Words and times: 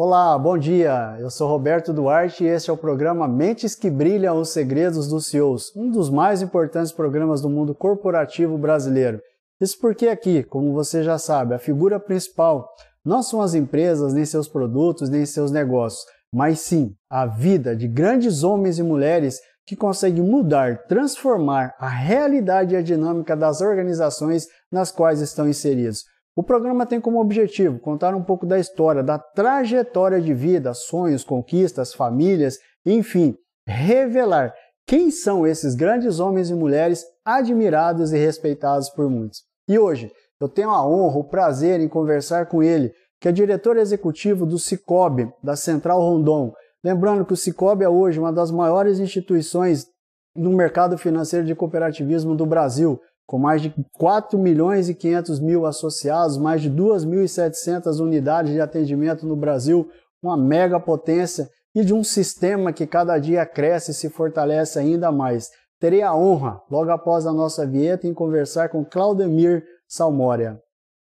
Olá, 0.00 0.38
bom 0.38 0.56
dia. 0.56 1.16
Eu 1.18 1.28
sou 1.28 1.48
Roberto 1.48 1.92
Duarte 1.92 2.44
e 2.44 2.46
este 2.46 2.70
é 2.70 2.72
o 2.72 2.76
programa 2.76 3.26
Mentes 3.26 3.74
que 3.74 3.90
Brilham 3.90 4.38
os 4.38 4.50
Segredos 4.50 5.08
dos 5.08 5.26
CEOs, 5.26 5.74
um 5.74 5.90
dos 5.90 6.08
mais 6.08 6.40
importantes 6.40 6.92
programas 6.92 7.40
do 7.40 7.50
mundo 7.50 7.74
corporativo 7.74 8.56
brasileiro. 8.56 9.20
Isso 9.60 9.76
porque 9.80 10.06
aqui, 10.06 10.44
como 10.44 10.72
você 10.72 11.02
já 11.02 11.18
sabe, 11.18 11.52
a 11.52 11.58
figura 11.58 11.98
principal 11.98 12.68
não 13.04 13.24
são 13.24 13.42
as 13.42 13.54
empresas, 13.54 14.14
nem 14.14 14.24
seus 14.24 14.46
produtos, 14.46 15.10
nem 15.10 15.26
seus 15.26 15.50
negócios, 15.50 16.04
mas 16.32 16.60
sim 16.60 16.94
a 17.10 17.26
vida 17.26 17.74
de 17.74 17.88
grandes 17.88 18.44
homens 18.44 18.78
e 18.78 18.84
mulheres 18.84 19.40
que 19.66 19.74
conseguem 19.74 20.22
mudar, 20.22 20.78
transformar 20.86 21.74
a 21.76 21.88
realidade 21.88 22.72
e 22.72 22.76
a 22.76 22.82
dinâmica 22.82 23.36
das 23.36 23.60
organizações 23.60 24.46
nas 24.70 24.92
quais 24.92 25.20
estão 25.20 25.48
inseridos. 25.48 26.04
O 26.38 26.42
programa 26.44 26.86
tem 26.86 27.00
como 27.00 27.20
objetivo 27.20 27.80
contar 27.80 28.14
um 28.14 28.22
pouco 28.22 28.46
da 28.46 28.60
história, 28.60 29.02
da 29.02 29.18
trajetória 29.18 30.20
de 30.20 30.32
vida, 30.32 30.72
sonhos, 30.72 31.24
conquistas, 31.24 31.92
famílias, 31.92 32.60
enfim, 32.86 33.36
revelar 33.66 34.54
quem 34.86 35.10
são 35.10 35.44
esses 35.44 35.74
grandes 35.74 36.20
homens 36.20 36.48
e 36.48 36.54
mulheres 36.54 37.04
admirados 37.24 38.12
e 38.12 38.18
respeitados 38.18 38.88
por 38.88 39.10
muitos. 39.10 39.42
E 39.68 39.80
hoje 39.80 40.12
eu 40.40 40.48
tenho 40.48 40.70
a 40.70 40.88
honra, 40.88 41.18
o 41.18 41.24
prazer 41.24 41.80
em 41.80 41.88
conversar 41.88 42.46
com 42.46 42.62
ele, 42.62 42.92
que 43.20 43.26
é 43.26 43.32
diretor 43.32 43.76
executivo 43.76 44.46
do 44.46 44.60
Cicobi, 44.60 45.28
da 45.42 45.56
Central 45.56 46.00
Rondon. 46.00 46.52
Lembrando 46.84 47.24
que 47.24 47.32
o 47.32 47.36
Cicobi 47.36 47.82
é 47.82 47.88
hoje 47.88 48.20
uma 48.20 48.32
das 48.32 48.52
maiores 48.52 49.00
instituições 49.00 49.88
no 50.36 50.52
mercado 50.52 50.96
financeiro 50.96 51.44
de 51.44 51.56
cooperativismo 51.56 52.36
do 52.36 52.46
Brasil, 52.46 53.00
com 53.28 53.38
mais 53.38 53.60
de 53.60 53.74
4 53.92 54.38
milhões 54.38 54.88
e 54.88 54.94
500 54.94 55.38
mil 55.38 55.66
associados, 55.66 56.38
mais 56.38 56.62
de 56.62 56.70
2.700 56.70 58.00
unidades 58.00 58.52
de 58.52 58.58
atendimento 58.58 59.26
no 59.26 59.36
Brasil, 59.36 59.86
uma 60.22 60.34
mega 60.34 60.80
potência 60.80 61.46
e 61.74 61.84
de 61.84 61.92
um 61.92 62.02
sistema 62.02 62.72
que 62.72 62.86
cada 62.86 63.18
dia 63.18 63.44
cresce 63.44 63.90
e 63.90 63.94
se 63.94 64.08
fortalece 64.08 64.78
ainda 64.78 65.12
mais. 65.12 65.50
Terei 65.78 66.00
a 66.00 66.16
honra, 66.16 66.58
logo 66.70 66.90
após 66.90 67.26
a 67.26 67.32
nossa 67.32 67.66
vinheta, 67.66 68.06
em 68.06 68.14
conversar 68.14 68.70
com 68.70 68.82
Claudemir 68.82 69.62
Salmória. 69.86 70.58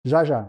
Já 0.05 0.23
já. 0.23 0.49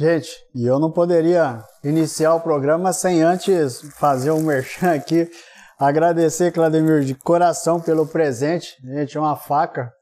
Gente, 0.00 0.30
e 0.54 0.64
eu 0.64 0.78
não 0.78 0.92
poderia 0.92 1.64
iniciar 1.82 2.32
o 2.32 2.40
programa 2.40 2.92
sem 2.92 3.20
antes 3.20 3.80
fazer 3.98 4.30
um 4.30 4.42
merchan 4.42 4.94
aqui. 4.94 5.28
Agradecer, 5.76 6.52
Clademir, 6.52 7.02
de 7.02 7.16
coração 7.16 7.80
pelo 7.80 8.06
presente. 8.06 8.76
Gente, 8.84 9.16
é 9.16 9.20
uma 9.20 9.34
faca 9.34 9.92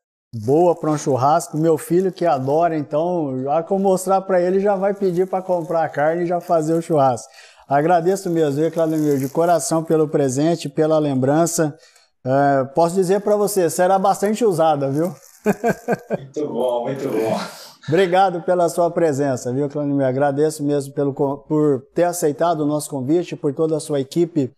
boa 0.44 0.78
para 0.78 0.90
um 0.90 0.98
churrasco. 0.98 1.56
Meu 1.56 1.78
filho 1.78 2.12
que 2.12 2.26
adora, 2.26 2.76
então, 2.76 3.42
já 3.42 3.62
que 3.62 3.72
eu 3.72 3.78
mostrar 3.78 4.20
para 4.20 4.38
ele, 4.38 4.60
já 4.60 4.76
vai 4.76 4.92
pedir 4.92 5.26
para 5.26 5.42
comprar 5.42 5.84
a 5.84 5.88
carne 5.88 6.24
e 6.24 6.26
já 6.26 6.42
fazer 6.42 6.74
o 6.74 6.82
churrasco. 6.82 7.32
Agradeço 7.66 8.28
mesmo, 8.28 8.60
viu, 8.60 8.70
Clademir, 8.70 9.18
de 9.18 9.30
coração 9.30 9.82
pelo 9.82 10.06
presente, 10.06 10.68
pela 10.68 10.98
lembrança. 10.98 11.74
É, 12.22 12.64
posso 12.74 12.94
dizer 12.94 13.22
para 13.22 13.34
você, 13.34 13.70
será 13.70 13.98
bastante 13.98 14.44
usada, 14.44 14.90
viu? 14.90 15.14
Muito 16.18 16.48
bom, 16.48 16.82
muito 16.82 17.08
bom. 17.08 17.65
Obrigado 17.88 18.42
pela 18.42 18.68
sua 18.68 18.90
presença, 18.90 19.52
viu, 19.52 19.68
Clânio? 19.68 20.04
Agradeço 20.04 20.64
mesmo 20.64 20.92
pelo, 20.92 21.14
por 21.14 21.86
ter 21.94 22.02
aceitado 22.04 22.60
o 22.60 22.66
nosso 22.66 22.90
convite, 22.90 23.36
por 23.36 23.54
toda 23.54 23.76
a 23.76 23.80
sua 23.80 24.00
equipe 24.00 24.50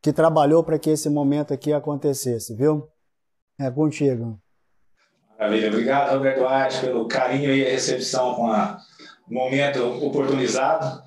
que 0.00 0.12
trabalhou 0.12 0.62
para 0.62 0.78
que 0.78 0.90
esse 0.90 1.10
momento 1.10 1.52
aqui 1.52 1.72
acontecesse, 1.72 2.54
viu? 2.54 2.86
É 3.58 3.68
contigo. 3.68 4.38
Maravilha. 5.36 5.68
Obrigado, 5.68 6.12
Roberto 6.12 6.38
Duarte, 6.38 6.80
pelo 6.80 7.08
carinho 7.08 7.52
e 7.52 7.66
a 7.66 7.70
recepção 7.70 8.34
com 8.34 8.48
o 8.48 8.76
momento 9.28 9.82
oportunizado. 10.06 11.02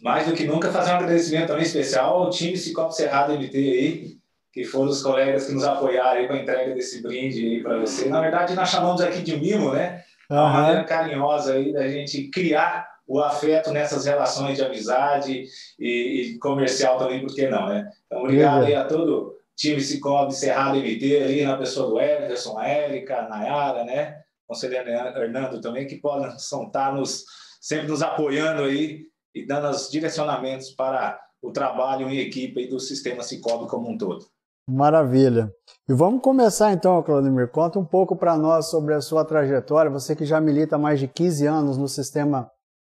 Mais 0.00 0.26
do 0.26 0.32
que 0.32 0.44
nunca, 0.44 0.72
fazer 0.72 0.92
um 0.92 0.94
agradecimento 0.94 1.48
também 1.48 1.64
especial 1.64 2.22
ao 2.22 2.30
time 2.30 2.56
Cicobi 2.56 2.94
Cerrado 2.94 3.34
MT 3.34 3.56
aí, 3.56 4.16
que 4.50 4.64
foram 4.64 4.88
os 4.88 5.02
colegas 5.02 5.46
que 5.46 5.52
nos 5.52 5.64
apoiaram 5.64 6.20
aí 6.20 6.26
com 6.26 6.32
a 6.32 6.38
entrega 6.38 6.74
desse 6.74 7.02
brinde 7.02 7.44
aí 7.44 7.62
para 7.62 7.78
você. 7.78 8.08
Na 8.08 8.20
verdade, 8.20 8.54
nós 8.54 8.70
chamamos 8.70 9.02
aqui 9.02 9.20
de 9.20 9.36
mimo, 9.36 9.72
né? 9.72 10.04
Uhum. 10.30 10.36
Uma 10.36 10.52
maneira 10.52 10.84
carinhosa 10.84 11.54
aí 11.54 11.72
da 11.72 11.88
gente 11.88 12.28
criar 12.28 12.88
o 13.06 13.20
afeto 13.20 13.72
nessas 13.72 14.04
relações 14.04 14.58
de 14.58 14.64
amizade 14.64 15.44
e, 15.78 16.34
e 16.34 16.38
comercial 16.38 16.98
também, 16.98 17.20
por 17.20 17.34
que 17.34 17.48
não, 17.48 17.66
né? 17.66 17.90
Então, 18.06 18.22
obrigado 18.22 18.66
aí 18.66 18.74
a 18.74 18.84
todo 18.84 19.28
o 19.28 19.34
time 19.56 19.80
Cicobi 19.80 20.34
Cerrado 20.34 20.76
MT 20.76 21.22
ali, 21.22 21.44
na 21.44 21.56
pessoa 21.56 21.88
do 21.88 22.00
Everson, 22.00 22.58
a 22.58 22.68
Érica, 22.68 23.20
a 23.20 23.28
Nayara, 23.28 23.84
né? 23.84 24.20
Conselheiro 24.46 24.90
Hernando 24.90 25.60
também, 25.62 25.86
que 25.86 25.96
podem 25.96 26.28
estar 26.36 26.94
nos, 26.94 27.24
sempre 27.60 27.88
nos 27.88 28.02
apoiando 28.02 28.64
aí 28.64 29.06
e 29.34 29.46
dando 29.46 29.70
os 29.70 29.90
direcionamentos 29.90 30.70
para 30.70 31.18
o 31.40 31.50
trabalho 31.50 32.10
em 32.10 32.18
equipe 32.18 32.66
do 32.66 32.78
sistema 32.78 33.22
Cicobi 33.22 33.68
como 33.68 33.88
um 33.88 33.96
todo. 33.96 34.26
Maravilha. 34.68 35.50
E 35.88 35.94
vamos 35.94 36.20
começar 36.20 36.74
então, 36.74 37.02
Claudemir. 37.02 37.48
Conta 37.48 37.78
um 37.78 37.84
pouco 37.86 38.14
para 38.14 38.36
nós 38.36 38.66
sobre 38.66 38.92
a 38.92 39.00
sua 39.00 39.24
trajetória. 39.24 39.90
Você 39.90 40.14
que 40.14 40.26
já 40.26 40.38
milita 40.42 40.76
há 40.76 40.78
mais 40.78 41.00
de 41.00 41.08
15 41.08 41.46
anos 41.46 41.78
no 41.78 41.88
sistema 41.88 42.50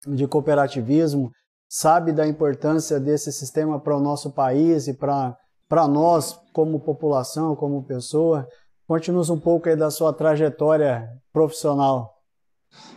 de 0.07 0.25
cooperativismo, 0.28 1.30
sabe 1.69 2.12
da 2.12 2.25
importância 2.25 3.00
desse 3.00 3.31
sistema 3.31 3.80
para 3.80 3.96
o 3.96 4.00
nosso 4.00 4.31
país 4.31 4.88
e 4.88 4.95
para 4.95 5.88
nós 5.88 6.39
como 6.51 6.80
população, 6.80 7.56
como 7.56 7.83
pessoa. 7.83 8.48
Conte-nos 8.88 9.30
um 9.30 9.39
pouco 9.39 9.69
aí 9.69 9.75
da 9.75 9.92
sua 9.92 10.12
trajetória 10.12 11.07
profissional. 11.31 12.15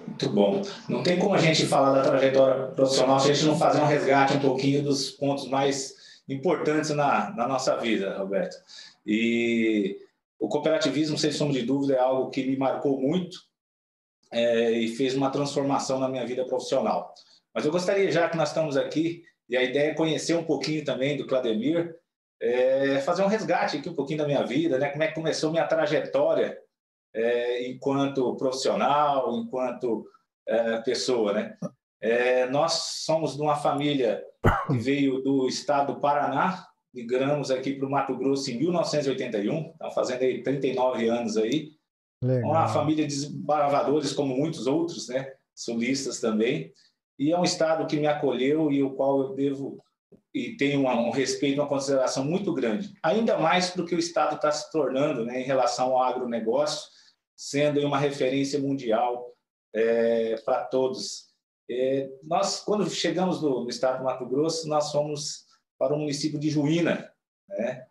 Muito 0.07 0.31
bom. 0.31 0.63
Não 0.89 1.03
tem 1.03 1.19
como 1.19 1.35
a 1.35 1.39
gente 1.39 1.67
falar 1.67 1.93
da 1.93 2.03
trajetória 2.03 2.69
profissional 2.69 3.21
se 3.21 3.31
a 3.31 3.35
gente 3.35 3.47
não 3.47 3.59
fazer 3.59 3.83
um 3.83 3.87
resgate 3.87 4.39
um 4.39 4.41
pouquinho 4.41 4.83
dos 4.83 5.11
pontos 5.11 5.47
mais 5.51 6.02
importantes 6.29 6.91
na, 6.91 7.31
na 7.31 7.47
nossa 7.47 7.77
vida, 7.77 8.17
Roberto. 8.17 8.57
E 9.07 9.99
o 10.39 10.49
cooperativismo, 10.49 11.19
sem 11.19 11.33
sombra 11.33 11.59
de 11.59 11.67
dúvida, 11.67 11.95
é 11.95 11.99
algo 11.99 12.31
que 12.31 12.45
me 12.45 12.57
marcou 12.57 13.01
muito 13.01 13.39
é, 14.33 14.73
e 14.73 14.89
fez 14.89 15.15
uma 15.15 15.31
transformação 15.31 15.99
na 15.99 16.09
minha 16.09 16.27
vida 16.27 16.45
profissional. 16.45 17.15
Mas 17.55 17.65
eu 17.65 17.73
gostaria, 17.73 18.11
já 18.11 18.29
que 18.29 18.37
nós 18.37 18.49
estamos 18.49 18.77
aqui, 18.77 19.25
e 19.49 19.57
a 19.57 19.63
ideia 19.63 19.91
é 19.91 19.95
conhecer 19.95 20.35
um 20.35 20.45
pouquinho 20.45 20.85
também 20.85 21.17
do 21.17 21.27
Clademir, 21.27 21.95
é, 22.41 23.01
fazer 23.01 23.23
um 23.23 23.29
resgate 23.29 23.77
aqui 23.77 23.89
um 23.89 23.95
pouquinho 23.95 24.19
da 24.19 24.27
minha 24.27 24.43
vida, 24.43 24.79
né? 24.79 24.89
como 24.91 25.03
é 25.03 25.09
que 25.09 25.15
começou 25.15 25.53
minha 25.53 25.67
trajetória 25.67 26.59
é, 27.15 27.69
enquanto 27.69 28.35
profissional, 28.37 29.33
enquanto 29.37 30.05
é, 30.49 30.81
pessoa. 30.81 31.35
Né? 31.35 31.57
É, 32.03 32.51
nós 32.51 32.73
somos 33.05 33.37
de 33.37 33.41
uma 33.41 33.55
família 33.55 34.25
que 34.67 34.77
veio 34.77 35.23
do 35.23 35.47
estado 35.47 35.95
do 35.95 36.01
Paraná, 36.01 36.67
migramos 36.93 37.49
aqui 37.49 37.75
para 37.75 37.87
o 37.87 37.91
Mato 37.91 38.17
Grosso 38.17 38.51
em 38.51 38.59
1981, 38.59 39.71
estamos 39.71 39.95
fazendo 39.95 40.23
aí 40.23 40.43
39 40.43 41.09
anos 41.09 41.37
aí. 41.37 41.71
Legal. 42.21 42.51
Uma 42.51 42.69
família 42.69 43.07
de 43.07 43.15
desbravadores 43.15 44.13
como 44.13 44.37
muitos 44.37 44.67
outros, 44.67 45.09
né? 45.09 45.33
Sulistas 45.55 46.21
também. 46.21 46.73
E 47.19 47.31
é 47.31 47.39
um 47.39 47.45
estado 47.45 47.87
que 47.87 47.97
me 47.97 48.07
acolheu 48.07 48.71
e 48.73 48.83
o 48.83 48.95
qual 48.95 49.21
eu 49.21 49.35
devo 49.35 49.79
e 50.35 50.57
tenho 50.57 50.81
um, 50.81 51.09
um 51.09 51.11
respeito, 51.11 51.61
uma 51.61 51.69
consideração 51.69 52.25
muito 52.25 52.53
grande. 52.53 52.93
Ainda 53.03 53.39
mais 53.39 53.71
porque 53.71 53.95
o 53.95 53.99
estado 53.99 54.37
está 54.37 54.51
se 54.51 54.71
tornando, 54.73 55.25
né, 55.25 55.41
em 55.41 55.45
relação 55.45 55.97
ao 55.97 56.03
agronegócio, 56.03 56.89
sendo 57.37 57.81
uma 57.87 57.99
referência 57.99 58.59
mundial 58.59 59.31
é, 59.75 60.37
para 60.45 60.65
todos 60.65 61.32
É, 61.73 62.11
nós, 62.23 62.61
quando 62.61 62.89
chegamos 62.89 63.41
no, 63.43 63.65
no, 63.65 63.69
estado 63.69 63.99
do 63.99 64.05
Mato 64.05 64.27
Grosso, 64.27 64.69
nós 64.69 64.91
fomos 64.93 65.47
para 65.79 65.95
o 65.95 65.99
município 65.99 66.39
de 66.39 66.51
Juína, 66.51 67.11
né? 67.49 67.87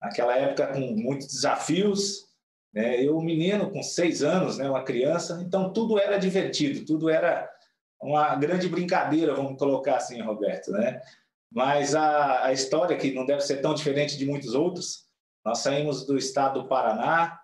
naquela 0.00 0.36
época 0.36 0.68
com 0.68 0.80
muitos 0.80 1.28
desafios. 1.28 2.26
Né? 2.72 3.02
Eu, 3.04 3.20
menino, 3.20 3.70
com 3.70 3.82
seis 3.82 4.22
anos, 4.22 4.58
né? 4.58 4.68
uma 4.68 4.84
criança, 4.84 5.42
então 5.46 5.72
tudo 5.72 5.98
era 5.98 6.18
divertido, 6.18 6.84
tudo 6.84 7.08
era 7.08 7.50
uma 8.00 8.34
grande 8.36 8.68
brincadeira, 8.68 9.34
vamos 9.34 9.58
colocar 9.58 9.96
assim, 9.96 10.20
Roberto. 10.20 10.70
Né? 10.72 11.00
Mas 11.50 11.94
a, 11.94 12.46
a 12.46 12.52
história, 12.52 12.96
que 12.96 13.12
não 13.12 13.24
deve 13.24 13.40
ser 13.40 13.60
tão 13.60 13.74
diferente 13.74 14.16
de 14.16 14.26
muitos 14.26 14.54
outros, 14.54 15.06
nós 15.44 15.58
saímos 15.58 16.06
do 16.06 16.16
estado 16.16 16.62
do 16.62 16.68
Paraná, 16.68 17.40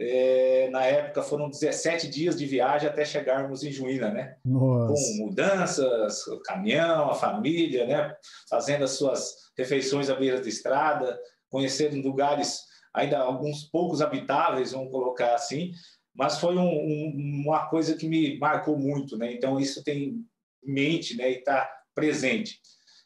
é, 0.00 0.68
na 0.70 0.84
época 0.84 1.22
foram 1.22 1.50
17 1.50 2.08
dias 2.08 2.38
de 2.38 2.46
viagem 2.46 2.88
até 2.88 3.04
chegarmos 3.04 3.64
em 3.64 3.72
Juína, 3.72 4.10
né? 4.10 4.36
Nossa. 4.44 4.94
Com 4.94 5.24
mudanças, 5.24 6.24
o 6.28 6.40
caminhão, 6.40 7.10
a 7.10 7.14
família, 7.14 7.84
né? 7.84 8.14
Fazendo 8.48 8.84
as 8.84 8.92
suas 8.92 9.34
refeições 9.56 10.08
à 10.08 10.14
beira 10.14 10.40
da 10.40 10.48
estrada, 10.48 11.18
conhecendo 11.50 12.00
lugares 12.00 12.62
ainda 12.94 13.18
alguns 13.18 13.64
poucos 13.64 14.00
habitáveis, 14.00 14.72
vamos 14.72 14.92
colocar 14.92 15.34
assim. 15.34 15.72
Mas 16.14 16.38
foi 16.38 16.56
um, 16.56 16.68
um, 16.68 17.42
uma 17.46 17.66
coisa 17.66 17.96
que 17.96 18.08
me 18.08 18.38
marcou 18.38 18.78
muito, 18.78 19.16
né? 19.16 19.32
Então 19.32 19.58
isso 19.58 19.82
tem 19.82 20.04
em 20.04 20.26
mente, 20.64 21.16
né? 21.16 21.30
E 21.30 21.38
está 21.38 21.68
presente. 21.92 22.60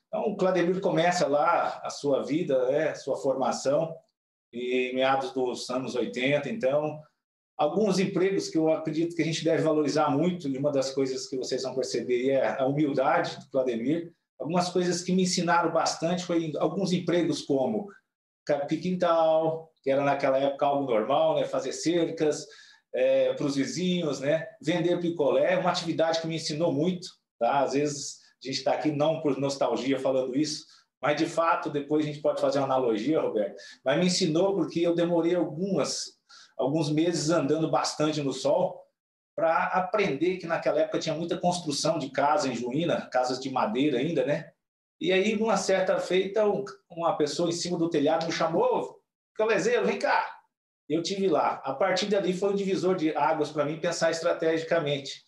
Então 0.09 0.25
o 0.25 0.37
Clademir 0.37 0.79
começa 0.81 1.27
lá 1.27 1.81
a 1.83 1.89
sua 1.89 2.23
vida, 2.23 2.71
né? 2.71 2.91
A 2.91 2.95
sua 2.95 3.17
formação 3.17 3.97
e 4.53 4.93
meados 4.95 5.33
dos 5.33 5.69
anos 5.71 5.95
80. 5.95 6.49
Então, 6.51 7.01
alguns 7.57 7.99
empregos 7.99 8.49
que 8.49 8.59
eu 8.59 8.73
acredito 8.73 9.17
que 9.17 9.23
a 9.23 9.25
gente 9.25 9.45
deve 9.45 9.63
valorizar 9.63 10.11
muito, 10.11 10.49
e 10.49 10.59
uma 10.59 10.71
das 10.71 10.91
coisas 10.91 11.27
que 11.27 11.37
vocês 11.37 11.63
vão 11.63 11.75
perceber 11.75 12.31
é 12.31 12.61
a 12.61 12.67
humildade 12.67 13.39
do 13.39 13.51
Vladimir. 13.51 14.13
Algumas 14.39 14.69
coisas 14.69 15.03
que 15.03 15.13
me 15.13 15.23
ensinaram 15.23 15.73
bastante 15.73 16.25
foi 16.25 16.53
alguns 16.59 16.93
empregos 16.93 17.43
como 17.43 17.89
capiquintal, 18.45 19.71
que 19.83 19.91
era 19.91 20.05
naquela 20.05 20.39
época 20.39 20.67
algo 20.67 20.91
normal, 20.91 21.37
né? 21.37 21.45
fazer 21.45 21.73
cercas 21.73 22.47
é, 22.95 23.33
para 23.35 23.47
os 23.47 23.57
vizinhos, 23.57 24.21
né? 24.21 24.47
vender 24.61 25.01
picolé, 25.01 25.57
uma 25.57 25.71
atividade 25.71 26.21
que 26.21 26.27
me 26.27 26.37
ensinou 26.37 26.73
muito. 26.73 27.09
Tá? 27.39 27.61
Às 27.61 27.73
vezes 27.75 28.19
a 28.43 28.47
gente 28.47 28.59
está 28.59 28.73
aqui 28.73 28.91
não 28.91 29.21
por 29.21 29.39
nostalgia 29.39 29.99
falando 29.99 30.37
isso, 30.37 30.65
mas, 31.03 31.17
de 31.17 31.27
fato, 31.27 31.69
depois 31.69 32.05
a 32.05 32.09
gente 32.09 32.21
pode 32.21 32.41
fazer 32.41 32.59
uma 32.59 32.67
analogia, 32.67 33.21
Roberto, 33.21 33.57
mas 33.85 33.99
me 33.99 34.07
ensinou 34.07 34.55
porque 34.55 34.81
eu 34.81 34.95
demorei 34.95 35.35
algumas, 35.35 36.19
alguns 36.57 36.91
meses 36.91 37.29
andando 37.29 37.69
bastante 37.69 38.23
no 38.23 38.33
sol 38.33 38.81
para 39.35 39.65
aprender 39.67 40.37
que 40.37 40.47
naquela 40.47 40.81
época 40.81 41.01
tinha 41.01 41.15
muita 41.15 41.37
construção 41.37 41.99
de 41.99 42.11
casa 42.11 42.49
em 42.49 42.55
Juína, 42.55 43.09
casas 43.11 43.41
de 43.41 43.51
madeira 43.51 43.99
ainda, 43.99 44.25
né? 44.25 44.53
E 45.01 45.13
aí, 45.13 45.35
numa 45.35 45.57
certa 45.57 45.99
feita, 45.99 46.45
uma 46.89 47.17
pessoa 47.17 47.49
em 47.49 47.53
cima 47.53 47.77
do 47.77 47.91
telhado 47.91 48.27
me 48.27 48.33
chamou, 48.33 49.01
Calezeiro, 49.35 49.85
vem 49.85 49.99
cá. 49.99 50.25
Eu 50.89 51.03
tive 51.03 51.27
lá. 51.27 51.61
A 51.65 51.75
partir 51.75 52.07
dali 52.07 52.33
foi 52.33 52.51
um 52.51 52.55
divisor 52.55 52.95
de 52.95 53.17
águas 53.17 53.51
para 53.51 53.65
mim 53.65 53.81
pensar 53.81 54.13
estrategicamente. 54.13 55.25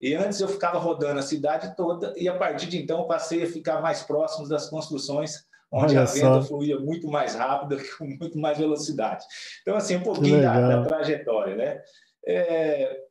E 0.00 0.14
antes 0.14 0.40
eu 0.40 0.48
ficava 0.48 0.78
rodando 0.78 1.18
a 1.18 1.22
cidade 1.22 1.76
toda 1.76 2.14
e 2.16 2.28
a 2.28 2.36
partir 2.36 2.66
de 2.66 2.80
então 2.80 3.06
passei 3.06 3.42
a 3.42 3.46
ficar 3.46 3.82
mais 3.82 4.02
próximo 4.02 4.48
das 4.48 4.70
construções 4.70 5.44
onde 5.70 5.96
Olha 5.96 6.02
a 6.02 6.04
venda 6.04 6.42
só. 6.42 6.48
fluía 6.48 6.78
muito 6.78 7.06
mais 7.06 7.34
rápido, 7.34 7.80
com 7.96 8.04
muito 8.04 8.38
mais 8.38 8.58
velocidade. 8.58 9.24
Então, 9.62 9.76
assim, 9.76 9.96
um 9.96 10.02
pouquinho 10.02 10.42
da, 10.42 10.60
da, 10.60 10.82
trajetória, 10.82 11.54
né? 11.54 11.82
É, 12.26 13.04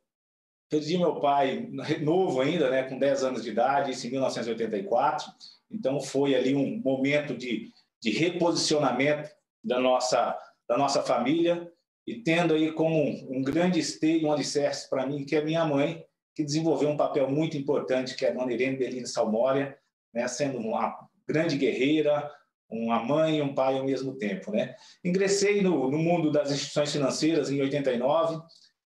perdi 0.68 0.98
meu 0.98 1.18
pai 1.20 1.68
novo 2.00 2.40
ainda, 2.40 2.70
né, 2.70 2.84
com 2.84 2.98
10 2.98 3.24
anos 3.24 3.42
de 3.42 3.50
idade, 3.50 3.90
isso 3.90 4.06
em 4.06 4.10
1984. 4.10 5.26
Então, 5.70 6.00
foi 6.00 6.34
ali 6.34 6.54
um 6.54 6.80
momento 6.84 7.36
de, 7.36 7.70
de 8.00 8.10
reposicionamento 8.10 9.30
da 9.64 9.80
nossa, 9.80 10.36
da 10.68 10.76
nossa 10.76 11.02
família 11.02 11.70
e 12.06 12.22
tendo 12.22 12.54
aí 12.54 12.72
como 12.72 12.96
um, 12.96 13.38
um 13.38 13.42
grande 13.42 13.78
esteio, 13.78 14.28
um 14.28 14.32
alicerce 14.32 14.88
para 14.88 15.06
mim, 15.06 15.24
que 15.24 15.36
é 15.36 15.44
minha 15.44 15.64
mãe, 15.64 16.04
que 16.40 16.44
desenvolveu 16.44 16.88
um 16.88 16.96
papel 16.96 17.30
muito 17.30 17.56
importante, 17.58 18.16
que 18.16 18.24
é 18.24 18.30
a 18.30 18.32
dona 18.32 18.52
Irene 18.52 18.78
Belino 18.78 19.06
Salmória, 19.06 19.76
né, 20.12 20.26
sendo 20.26 20.58
uma 20.58 20.98
grande 21.28 21.58
guerreira, 21.58 22.30
uma 22.70 23.04
mãe 23.04 23.38
e 23.38 23.42
um 23.42 23.54
pai 23.54 23.76
ao 23.76 23.84
mesmo 23.84 24.16
tempo. 24.16 24.50
Né? 24.50 24.74
Ingressei 25.04 25.60
no, 25.60 25.90
no 25.90 25.98
mundo 25.98 26.32
das 26.32 26.50
instituições 26.50 26.92
financeiras 26.92 27.50
em 27.50 27.60
89, 27.60 28.40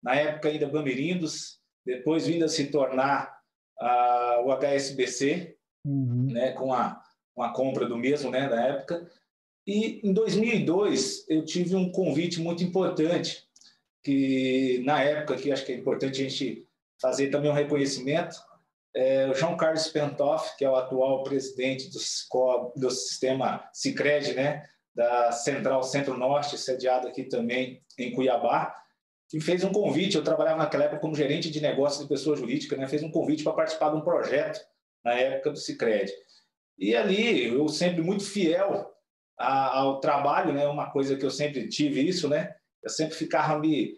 na 0.02 0.14
época 0.14 0.50
ainda 0.50 0.68
Bamerindos, 0.68 1.58
depois 1.86 2.26
vindo 2.26 2.44
a 2.44 2.48
se 2.48 2.66
tornar 2.66 3.34
uh, 3.80 4.46
o 4.46 4.52
HSBC, 4.52 5.56
uhum. 5.86 6.28
né, 6.30 6.52
com, 6.52 6.72
a, 6.74 7.00
com 7.34 7.42
a 7.42 7.52
compra 7.54 7.86
do 7.86 7.96
mesmo 7.96 8.30
né, 8.30 8.46
na 8.46 8.62
época. 8.66 9.10
E 9.66 10.06
em 10.06 10.12
2002 10.12 11.24
eu 11.30 11.46
tive 11.46 11.74
um 11.74 11.90
convite 11.90 12.40
muito 12.40 12.62
importante, 12.62 13.42
que 14.04 14.82
na 14.84 15.02
época, 15.02 15.36
que 15.36 15.50
acho 15.50 15.64
que 15.64 15.72
é 15.72 15.76
importante 15.76 16.20
a 16.20 16.28
gente 16.28 16.67
fazer 17.00 17.28
também 17.28 17.50
um 17.50 17.54
reconhecimento. 17.54 18.36
É, 18.94 19.28
o 19.28 19.34
João 19.34 19.56
Carlos 19.56 19.88
Pentoff, 19.88 20.56
que 20.56 20.64
é 20.64 20.70
o 20.70 20.76
atual 20.76 21.22
presidente 21.22 21.90
do, 21.90 22.72
do 22.74 22.90
sistema 22.90 23.68
Cicred, 23.72 24.34
né, 24.34 24.66
da 24.94 25.30
Central 25.30 25.82
Centro-Norte, 25.82 26.58
sediado 26.58 27.06
aqui 27.06 27.24
também 27.24 27.82
em 27.98 28.12
Cuiabá, 28.12 28.74
que 29.28 29.40
fez 29.40 29.62
um 29.62 29.70
convite. 29.70 30.16
Eu 30.16 30.24
trabalhava 30.24 30.58
naquela 30.58 30.84
época 30.84 31.00
como 31.00 31.14
gerente 31.14 31.50
de 31.50 31.60
negócios 31.60 32.02
de 32.02 32.08
pessoa 32.08 32.36
jurídica, 32.36 32.76
né, 32.76 32.88
fez 32.88 33.02
um 33.02 33.10
convite 33.10 33.44
para 33.44 33.52
participar 33.52 33.90
de 33.90 33.96
um 33.96 34.00
projeto 34.00 34.60
na 35.04 35.12
época 35.12 35.50
do 35.50 35.58
Cicred. 35.58 36.10
E 36.78 36.96
ali, 36.96 37.46
eu 37.46 37.68
sempre 37.68 38.02
muito 38.02 38.24
fiel 38.24 38.92
a, 39.38 39.78
ao 39.78 40.00
trabalho, 40.00 40.52
né, 40.52 40.66
uma 40.66 40.90
coisa 40.90 41.16
que 41.16 41.24
eu 41.24 41.30
sempre 41.30 41.68
tive 41.68 42.00
isso, 42.00 42.28
né, 42.28 42.54
eu 42.82 42.90
sempre 42.90 43.14
ficava 43.14 43.58
me 43.58 43.94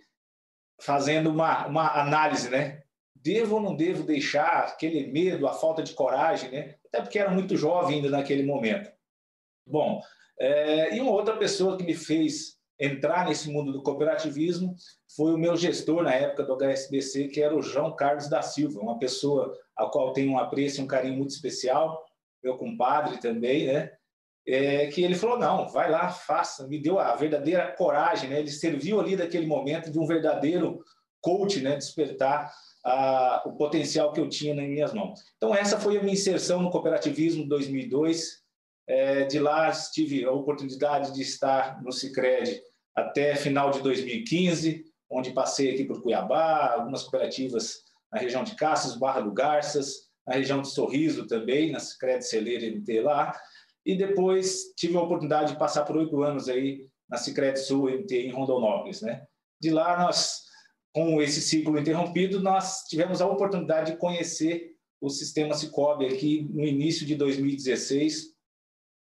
fazendo 0.83 1.31
uma, 1.31 1.67
uma 1.67 2.01
análise, 2.01 2.51
né, 2.51 2.80
devo 3.23 3.57
ou 3.57 3.61
não 3.61 3.77
devo 3.77 4.03
deixar 4.03 4.65
aquele 4.65 5.11
medo, 5.13 5.47
a 5.47 5.53
falta 5.53 5.83
de 5.83 5.93
coragem, 5.93 6.51
né? 6.51 6.75
Até 6.89 7.03
porque 7.03 7.19
era 7.19 7.31
muito 7.31 7.57
jovem 7.57 7.97
ainda 7.97 8.11
naquele 8.11 8.43
momento. 8.43 8.91
Bom, 9.67 10.01
é, 10.39 10.97
e 10.97 11.01
uma 11.01 11.13
outra 11.13 11.37
pessoa 11.37 11.77
que 11.77 11.85
me 11.85 11.95
fez 11.95 12.59
entrar 12.79 13.29
nesse 13.29 13.51
mundo 13.51 13.73
do 13.73 13.83
cooperativismo 13.83 14.75
foi 15.15 15.35
o 15.35 15.39
meu 15.39 15.55
gestor 15.55 16.03
na 16.03 16.15
época 16.15 16.45
do 16.45 16.57
HSBC, 16.57 17.29
que 17.29 17.43
era 17.43 17.55
o 17.55 17.61
João 17.61 17.95
Carlos 17.95 18.29
da 18.29 18.41
Silva, 18.41 18.81
uma 18.81 18.99
pessoa 18.99 19.55
a 19.77 19.87
qual 19.87 20.15
tenho 20.15 20.33
um 20.33 20.39
apreço 20.39 20.81
e 20.81 20.85
um 20.85 20.87
carinho 20.87 21.17
muito 21.17 21.31
especial, 21.31 22.03
meu 22.43 22.57
compadre 22.57 23.19
também, 23.19 23.67
né? 23.67 23.93
É, 24.49 24.87
que 24.87 25.03
ele 25.03 25.15
falou 25.15 25.39
não, 25.39 25.69
vai 25.69 25.91
lá, 25.91 26.09
faça, 26.09 26.67
me 26.67 26.81
deu 26.81 26.99
a 26.99 27.15
verdadeira 27.15 27.71
coragem, 27.73 28.31
né? 28.31 28.39
Ele 28.41 28.51
serviu 28.51 28.99
ali 28.99 29.15
daquele 29.15 29.47
momento 29.47 29.91
de 29.91 29.99
um 29.99 30.07
verdadeiro 30.07 30.83
coach, 31.21 31.61
né? 31.61 31.77
Despertar 31.77 32.51
a, 32.85 33.43
o 33.47 33.53
potencial 33.53 34.13
que 34.13 34.21
eu 34.21 34.29
tinha 34.29 34.55
nas 34.55 34.67
minhas 34.67 34.93
mãos. 34.93 35.21
Então, 35.37 35.55
essa 35.55 35.79
foi 35.79 35.99
a 35.99 36.03
minha 36.03 36.15
inserção 36.15 36.63
no 36.63 36.71
cooperativismo 36.71 37.45
em 37.45 37.49
2002. 37.49 38.41
É, 38.87 39.25
de 39.25 39.39
lá, 39.39 39.71
tive 39.93 40.25
a 40.25 40.33
oportunidade 40.33 41.13
de 41.15 41.23
estar 41.23 41.83
no 41.83 41.93
Cicred 41.93 42.61
até 42.95 43.37
final 43.37 43.71
de 43.71 43.81
2015, 43.83 44.85
onde 45.09 45.33
passei 45.33 45.73
aqui 45.73 45.85
por 45.85 46.03
Cuiabá, 46.03 46.75
algumas 46.75 47.03
cooperativas 47.03 47.85
na 48.13 48.19
região 48.19 48.43
de 48.43 48.57
Caças, 48.57 48.97
Barra 48.97 49.21
do 49.21 49.33
Garças, 49.33 50.11
na 50.27 50.35
região 50.35 50.61
de 50.61 50.69
Sorriso 50.69 51.27
também, 51.27 51.71
na 51.71 51.79
Cicred 51.79 52.25
Celeira 52.25 52.67
MT 52.67 53.01
lá, 53.01 53.33
e 53.85 53.97
depois 53.97 54.73
tive 54.77 54.97
a 54.97 55.03
oportunidade 55.03 55.53
de 55.53 55.59
passar 55.59 55.85
por 55.85 55.97
oito 55.97 56.23
anos 56.23 56.49
aí 56.49 56.87
na 57.09 57.17
Cicred 57.17 57.59
Sul 57.59 57.91
MT 57.91 58.27
em 58.27 58.31
Rondonópolis, 58.31 59.03
né? 59.03 59.25
De 59.61 59.71
lá 59.71 59.99
nós 59.99 60.50
com 60.93 61.23
esse 61.23 61.41
ciclo 61.41 61.79
interrompido, 61.79 62.41
nós 62.41 62.85
tivemos 62.89 63.21
a 63.21 63.27
oportunidade 63.27 63.93
de 63.93 63.99
conhecer 63.99 64.75
o 65.01 65.09
sistema 65.09 65.55
Cicobi 65.55 66.07
aqui 66.07 66.49
no 66.53 66.65
início 66.65 67.07
de 67.07 67.15
2016. 67.15 68.35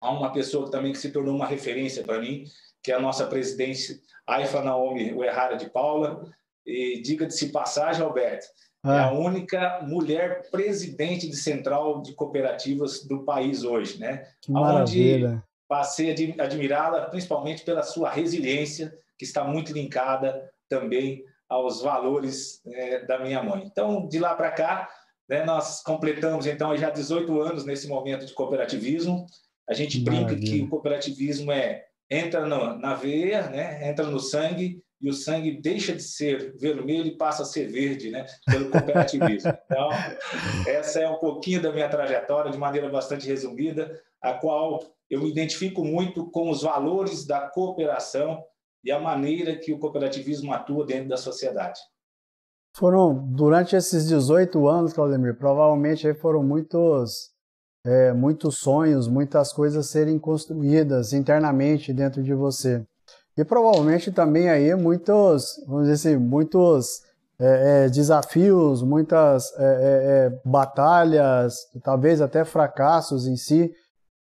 Há 0.01 0.11
uma 0.11 0.33
pessoa 0.33 0.71
também 0.71 0.93
que 0.93 0.99
se 0.99 1.11
tornou 1.11 1.35
uma 1.35 1.47
referência 1.47 2.03
para 2.03 2.21
mim, 2.21 2.45
que 2.83 2.93
é 2.93 2.95
a 2.95 3.01
nossa 3.01 3.27
presidente 3.27 4.01
Aifa 4.27 4.63
Naomi 4.63 5.13
Uerrara 5.13 5.57
de 5.57 5.71
Paula. 5.71 6.29
E 6.67 7.01
diga-se 7.01 7.51
passagem, 7.51 8.03
Alberto, 8.03 8.47
ah. 8.83 8.95
é 8.95 9.01
a 9.01 9.13
única 9.13 9.81
mulher 9.83 10.51
presidente 10.51 11.29
de 11.29 11.37
central 11.37 12.03
de 12.03 12.13
cooperativas 12.13 13.05
do 13.05 13.25
país 13.25 13.65
hoje, 13.65 13.99
né? 13.99 14.29
Que 14.43 14.53
maravilha. 14.53 15.29
Onde 15.29 15.43
passei 15.67 16.11
a 16.11 16.45
admirá-la 16.45 17.07
principalmente 17.07 17.65
pela 17.65 17.83
sua 17.83 18.11
resiliência, 18.11 18.95
que 19.17 19.25
está 19.25 19.45
muito 19.45 19.73
linkada 19.73 20.51
também 20.69 21.25
aos 21.49 21.81
valores 21.81 22.61
é, 22.67 23.05
da 23.07 23.19
minha 23.19 23.43
mãe. 23.43 23.64
Então, 23.64 24.07
de 24.07 24.19
lá 24.19 24.35
para 24.35 24.50
cá, 24.50 24.88
né, 25.28 25.45
nós 25.45 25.83
completamos 25.83 26.47
então 26.47 26.76
já 26.76 26.90
18 26.90 27.40
anos 27.40 27.64
nesse 27.64 27.88
momento 27.88 28.26
de 28.26 28.35
cooperativismo. 28.35 29.26
A 29.69 29.75
gente 29.75 30.00
brinca 30.00 30.35
que 30.35 30.62
o 30.62 30.69
cooperativismo 30.69 31.52
é 31.52 31.85
entra 32.11 32.47
no, 32.47 32.78
na 32.78 32.95
veia, 32.95 33.49
né, 33.50 33.88
entra 33.88 34.07
no 34.07 34.19
sangue 34.19 34.83
e 35.00 35.09
o 35.09 35.12
sangue 35.12 35.61
deixa 35.61 35.95
de 35.95 36.02
ser 36.02 36.57
vermelho 36.59 37.07
e 37.07 37.17
passa 37.17 37.43
a 37.43 37.47
ser 37.47 37.69
verde, 37.69 38.11
né? 38.11 38.26
Pelo 38.47 38.71
cooperativismo. 38.71 39.52
Então, 39.71 39.90
essa 40.67 41.00
é 41.00 41.09
um 41.09 41.19
pouquinho 41.19 41.62
da 41.62 41.71
minha 41.71 41.88
trajetória, 41.88 42.50
de 42.50 42.59
maneira 42.59 42.88
bastante 42.88 43.28
resumida, 43.28 44.00
a 44.21 44.33
qual 44.33 44.83
eu 45.09 45.21
me 45.21 45.31
identifico 45.31 45.85
muito 45.85 46.28
com 46.31 46.50
os 46.50 46.62
valores 46.62 47.26
da 47.26 47.43
cooperação 47.49 48.43
e 48.85 48.91
a 48.91 49.01
maneira 49.01 49.57
que 49.57 49.73
o 49.73 49.79
cooperativismo 49.79 50.53
atua 50.53 50.87
dentro 50.87 51.09
da 51.09 51.17
sociedade. 51.17 51.81
Foram, 52.75 53.27
durante 53.33 53.75
esses 53.75 54.07
18 54.07 54.69
anos, 54.69 54.93
Claudemir, 54.93 55.37
provavelmente 55.37 56.15
foram 56.15 56.43
muitos, 56.43 57.31
é, 57.85 58.13
muitos 58.13 58.59
sonhos, 58.59 59.09
muitas 59.09 59.53
coisas 59.53 59.87
serem 59.89 60.19
construídas 60.19 61.13
internamente 61.13 61.93
dentro 61.93 62.23
de 62.23 62.33
você. 62.35 62.87
E 63.37 63.45
provavelmente 63.45 64.13
também 64.13 64.49
aí 64.49 64.75
muitos, 64.75 65.63
vamos 65.67 65.89
dizer 65.89 66.11
assim, 66.11 66.17
muitos 66.17 67.03
é, 67.39 67.85
é, 67.85 67.89
desafios, 67.89 68.83
muitas 68.83 69.53
é, 69.57 69.63
é, 69.63 70.27
é 70.27 70.41
batalhas, 70.45 71.55
talvez 71.83 72.21
até 72.21 72.45
fracassos 72.45 73.27
em 73.27 73.37
si. 73.37 73.73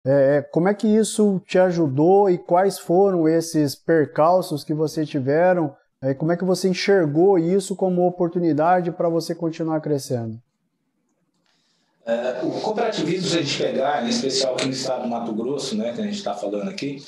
É, 0.05 0.43
como 0.43 0.69
é 0.69 0.75
que 0.75 0.89
isso 0.89 1.41
te 1.47 1.59
ajudou 1.59 2.29
e 2.29 2.37
quais 2.37 2.79
foram 2.79 3.29
esses 3.29 3.75
percalços 3.75 4.65
que 4.65 4.75
você 4.75 5.05
tiveram? 5.05 5.75
como 6.19 6.33
é 6.33 6.37
que 6.37 6.45
você 6.45 6.69
enxergou 6.69 7.39
isso 7.39 7.77
como 7.77 8.05
oportunidade 8.05 8.91
para 8.91 9.09
você 9.09 9.37
continuar 9.37 9.81
crescendo? 9.81 10.37
o 12.43 12.61
cooperativismo, 12.61 13.29
se 13.29 13.39
a 13.39 13.43
gente 13.43 13.63
pegar, 13.63 14.05
em 14.05 14.09
especial 14.09 14.55
aqui 14.55 14.65
no 14.65 14.73
estado 14.73 15.05
do 15.05 15.09
Mato 15.09 15.33
Grosso, 15.33 15.77
né, 15.77 15.93
que 15.93 16.01
a 16.01 16.05
gente 16.05 16.17
está 16.17 16.35
falando 16.35 16.69
aqui, 16.69 17.01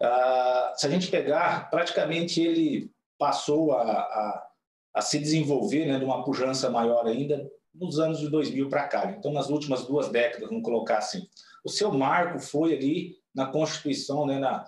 Uh, 0.00 0.78
se 0.78 0.86
a 0.86 0.90
gente 0.90 1.10
pegar, 1.10 1.68
praticamente 1.70 2.40
ele 2.40 2.90
passou 3.18 3.72
a, 3.72 3.82
a, 3.82 4.48
a 4.94 5.00
se 5.00 5.18
desenvolver 5.18 5.86
né, 5.86 5.98
de 5.98 6.04
uma 6.04 6.24
pujança 6.24 6.70
maior 6.70 7.04
ainda 7.04 7.50
nos 7.74 7.98
anos 7.98 8.20
de 8.20 8.30
2000 8.30 8.68
para 8.68 8.86
cá. 8.86 9.10
Então, 9.18 9.32
nas 9.32 9.48
últimas 9.48 9.84
duas 9.84 10.08
décadas, 10.08 10.48
vamos 10.48 10.62
colocar 10.62 10.98
assim. 10.98 11.26
O 11.64 11.70
seu 11.70 11.92
marco 11.92 12.38
foi 12.38 12.74
ali 12.74 13.16
na 13.34 13.46
constituição 13.46 14.26
né, 14.26 14.38
na, 14.38 14.64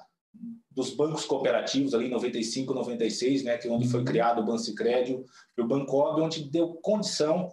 dos 0.70 0.94
bancos 0.94 1.24
cooperativos, 1.24 1.94
ali 1.94 2.06
em 2.06 2.10
95, 2.10 2.72
96, 2.72 3.44
né, 3.44 3.58
que 3.58 3.68
é 3.68 3.70
onde 3.70 3.88
foi 3.88 4.00
uhum. 4.00 4.06
criado 4.06 4.40
o 4.40 4.44
Bancicred 4.44 5.24
e 5.56 5.60
o 5.60 5.66
Bancob, 5.66 6.20
onde 6.20 6.48
deu 6.50 6.74
condição 6.74 7.52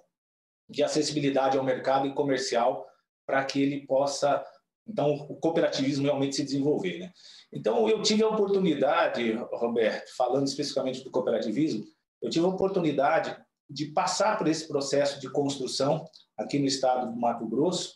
de 0.69 0.83
acessibilidade 0.83 1.57
ao 1.57 1.63
mercado 1.63 2.07
e 2.07 2.13
comercial 2.13 2.85
para 3.25 3.43
que 3.43 3.61
ele 3.61 3.85
possa, 3.85 4.43
então, 4.87 5.11
o 5.13 5.35
cooperativismo 5.35 6.05
realmente 6.05 6.35
se 6.35 6.43
desenvolver. 6.43 6.99
Né? 6.99 7.11
Então, 7.51 7.89
eu 7.89 8.01
tive 8.01 8.23
a 8.23 8.29
oportunidade, 8.29 9.33
Roberto, 9.51 10.15
falando 10.15 10.47
especificamente 10.47 11.03
do 11.03 11.11
cooperativismo, 11.11 11.83
eu 12.21 12.29
tive 12.29 12.45
a 12.45 12.49
oportunidade 12.49 13.37
de 13.69 13.87
passar 13.87 14.37
por 14.37 14.47
esse 14.47 14.67
processo 14.67 15.19
de 15.19 15.29
construção 15.29 16.05
aqui 16.37 16.57
no 16.57 16.65
estado 16.65 17.11
do 17.11 17.19
Mato 17.19 17.45
Grosso, 17.45 17.95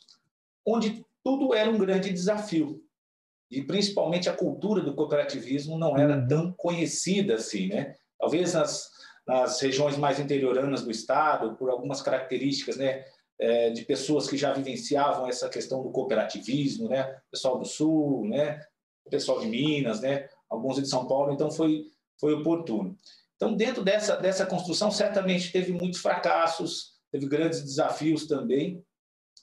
onde 0.65 1.05
tudo 1.23 1.53
era 1.53 1.69
um 1.69 1.77
grande 1.77 2.11
desafio. 2.11 2.81
E 3.49 3.61
principalmente 3.61 4.29
a 4.29 4.35
cultura 4.35 4.81
do 4.81 4.95
cooperativismo 4.95 5.77
não 5.77 5.97
era 5.97 6.17
uhum. 6.17 6.27
tão 6.27 6.53
conhecida 6.53 7.35
assim, 7.35 7.67
né? 7.67 7.95
Talvez 8.17 8.53
nas, 8.53 8.89
nas 9.27 9.59
regiões 9.59 9.97
mais 9.97 10.19
interioranas 10.19 10.83
do 10.83 10.91
estado, 10.91 11.55
por 11.57 11.69
algumas 11.69 12.01
características, 12.01 12.77
né? 12.77 13.03
É, 13.39 13.71
de 13.71 13.83
pessoas 13.83 14.29
que 14.29 14.37
já 14.37 14.53
vivenciavam 14.53 15.27
essa 15.27 15.49
questão 15.49 15.81
do 15.81 15.91
cooperativismo, 15.91 16.87
né? 16.87 17.19
Pessoal 17.31 17.57
do 17.57 17.65
Sul, 17.65 18.27
né? 18.27 18.61
o 19.05 19.09
pessoal 19.09 19.39
de 19.39 19.47
Minas, 19.47 20.01
né? 20.01 20.27
alguns 20.49 20.75
de 20.77 20.87
São 20.87 21.07
Paulo, 21.07 21.33
então 21.33 21.49
foi, 21.49 21.85
foi 22.19 22.33
oportuno. 22.33 22.95
Então, 23.35 23.55
dentro 23.55 23.83
dessa, 23.83 24.17
dessa 24.17 24.45
construção, 24.45 24.91
certamente 24.91 25.51
teve 25.51 25.71
muitos 25.71 26.01
fracassos, 26.01 26.93
teve 27.11 27.25
grandes 27.27 27.63
desafios 27.63 28.27
também, 28.27 28.83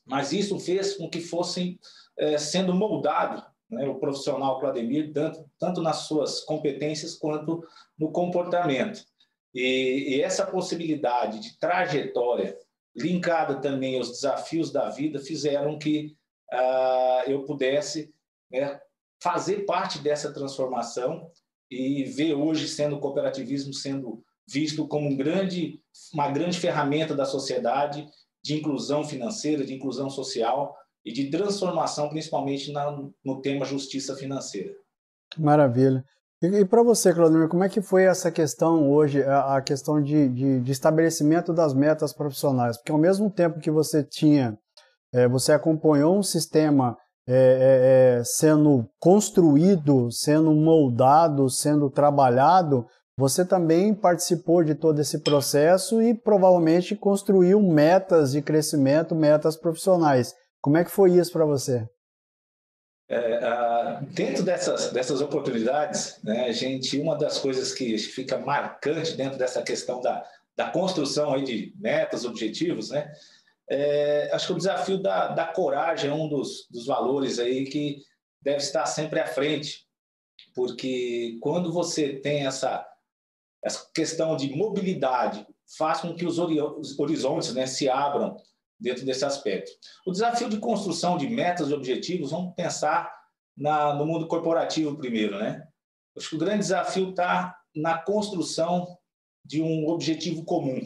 mas 0.08 0.32
isso 0.32 0.58
fez 0.58 0.96
com 0.96 1.08
que 1.08 1.20
fossem 1.20 1.78
é, 2.18 2.38
sendo 2.38 2.74
moldado 2.74 3.44
né, 3.70 3.86
o 3.86 3.96
profissional 3.96 4.58
Claudemir, 4.58 5.12
tanto, 5.12 5.44
tanto 5.58 5.82
nas 5.82 5.98
suas 5.98 6.40
competências 6.40 7.14
quanto 7.14 7.62
no 7.98 8.10
comportamento. 8.10 9.04
E, 9.54 10.16
e, 10.16 10.22
essa 10.22 10.46
possibilidade 10.46 11.40
de 11.40 11.58
trajetória, 11.58 12.56
linkada 12.96 13.60
também 13.60 13.96
aos 13.96 14.10
desafios 14.10 14.72
da 14.72 14.88
vida, 14.88 15.18
fizeram 15.18 15.78
que 15.78 16.16
uh, 16.52 17.30
eu 17.30 17.44
pudesse 17.44 18.12
né, 18.50 18.80
fazer 19.22 19.64
parte 19.64 19.98
dessa 19.98 20.32
transformação 20.32 21.30
e 21.70 22.04
ver 22.04 22.34
hoje 22.34 22.66
sendo 22.66 22.96
o 22.96 23.00
cooperativismo 23.00 23.74
sendo 23.74 24.24
visto 24.46 24.88
como 24.88 25.08
um 25.08 25.16
grande, 25.16 25.82
uma 26.14 26.30
grande 26.30 26.58
ferramenta 26.58 27.14
da 27.14 27.26
sociedade 27.26 28.08
de 28.42 28.54
inclusão 28.54 29.04
financeira, 29.04 29.64
de 29.64 29.74
inclusão 29.74 30.08
social 30.08 30.74
e 31.04 31.12
de 31.12 31.30
transformação, 31.30 32.08
principalmente 32.08 32.72
na, 32.72 32.90
no 33.24 33.40
tema 33.40 33.64
justiça 33.64 34.14
financeira. 34.16 34.72
Maravilha. 35.36 36.04
E, 36.42 36.46
e 36.46 36.64
para 36.64 36.82
você, 36.82 37.12
Claudemir, 37.12 37.48
como 37.48 37.64
é 37.64 37.68
que 37.68 37.82
foi 37.82 38.04
essa 38.04 38.30
questão 38.30 38.90
hoje, 38.90 39.22
a, 39.22 39.56
a 39.56 39.62
questão 39.62 40.00
de, 40.00 40.28
de, 40.28 40.60
de, 40.60 40.72
estabelecimento 40.72 41.52
das 41.52 41.74
metas 41.74 42.12
profissionais? 42.12 42.76
Porque 42.76 42.92
ao 42.92 42.98
mesmo 42.98 43.30
tempo 43.30 43.58
que 43.58 43.70
você 43.70 44.04
tinha, 44.04 44.56
é, 45.12 45.26
você 45.26 45.52
acompanhou 45.52 46.16
um 46.16 46.22
sistema 46.22 46.96
é, 47.26 48.18
é, 48.20 48.24
sendo 48.24 48.88
construído, 48.98 50.10
sendo 50.10 50.52
moldado, 50.52 51.50
sendo 51.50 51.90
trabalhado, 51.90 52.86
você 53.18 53.44
também 53.44 53.92
participou 53.92 54.62
de 54.62 54.76
todo 54.76 55.00
esse 55.00 55.18
processo 55.18 56.00
e 56.00 56.14
provavelmente 56.14 56.94
construiu 56.94 57.60
metas 57.60 58.30
de 58.30 58.40
crescimento, 58.40 59.12
metas 59.12 59.56
profissionais. 59.56 60.36
Como 60.60 60.76
é 60.76 60.84
que 60.84 60.90
foi 60.92 61.14
isso 61.14 61.32
para 61.32 61.44
você? 61.44 61.84
É, 63.08 63.44
a, 63.44 64.00
dentro 64.12 64.44
dessas, 64.44 64.92
dessas 64.92 65.20
oportunidades, 65.20 66.20
né, 66.22 66.44
a 66.44 66.52
gente, 66.52 66.96
uma 67.00 67.18
das 67.18 67.40
coisas 67.40 67.74
que 67.74 67.98
fica 67.98 68.38
marcante 68.38 69.16
dentro 69.16 69.36
dessa 69.36 69.62
questão 69.62 70.00
da, 70.00 70.24
da 70.54 70.70
construção 70.70 71.34
aí 71.34 71.42
de 71.42 71.74
metas, 71.76 72.24
objetivos, 72.24 72.90
né, 72.90 73.10
é, 73.68 74.30
acho 74.32 74.46
que 74.46 74.52
o 74.52 74.58
desafio 74.58 75.02
da, 75.02 75.26
da 75.26 75.46
coragem 75.46 76.08
é 76.08 76.14
um 76.14 76.28
dos, 76.28 76.68
dos 76.70 76.86
valores 76.86 77.40
aí 77.40 77.64
que 77.64 77.96
deve 78.40 78.58
estar 78.58 78.86
sempre 78.86 79.18
à 79.18 79.26
frente, 79.26 79.88
porque 80.54 81.36
quando 81.40 81.72
você 81.72 82.20
tem 82.20 82.46
essa, 82.46 82.87
essa 83.62 83.88
questão 83.94 84.36
de 84.36 84.54
mobilidade, 84.54 85.46
faz 85.76 86.00
com 86.00 86.14
que 86.14 86.24
os, 86.24 86.38
horizontes 86.98 87.54
né, 87.54 87.66
se 87.66 87.88
abram 87.88 88.36
dentro 88.80 89.04
desse 89.04 89.24
aspecto. 89.24 89.70
O 90.06 90.12
desafio 90.12 90.48
de 90.48 90.58
construção 90.58 91.18
de 91.18 91.28
metas 91.28 91.68
e 91.70 91.74
objetivos, 91.74 92.30
vamos 92.30 92.54
pensar 92.54 93.12
na, 93.56 93.94
no 93.94 94.06
mundo 94.06 94.28
corporativo 94.28 94.96
primeiro, 94.96 95.38
né? 95.38 95.66
Acho 96.16 96.30
que 96.30 96.36
o 96.36 96.38
grande 96.38 96.60
desafio 96.60 97.10
está 97.10 97.56
na 97.74 97.98
construção 97.98 98.96
de 99.44 99.60
um 99.60 99.88
objetivo 99.88 100.44
comum 100.44 100.80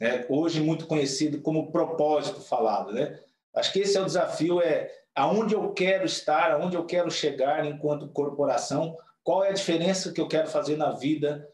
né? 0.00 0.24
hoje 0.28 0.60
muito 0.60 0.86
conhecido 0.86 1.42
como 1.42 1.70
propósito 1.70 2.40
falado. 2.40 2.92
Né? 2.92 3.20
Acho 3.54 3.72
que 3.72 3.80
esse 3.80 3.96
é 3.96 4.00
o 4.00 4.06
desafio, 4.06 4.60
é 4.62 4.90
aonde 5.14 5.54
eu 5.54 5.72
quero 5.72 6.06
estar, 6.06 6.52
aonde 6.52 6.76
eu 6.76 6.86
quero 6.86 7.10
chegar 7.10 7.66
enquanto 7.66 8.08
corporação, 8.08 8.96
qual 9.22 9.44
é 9.44 9.50
a 9.50 9.54
diferença 9.54 10.12
que 10.12 10.20
eu 10.20 10.26
quero 10.26 10.48
fazer 10.48 10.76
na 10.76 10.92
vida 10.92 11.46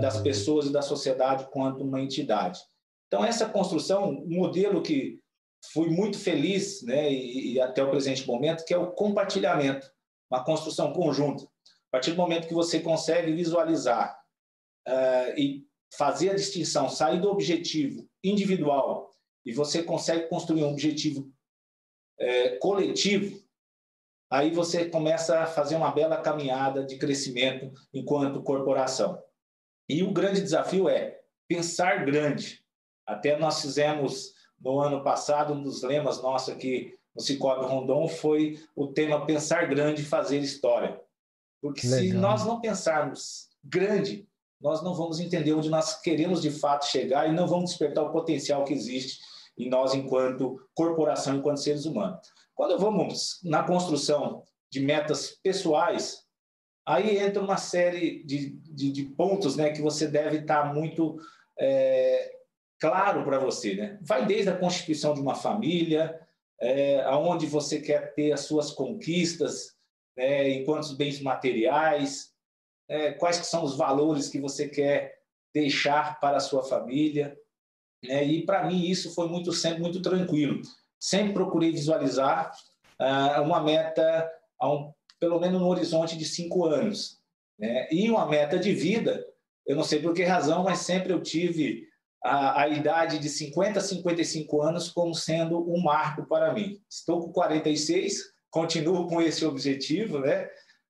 das 0.00 0.20
pessoas 0.20 0.66
e 0.66 0.72
da 0.72 0.82
sociedade 0.82 1.48
quanto 1.50 1.82
uma 1.82 2.00
entidade. 2.00 2.60
Então, 3.06 3.24
essa 3.24 3.48
construção, 3.48 4.10
um 4.10 4.36
modelo 4.36 4.82
que 4.82 5.20
fui 5.72 5.88
muito 5.90 6.18
feliz, 6.18 6.82
né, 6.82 7.10
e, 7.12 7.54
e, 7.54 7.60
até 7.60 7.82
o 7.82 7.90
presente 7.90 8.26
momento, 8.26 8.64
que 8.64 8.74
é 8.74 8.78
o 8.78 8.92
compartilhamento, 8.92 9.90
uma 10.30 10.44
construção 10.44 10.92
conjunta. 10.92 11.44
A 11.44 11.90
partir 11.92 12.12
do 12.12 12.16
momento 12.16 12.48
que 12.48 12.54
você 12.54 12.80
consegue 12.80 13.32
visualizar 13.32 14.18
uh, 14.86 15.38
e 15.38 15.64
fazer 15.96 16.30
a 16.30 16.34
distinção, 16.34 16.88
sair 16.88 17.20
do 17.20 17.30
objetivo 17.30 18.08
individual 18.22 19.10
e 19.44 19.52
você 19.52 19.82
consegue 19.82 20.28
construir 20.28 20.64
um 20.64 20.70
objetivo 20.70 21.32
é, 22.18 22.56
coletivo, 22.56 23.40
aí 24.28 24.50
você 24.50 24.86
começa 24.86 25.40
a 25.40 25.46
fazer 25.46 25.76
uma 25.76 25.92
bela 25.92 26.20
caminhada 26.20 26.84
de 26.84 26.98
crescimento 26.98 27.72
enquanto 27.94 28.42
corporação. 28.42 29.22
E 29.88 30.02
o 30.02 30.12
grande 30.12 30.40
desafio 30.40 30.88
é 30.88 31.20
pensar 31.48 32.04
grande. 32.04 32.62
Até 33.06 33.38
nós 33.38 33.60
fizemos 33.60 34.32
no 34.60 34.80
ano 34.80 35.02
passado, 35.02 35.52
um 35.52 35.62
dos 35.62 35.82
lemas 35.82 36.22
nossos 36.22 36.54
aqui 36.54 36.94
no 37.14 37.22
Cicobi 37.22 37.64
Rondon 37.64 38.08
foi 38.08 38.60
o 38.74 38.88
tema 38.88 39.24
pensar 39.24 39.66
grande 39.68 40.02
e 40.02 40.04
fazer 40.04 40.38
história. 40.38 41.00
Porque 41.60 41.86
Legal. 41.86 42.00
se 42.00 42.12
nós 42.12 42.44
não 42.44 42.60
pensarmos 42.60 43.48
grande, 43.64 44.28
nós 44.60 44.82
não 44.82 44.94
vamos 44.94 45.20
entender 45.20 45.52
onde 45.52 45.70
nós 45.70 46.00
queremos 46.00 46.42
de 46.42 46.50
fato 46.50 46.86
chegar 46.86 47.28
e 47.28 47.32
não 47.32 47.46
vamos 47.46 47.70
despertar 47.70 48.04
o 48.04 48.12
potencial 48.12 48.64
que 48.64 48.74
existe 48.74 49.20
em 49.58 49.68
nós 49.68 49.94
enquanto 49.94 50.60
corporação, 50.74 51.36
enquanto 51.36 51.60
seres 51.60 51.86
humanos. 51.86 52.28
Quando 52.54 52.78
vamos 52.78 53.40
na 53.42 53.62
construção 53.62 54.42
de 54.70 54.80
metas 54.80 55.38
pessoais, 55.42 56.25
Aí 56.86 57.18
entra 57.18 57.42
uma 57.42 57.56
série 57.56 58.22
de, 58.22 58.50
de, 58.50 58.92
de 58.92 59.04
pontos 59.04 59.56
né, 59.56 59.70
que 59.70 59.82
você 59.82 60.06
deve 60.06 60.38
estar 60.38 60.72
muito 60.72 61.16
é, 61.58 62.32
claro 62.78 63.24
para 63.24 63.40
você. 63.40 63.74
Né? 63.74 63.98
Vai 64.02 64.24
desde 64.24 64.50
a 64.50 64.56
constituição 64.56 65.12
de 65.12 65.20
uma 65.20 65.34
família, 65.34 66.20
é, 66.60 67.02
aonde 67.02 67.46
você 67.46 67.80
quer 67.80 68.14
ter 68.14 68.32
as 68.32 68.40
suas 68.40 68.70
conquistas, 68.70 69.74
né, 70.16 70.48
enquanto 70.50 70.96
bens 70.96 71.20
materiais, 71.20 72.32
é, 72.88 73.12
quais 73.12 73.40
que 73.40 73.46
são 73.46 73.64
os 73.64 73.76
valores 73.76 74.28
que 74.28 74.40
você 74.40 74.68
quer 74.68 75.16
deixar 75.52 76.20
para 76.20 76.36
a 76.36 76.40
sua 76.40 76.62
família. 76.62 77.36
Né? 78.04 78.24
E 78.24 78.46
para 78.46 78.64
mim 78.64 78.86
isso 78.86 79.12
foi 79.12 79.28
muito 79.28 79.52
sempre 79.52 79.80
muito 79.80 80.00
tranquilo. 80.00 80.62
Sempre 81.00 81.32
procurei 81.32 81.72
visualizar 81.72 82.52
ah, 82.98 83.42
uma 83.42 83.60
meta 83.60 84.30
a 84.58 84.72
um 84.72 84.92
pelo 85.18 85.40
menos 85.40 85.60
no 85.60 85.68
horizonte 85.68 86.16
de 86.16 86.24
cinco 86.24 86.64
anos. 86.64 87.18
Né? 87.58 87.88
E 87.90 88.10
uma 88.10 88.26
meta 88.26 88.58
de 88.58 88.72
vida, 88.72 89.24
eu 89.66 89.76
não 89.76 89.82
sei 89.82 90.00
por 90.00 90.14
que 90.14 90.22
razão, 90.22 90.64
mas 90.64 90.80
sempre 90.80 91.12
eu 91.12 91.22
tive 91.22 91.86
a, 92.22 92.62
a 92.62 92.68
idade 92.68 93.18
de 93.18 93.28
50 93.28 93.78
a 93.78 93.82
55 93.82 94.62
anos 94.62 94.88
como 94.90 95.14
sendo 95.14 95.58
um 95.70 95.82
marco 95.82 96.26
para 96.26 96.52
mim. 96.52 96.80
Estou 96.88 97.20
com 97.20 97.32
46, 97.32 98.22
continuo 98.50 99.06
com 99.08 99.20
esse 99.20 99.44
objetivo, 99.44 100.18
né? 100.18 100.48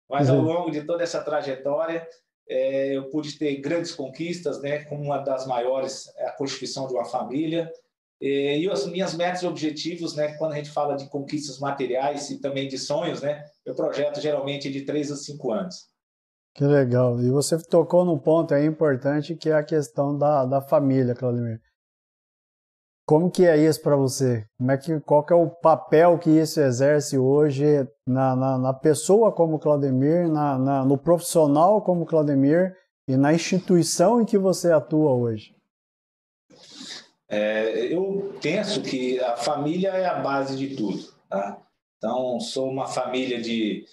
mas 0.09 0.29
ao 0.29 0.39
uhum. 0.39 0.45
longo 0.45 0.71
de 0.71 0.83
toda 0.83 1.03
essa 1.03 1.23
trajetória, 1.23 2.07
é, 2.49 2.97
eu 2.97 3.11
pude 3.11 3.39
ter 3.39 3.57
grandes 3.57 3.93
conquistas, 3.93 4.61
né? 4.63 4.85
como 4.85 5.03
uma 5.03 5.19
das 5.19 5.47
maiores, 5.47 6.13
é 6.17 6.27
a 6.27 6.33
constituição 6.33 6.87
de 6.87 6.95
uma 6.95 7.05
família, 7.05 7.71
e 8.21 8.69
as 8.71 8.87
minhas 8.87 9.15
metas 9.15 9.43
e 9.43 9.47
objetivos, 9.47 10.15
né, 10.15 10.37
quando 10.39 10.53
a 10.53 10.57
gente 10.57 10.71
fala 10.71 10.97
de 10.97 11.09
conquistas 11.09 11.59
materiais 11.59 12.31
e 12.31 12.41
também 12.41 12.67
de 12.69 12.79
sonhos, 12.79 13.21
né, 13.21 13.45
eu 13.65 13.75
projeto 13.75 14.21
geralmente 14.21 14.71
de 14.71 14.83
3 14.83 15.13
a 15.13 15.17
5 15.17 15.53
anos. 15.53 15.75
Que 16.55 16.65
legal. 16.65 17.21
E 17.21 17.31
você 17.31 17.59
tocou 17.59 18.05
num 18.05 18.19
ponto 18.19 18.55
aí 18.55 18.65
importante 18.65 19.37
que 19.37 19.51
é 19.51 19.55
a 19.55 19.63
questão 19.63 20.17
da, 20.17 20.47
da 20.47 20.63
família, 20.63 21.15
Claudemir. 21.15 21.61
Como 23.07 23.31
que 23.31 23.47
é 23.47 23.57
isso 23.57 23.83
para 23.83 23.95
você? 23.95 24.45
Como 24.59 24.73
é 24.73 24.79
que, 24.79 24.99
qual 25.01 25.25
que 25.25 25.33
é 25.33 25.37
o 25.37 25.49
papel 25.49 26.19
que 26.19 26.31
isso 26.31 26.61
exerce 26.61 27.19
hoje 27.19 27.87
na, 28.07 28.35
na, 28.35 28.59
na 28.59 28.75
pessoa 28.75 29.31
como 29.31 29.59
Claudemir, 29.59 30.29
na, 30.29 30.59
na, 30.59 30.85
no 30.85 30.97
profissional 30.99 31.83
como 31.83 32.07
Claudemir 32.07 32.75
e 33.07 33.17
na 33.17 33.33
instituição 33.33 34.21
em 34.21 34.25
que 34.25 34.39
você 34.39 34.73
atua 34.73 35.13
hoje? 35.13 35.56
É, 37.29 37.93
eu 37.93 38.39
penso 38.41 38.83
que 38.83 39.19
a 39.21 39.37
família 39.37 39.91
é 39.91 40.07
a 40.07 40.21
base 40.21 40.57
de 40.57 40.77
tudo. 40.77 41.13
Tá? 41.29 41.61
Então, 41.99 42.39
sou 42.41 42.69
uma 42.69 42.87
família 42.87 43.41
de, 43.41 43.85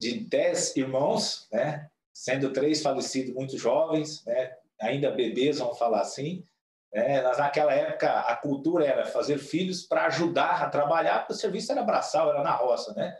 de 0.00 0.20
dez 0.20 0.74
irmãos, 0.76 1.46
né? 1.52 1.90
sendo 2.12 2.52
três 2.52 2.82
falecidos 2.82 3.34
muito 3.34 3.58
jovens, 3.58 4.24
né? 4.24 4.52
ainda 4.80 5.10
bebês, 5.10 5.58
vamos 5.58 5.78
falar 5.78 6.00
assim. 6.00 6.46
É, 6.92 7.20
naquela 7.22 7.74
época, 7.74 8.08
a 8.20 8.36
cultura 8.36 8.86
era 8.86 9.04
fazer 9.04 9.38
filhos 9.38 9.82
para 9.82 10.06
ajudar 10.06 10.62
a 10.62 10.70
trabalhar, 10.70 11.18
porque 11.20 11.32
o 11.32 11.36
serviço 11.36 11.72
era 11.72 11.82
braçal, 11.82 12.30
era 12.30 12.42
na 12.42 12.52
roça. 12.52 12.94
Né? 12.94 13.16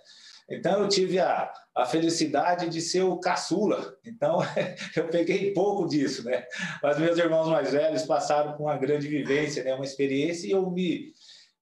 Então, 0.48 0.82
eu 0.82 0.88
tive 0.88 1.18
a, 1.18 1.52
a 1.74 1.86
felicidade 1.86 2.68
de 2.68 2.80
ser 2.80 3.02
o 3.02 3.18
caçula. 3.18 3.96
Então, 4.04 4.38
eu 4.96 5.08
peguei 5.08 5.52
pouco 5.52 5.88
disso, 5.88 6.24
né? 6.24 6.44
Mas 6.82 6.98
meus 6.98 7.18
irmãos 7.18 7.48
mais 7.48 7.72
velhos 7.72 8.02
passaram 8.02 8.54
com 8.56 8.64
uma 8.64 8.76
grande 8.76 9.08
vivência, 9.08 9.64
né? 9.64 9.74
uma 9.74 9.84
experiência, 9.84 10.46
e 10.46 10.50
eu 10.50 10.70
me 10.70 11.12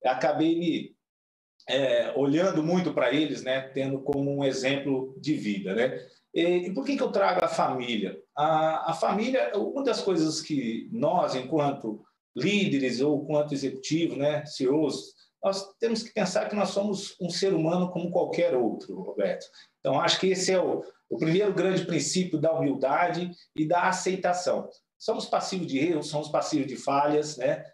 acabei 0.05 0.59
me 0.59 0.97
é, 1.69 2.13
olhando 2.17 2.63
muito 2.63 2.93
para 2.93 3.13
eles, 3.13 3.43
né? 3.43 3.61
Tendo 3.69 4.01
como 4.01 4.37
um 4.37 4.45
exemplo 4.45 5.15
de 5.21 5.35
vida, 5.35 5.75
né? 5.75 5.99
E, 6.35 6.69
e 6.69 6.75
por 6.75 6.85
que, 6.85 6.97
que 6.97 7.03
eu 7.03 7.13
trago 7.13 7.45
a 7.45 7.49
família? 7.49 8.19
A, 8.37 8.91
a 8.91 8.95
família, 8.95 9.53
uma 9.55 9.85
das 9.85 10.01
coisas 10.01 10.41
que 10.41 10.89
nós, 10.91 11.35
enquanto 11.35 12.03
líderes 12.35 13.01
ou 13.01 13.23
enquanto 13.23 13.53
executivos, 13.53 14.17
né, 14.17 14.45
CEOs, 14.47 15.15
nós 15.43 15.75
temos 15.81 16.03
que 16.03 16.13
pensar 16.13 16.49
que 16.49 16.55
nós 16.55 16.71
somos 16.71 17.17
um 17.21 17.29
ser 17.29 17.53
humano 17.53 17.91
como 17.91 18.11
qualquer 18.11 18.55
outro, 18.55 19.01
Roberto. 19.01 19.47
Então, 19.81 20.01
acho 20.01 20.21
que 20.21 20.29
esse 20.29 20.53
é 20.53 20.61
o, 20.61 20.85
o 21.11 21.19
primeiro 21.19 21.53
grande 21.53 21.85
princípio 21.85 22.39
da 22.39 22.53
humildade 22.53 23.31
e 23.57 23.67
da 23.67 23.89
aceitação. 23.89 24.69
Somos 24.99 25.27
passivos 25.27 25.67
de 25.67 25.79
erros, 25.79 26.09
somos 26.09 26.29
passivos 26.29 26.69
de 26.69 26.77
falhas, 26.77 27.37
né? 27.37 27.65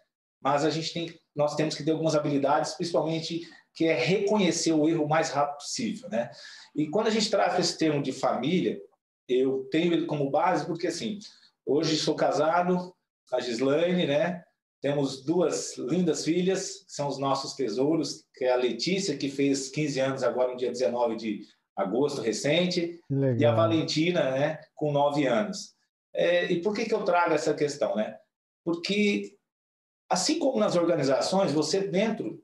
mas 0.41 0.65
a 0.65 0.69
gente 0.69 0.91
tem, 0.91 1.19
nós 1.35 1.55
temos 1.55 1.75
que 1.75 1.83
ter 1.83 1.91
algumas 1.91 2.15
habilidades, 2.15 2.73
principalmente 2.73 3.41
que 3.75 3.85
é 3.85 3.93
reconhecer 3.93 4.73
o 4.73 4.89
erro 4.89 5.05
o 5.05 5.09
mais 5.09 5.29
rápido 5.29 5.57
possível. 5.57 6.09
Né? 6.09 6.31
E 6.75 6.87
quando 6.89 7.07
a 7.07 7.11
gente 7.11 7.29
traz 7.29 7.59
esse 7.59 7.77
termo 7.77 8.01
de 8.01 8.11
família, 8.11 8.81
eu 9.27 9.67
tenho 9.69 9.93
ele 9.93 10.05
como 10.07 10.31
base 10.31 10.65
porque, 10.65 10.87
assim, 10.87 11.19
hoje 11.65 11.97
sou 11.97 12.15
casado 12.15 12.95
com 13.29 13.35
a 13.35 13.39
Gislaine, 13.39 14.07
né? 14.07 14.43
Temos 14.81 15.23
duas 15.23 15.77
lindas 15.77 16.23
filhas, 16.23 16.85
que 16.85 16.93
são 16.93 17.07
os 17.07 17.17
nossos 17.17 17.53
tesouros, 17.53 18.25
que 18.33 18.45
é 18.45 18.53
a 18.53 18.57
Letícia, 18.57 19.17
que 19.17 19.29
fez 19.29 19.69
15 19.69 19.99
anos 19.99 20.23
agora 20.23 20.51
no 20.51 20.57
dia 20.57 20.71
19 20.71 21.15
de 21.17 21.41
agosto 21.75 22.21
recente, 22.21 22.99
Legal. 23.09 23.39
e 23.39 23.45
a 23.45 23.55
Valentina, 23.55 24.31
né, 24.31 24.59
com 24.75 24.91
9 24.91 25.25
anos. 25.25 25.75
É, 26.13 26.51
e 26.51 26.61
por 26.61 26.73
que, 26.73 26.85
que 26.85 26.93
eu 26.93 27.03
trago 27.03 27.33
essa 27.33 27.53
questão? 27.53 27.95
Né? 27.95 28.17
Porque, 28.63 29.37
assim 30.09 30.39
como 30.39 30.59
nas 30.59 30.75
organizações, 30.75 31.51
você 31.51 31.81
dentro 31.81 32.41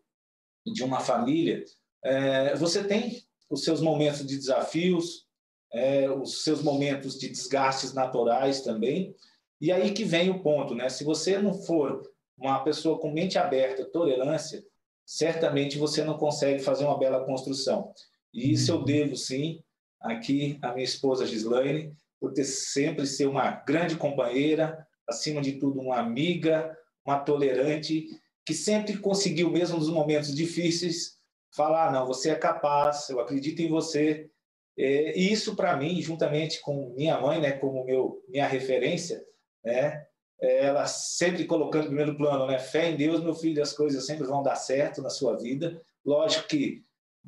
de 0.65 0.83
uma 0.83 0.99
família, 0.99 1.63
é, 2.03 2.55
você 2.55 2.83
tem 2.83 3.23
os 3.49 3.63
seus 3.63 3.81
momentos 3.81 4.25
de 4.25 4.35
desafios, 4.37 5.25
é, 5.73 6.09
os 6.09 6.43
seus 6.43 6.61
momentos 6.61 7.17
de 7.17 7.29
desgastes 7.29 7.93
naturais 7.93 8.61
também, 8.61 9.15
e 9.59 9.71
aí 9.71 9.93
que 9.93 10.03
vem 10.03 10.29
o 10.29 10.41
ponto, 10.41 10.75
né? 10.75 10.89
Se 10.89 11.03
você 11.03 11.37
não 11.37 11.53
for 11.53 12.01
uma 12.37 12.63
pessoa 12.63 12.99
com 12.99 13.11
mente 13.11 13.37
aberta, 13.37 13.85
tolerância, 13.85 14.63
certamente 15.05 15.77
você 15.77 16.03
não 16.03 16.17
consegue 16.17 16.61
fazer 16.61 16.85
uma 16.85 16.97
bela 16.97 17.25
construção. 17.25 17.93
E 18.33 18.51
isso 18.51 18.71
eu 18.71 18.77
uhum. 18.77 18.85
devo, 18.85 19.15
sim, 19.15 19.63
aqui 20.01 20.59
à 20.61 20.73
minha 20.73 20.83
esposa 20.83 21.25
Gislaine, 21.25 21.93
por 22.19 22.33
ter 22.33 22.43
sempre 22.43 23.05
ser 23.05 23.27
uma 23.27 23.51
grande 23.51 23.95
companheira, 23.95 24.85
acima 25.07 25.41
de 25.41 25.53
tudo 25.53 25.79
uma 25.79 25.99
amiga, 25.99 26.75
uma 27.05 27.19
tolerante, 27.19 28.07
que 28.45 28.53
sempre 28.53 28.97
conseguiu, 28.97 29.49
mesmo 29.49 29.77
nos 29.77 29.89
momentos 29.89 30.33
difíceis, 30.33 31.17
falar: 31.55 31.91
não, 31.91 32.05
você 32.05 32.31
é 32.31 32.35
capaz, 32.35 33.09
eu 33.09 33.19
acredito 33.19 33.61
em 33.61 33.69
você. 33.69 34.29
É, 34.77 35.17
e 35.17 35.31
isso, 35.31 35.55
para 35.55 35.75
mim, 35.77 36.01
juntamente 36.01 36.59
com 36.61 36.93
minha 36.95 37.19
mãe, 37.19 37.39
né, 37.39 37.53
como 37.53 37.85
meu, 37.85 38.21
minha 38.27 38.45
referência, 38.45 39.23
né, 39.63 40.05
ela 40.39 40.85
sempre 40.85 41.45
colocando 41.45 41.85
em 41.85 41.87
primeiro 41.87 42.15
plano, 42.15 42.45
né? 42.45 42.59
Fé 42.59 42.89
em 42.89 42.97
Deus, 42.97 43.23
meu 43.23 43.33
filho, 43.33 43.61
as 43.61 43.73
coisas 43.73 44.05
sempre 44.05 44.27
vão 44.27 44.43
dar 44.43 44.55
certo 44.55 45.01
na 45.01 45.09
sua 45.09 45.37
vida. 45.37 45.81
Lógico 46.05 46.47
que 46.47 46.83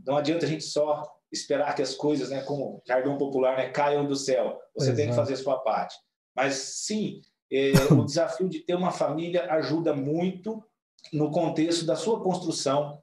não 0.05 0.17
adianta 0.17 0.45
a 0.45 0.49
gente 0.49 0.63
só 0.63 1.03
esperar 1.31 1.75
que 1.75 1.81
as 1.81 1.95
coisas, 1.95 2.29
né, 2.29 2.41
como 2.41 2.81
jargão 2.85 3.17
popular, 3.17 3.57
né, 3.57 3.69
caiam 3.69 4.05
do 4.05 4.15
céu. 4.15 4.59
Você 4.75 4.87
Exato. 4.87 4.97
tem 4.97 5.09
que 5.09 5.15
fazer 5.15 5.33
a 5.33 5.37
sua 5.37 5.57
parte. 5.59 5.95
Mas 6.35 6.55
sim, 6.55 7.21
é, 7.51 7.71
o 7.91 8.03
desafio 8.05 8.47
de 8.47 8.59
ter 8.59 8.75
uma 8.75 8.91
família 8.91 9.51
ajuda 9.53 9.93
muito 9.93 10.63
no 11.11 11.31
contexto 11.31 11.85
da 11.85 11.95
sua 11.95 12.21
construção 12.21 13.01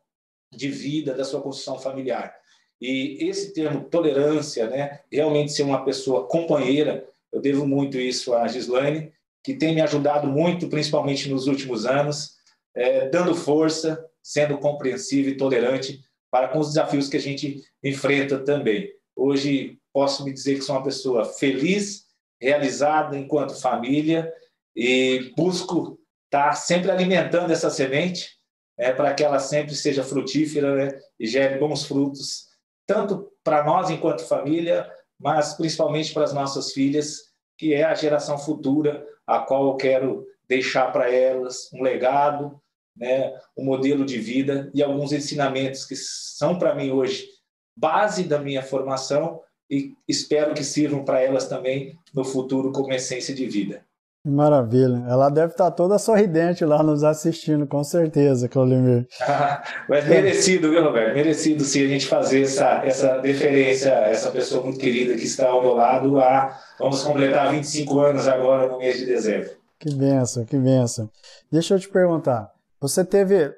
de 0.52 0.68
vida, 0.68 1.14
da 1.14 1.24
sua 1.24 1.40
construção 1.40 1.78
familiar. 1.78 2.34
E 2.80 3.18
esse 3.28 3.52
termo 3.52 3.84
tolerância, 3.84 4.68
né, 4.68 5.00
realmente 5.10 5.52
ser 5.52 5.62
uma 5.62 5.84
pessoa 5.84 6.26
companheira, 6.26 7.08
eu 7.32 7.40
devo 7.40 7.66
muito 7.66 7.98
isso 7.98 8.34
à 8.34 8.46
Gislaine, 8.46 9.12
que 9.44 9.54
tem 9.54 9.74
me 9.74 9.82
ajudado 9.82 10.26
muito, 10.26 10.68
principalmente 10.68 11.28
nos 11.28 11.46
últimos 11.46 11.84
anos, 11.84 12.36
é, 12.74 13.10
dando 13.10 13.34
força, 13.34 14.02
sendo 14.22 14.56
compreensivo 14.56 15.28
e 15.28 15.36
tolerante 15.36 16.00
para 16.30 16.48
com 16.48 16.58
os 16.58 16.68
desafios 16.68 17.08
que 17.08 17.18
a 17.18 17.20
gente 17.20 17.62
enfrenta 17.82 18.38
também. 18.38 18.90
Hoje 19.14 19.78
posso 19.92 20.24
me 20.24 20.32
dizer 20.32 20.54
que 20.56 20.62
sou 20.62 20.74
uma 20.74 20.82
pessoa 20.82 21.26
feliz, 21.26 22.06
realizada 22.40 23.16
enquanto 23.16 23.60
família 23.60 24.32
e 24.74 25.32
busco 25.36 26.00
estar 26.24 26.54
sempre 26.54 26.90
alimentando 26.90 27.52
essa 27.52 27.70
semente 27.70 28.30
é, 28.78 28.92
para 28.92 29.14
que 29.14 29.22
ela 29.22 29.38
sempre 29.38 29.74
seja 29.74 30.02
frutífera 30.02 30.74
né, 30.74 30.98
e 31.20 31.26
gere 31.26 31.58
bons 31.58 31.84
frutos, 31.84 32.46
tanto 32.86 33.30
para 33.44 33.62
nós 33.62 33.90
enquanto 33.90 34.26
família, 34.26 34.90
mas 35.20 35.54
principalmente 35.54 36.12
para 36.12 36.24
as 36.24 36.32
nossas 36.32 36.72
filhas, 36.72 37.32
que 37.56 37.72
é 37.72 37.84
a 37.84 37.94
geração 37.94 38.36
futura 38.36 39.06
a 39.26 39.38
qual 39.38 39.68
eu 39.68 39.76
quero 39.76 40.26
deixar 40.48 40.92
para 40.92 41.10
elas 41.10 41.70
um 41.72 41.82
legado, 41.82 42.60
né, 42.96 43.32
um 43.56 43.64
modelo 43.64 44.04
de 44.04 44.18
vida 44.18 44.70
e 44.74 44.82
alguns 44.82 45.12
ensinamentos 45.12 45.84
que 45.84 45.96
são 45.96 46.58
para 46.58 46.74
mim 46.74 46.90
hoje 46.90 47.28
base 47.76 48.24
da 48.24 48.38
minha 48.38 48.62
formação 48.62 49.40
e 49.68 49.94
espero 50.06 50.54
que 50.54 50.62
sirvam 50.62 51.04
para 51.04 51.20
elas 51.20 51.48
também 51.48 51.98
no 52.14 52.24
futuro 52.24 52.70
como 52.70 52.92
essência 52.92 53.34
de 53.34 53.46
vida. 53.46 53.84
Maravilha. 54.24 55.04
Ela 55.06 55.28
deve 55.28 55.52
estar 55.52 55.70
toda 55.70 55.98
sorridente 55.98 56.64
lá 56.64 56.82
nos 56.82 57.04
assistindo, 57.04 57.66
com 57.66 57.84
certeza, 57.84 58.48
Claudemir. 58.48 59.06
Mas 59.86 60.08
merecido, 60.08 60.70
viu, 60.70 60.82
Roberto? 60.82 61.14
Merecido 61.14 61.62
sim 61.62 61.84
a 61.84 61.88
gente 61.88 62.06
fazer 62.06 62.42
essa, 62.42 62.82
essa 62.84 63.18
deferência 63.18 63.90
essa 63.90 64.30
pessoa 64.30 64.64
muito 64.64 64.78
querida 64.78 65.14
que 65.14 65.24
está 65.24 65.48
ao 65.48 65.60
meu 65.60 65.74
lado. 65.74 66.18
A, 66.18 66.58
vamos 66.78 67.02
completar 67.02 67.50
25 67.50 68.00
anos 68.00 68.26
agora 68.26 68.66
no 68.68 68.78
mês 68.78 68.96
de 68.96 69.04
dezembro. 69.04 69.50
Que 69.78 69.94
benção, 69.94 70.46
que 70.46 70.56
benção. 70.56 71.10
Deixa 71.52 71.74
eu 71.74 71.78
te 71.78 71.88
perguntar. 71.88 72.50
Você 72.80 73.04
teve, 73.04 73.52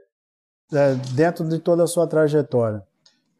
é, 0.73 0.95
dentro 1.15 1.49
de 1.49 1.61
toda 1.61 1.85
a 1.85 1.87
sua 1.87 2.09
trajetória, 2.09 2.83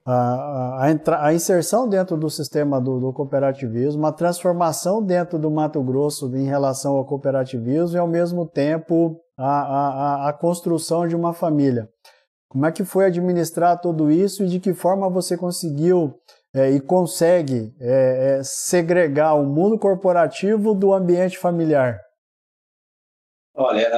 a, 0.07 0.87
a, 0.87 1.27
a, 1.27 1.35
inserção 1.35 1.89
dentro 1.89 2.17
do 2.17 2.31
sistema 2.31 2.81
do, 2.81 3.01
do, 3.01 3.13
cooperativismo, 3.13 4.07
a 4.07 4.13
transformação 4.13 5.03
dentro 5.03 5.37
do 5.37 5.51
Mato 5.51 5.83
Grosso 5.83 6.35
em 6.37 6.47
relação 6.47 6.97
ao 6.97 7.05
cooperativismo 7.05 7.97
e, 7.97 7.99
ao 7.99 8.07
mesmo 8.07 8.47
tempo, 8.47 9.21
a, 9.37 10.29
a, 10.29 10.33
construção 10.33 11.09
de 11.09 11.17
uma 11.17 11.33
família. 11.33 11.89
Como 12.49 12.65
é 12.65 12.71
que 12.71 12.85
foi 12.85 13.07
administrar 13.07 13.81
tudo 13.81 14.09
isso 14.09 14.45
e 14.45 14.47
de 14.47 14.61
que 14.61 14.73
forma 14.73 15.11
você 15.11 15.37
conseguiu 15.37 16.15
é, 16.55 16.71
e 16.71 16.81
consegue 16.81 17.75
é, 17.81 18.39
é, 18.39 18.43
segregar 18.45 19.35
o 19.35 19.45
mundo 19.45 19.77
corporativo 19.77 20.73
do 20.73 20.95
ambiente 20.95 21.37
familiar? 21.37 22.06
Olha, 23.59 23.91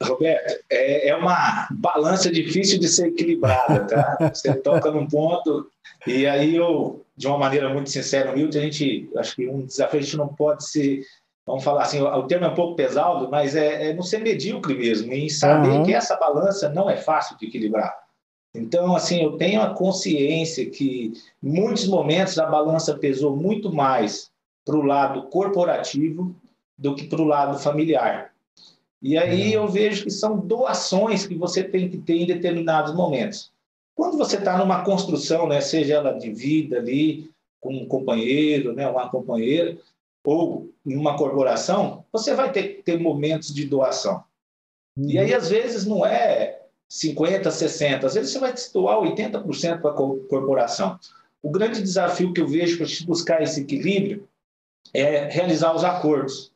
uh, 0.00 0.04
Roberto, 0.04 0.64
é, 0.70 1.08
é, 1.08 1.16
uma 1.16 1.66
balança 1.72 2.30
difícil 2.30 2.78
de 2.78 2.88
ser 2.88 3.08
equilibrada, 3.08 3.84
tá? 3.84 4.30
Você 4.32 4.54
toca 4.54 4.92
num 4.92 5.08
ponto 5.08 5.68
e 6.06 6.24
aí 6.24 6.54
eu, 6.54 7.04
de 7.16 7.26
uma 7.26 7.36
maneira 7.36 7.68
muito 7.68 7.90
sincera, 7.90 8.30
humilde, 8.30 8.56
a 8.56 8.62
gente, 8.62 9.10
acho 9.16 9.34
que 9.34 9.48
um 9.48 9.66
desafio 9.66 9.98
a 9.98 10.02
gente 10.02 10.16
não 10.16 10.28
pode 10.28 10.68
ser, 10.68 11.00
vamos 11.44 11.64
falar 11.64 11.82
assim, 11.82 12.00
o 12.00 12.22
termo 12.28 12.46
é 12.46 12.48
um 12.48 12.54
pouco 12.54 12.76
pesado, 12.76 13.28
mas 13.28 13.56
é, 13.56 13.90
é 13.90 13.92
não 13.92 14.04
ser 14.04 14.18
medíocre 14.18 14.76
mesmo, 14.76 15.12
em 15.12 15.28
saber 15.28 15.70
uhum. 15.70 15.82
que 15.82 15.92
essa 15.92 16.14
balança 16.16 16.68
não 16.68 16.88
é 16.88 16.96
fácil 16.96 17.36
de 17.38 17.46
equilibrar. 17.46 17.92
Então, 18.54 18.94
assim, 18.94 19.20
eu 19.20 19.36
tenho 19.36 19.60
a 19.60 19.74
consciência 19.74 20.70
que 20.70 21.12
em 21.42 21.50
muitos 21.50 21.88
momentos 21.88 22.38
a 22.38 22.46
balança 22.46 22.96
pesou 22.96 23.36
muito 23.36 23.72
mais 23.72 24.30
para 24.64 24.76
o 24.76 24.82
lado 24.82 25.24
corporativo 25.24 26.34
do 26.78 26.94
que 26.94 27.04
para 27.04 27.20
o 27.20 27.24
lado 27.24 27.58
familiar. 27.58 28.32
E 29.02 29.16
aí 29.16 29.52
eu 29.52 29.68
vejo 29.68 30.04
que 30.04 30.10
são 30.10 30.38
doações 30.38 31.26
que 31.26 31.34
você 31.34 31.62
tem 31.62 31.88
que 31.88 31.98
ter 31.98 32.14
em 32.14 32.26
determinados 32.26 32.94
momentos. 32.94 33.52
Quando 33.94 34.18
você 34.18 34.36
está 34.36 34.58
numa 34.58 34.84
construção, 34.84 35.48
né, 35.48 35.60
seja 35.60 35.94
ela 35.94 36.12
de 36.12 36.30
vida 36.30 36.78
ali, 36.78 37.30
com 37.60 37.74
um 37.74 37.86
companheiro, 37.86 38.74
né, 38.74 38.88
uma 38.88 39.08
companheira, 39.08 39.76
ou 40.24 40.70
em 40.84 40.96
uma 40.96 41.16
corporação, 41.16 42.04
você 42.12 42.34
vai 42.34 42.50
ter, 42.50 42.82
ter 42.84 42.98
momentos 42.98 43.54
de 43.54 43.64
doação. 43.64 44.24
Uhum. 44.96 45.10
E 45.10 45.18
aí, 45.18 45.32
às 45.32 45.48
vezes, 45.48 45.86
não 45.86 46.04
é 46.04 46.62
50, 46.88 47.50
60, 47.50 48.06
às 48.06 48.14
vezes 48.14 48.32
você 48.32 48.38
vai 48.38 48.56
se 48.56 48.72
doar 48.72 48.98
80% 48.98 49.80
para 49.80 49.90
a 49.90 49.94
corporação. 49.94 50.98
O 51.42 51.50
grande 51.50 51.80
desafio 51.80 52.32
que 52.32 52.40
eu 52.40 52.48
vejo 52.48 52.78
para 52.78 52.86
buscar 53.06 53.42
esse 53.42 53.60
equilíbrio 53.60 54.28
é 54.92 55.28
realizar 55.28 55.74
os 55.74 55.84
acordos. 55.84 56.52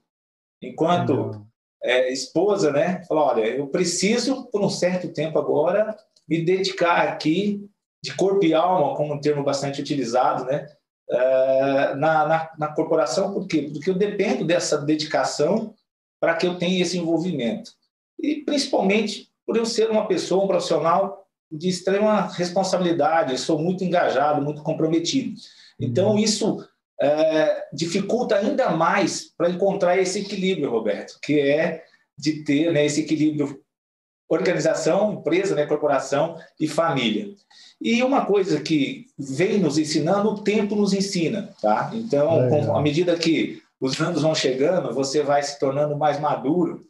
Enquanto 0.61 1.13
uhum 1.13 1.50
é, 1.83 2.13
esposa, 2.13 2.71
né, 2.71 3.03
falou: 3.07 3.25
olha, 3.25 3.47
eu 3.47 3.67
preciso, 3.69 4.47
por 4.51 4.61
um 4.61 4.71
certo 4.71 5.09
tempo 5.09 5.39
agora, 5.39 5.97
me 6.29 6.45
dedicar 6.45 7.09
aqui 7.09 7.69
de 8.03 8.15
corpo 8.15 8.45
e 8.45 8.55
alma, 8.55 8.97
como 8.97 9.15
um 9.15 9.21
termo 9.21 9.43
bastante 9.43 9.81
utilizado, 9.81 10.45
né, 10.45 10.67
é, 11.11 11.95
na, 11.97 12.27
na, 12.27 12.51
na 12.59 12.69
corporação, 12.69 13.35
por 13.35 13.47
quê? 13.47 13.69
Porque 13.73 13.91
eu 13.91 13.95
dependo 13.95 14.45
dessa 14.45 14.79
dedicação 14.79 15.75
para 16.21 16.35
que 16.35 16.47
eu 16.47 16.59
tenha 16.59 16.81
esse 16.81 16.99
envolvimento. 16.99 17.73
E 18.19 18.37
principalmente 18.45 19.31
por 19.47 19.57
eu 19.57 19.67
ser 19.67 19.91
uma 19.91 20.07
pessoa, 20.07 20.45
um 20.45 20.47
profissional 20.47 21.27
de 21.51 21.69
extrema 21.69 22.29
responsabilidade, 22.29 23.33
eu 23.33 23.39
sou 23.39 23.59
muito 23.59 23.83
engajado, 23.83 24.41
muito 24.41 24.63
comprometido. 24.63 25.35
Então, 25.81 26.17
isso 26.17 26.65
é, 27.01 27.65
dificulta 27.73 28.37
ainda 28.37 28.71
mais 28.71 29.33
para 29.37 29.51
encontrar 29.51 29.99
esse 29.99 30.21
equilíbrio, 30.21 30.71
Roberto, 30.71 31.19
que 31.23 31.41
é 31.41 31.83
de 32.17 32.45
ter 32.45 32.73
né, 32.73 32.85
esse 32.85 33.01
equilíbrio 33.01 33.61
organização, 34.31 35.15
empresa, 35.15 35.57
né, 35.57 35.67
corporação 35.67 36.37
e 36.59 36.69
família. 36.69 37.35
E 37.81 38.01
uma 38.03 38.25
coisa 38.25 38.61
que 38.61 39.07
vem 39.19 39.59
nos 39.59 39.77
ensinando, 39.77 40.29
o 40.29 40.45
tempo 40.45 40.77
nos 40.77 40.93
ensina, 40.93 41.53
tá? 41.61 41.91
Então, 41.93 42.45
é. 42.45 42.79
à 42.79 42.81
medida 42.81 43.17
que 43.17 43.61
os 43.81 44.01
anos 44.01 44.23
vão 44.23 44.35
chegando, 44.35 44.95
você 44.95 45.23
vai 45.23 45.43
se 45.43 45.59
tornando 45.59 45.97
mais 45.97 46.21
maduro 46.21 46.81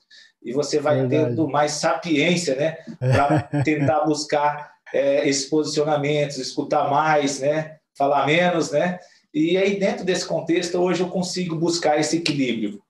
e 0.42 0.52
você 0.52 0.78
vai 0.78 0.96
Verdade. 0.96 1.30
tendo 1.30 1.48
mais 1.48 1.72
sapiência, 1.72 2.56
né, 2.56 2.76
para 2.98 3.42
tentar 3.64 4.00
buscar 4.04 4.72
é, 4.92 5.26
esses 5.26 5.48
posicionamentos, 5.48 6.36
escutar 6.36 6.90
mais, 6.90 7.40
né, 7.40 7.76
falar 7.96 8.26
menos, 8.26 8.70
né, 8.70 8.98
e 9.32 9.56
aí, 9.56 9.78
dentro 9.78 10.04
desse 10.04 10.26
contexto, 10.26 10.78
hoje 10.78 11.02
eu 11.02 11.08
consigo 11.08 11.54
buscar 11.56 11.98
esse 11.98 12.18
equilíbrio 12.18 12.82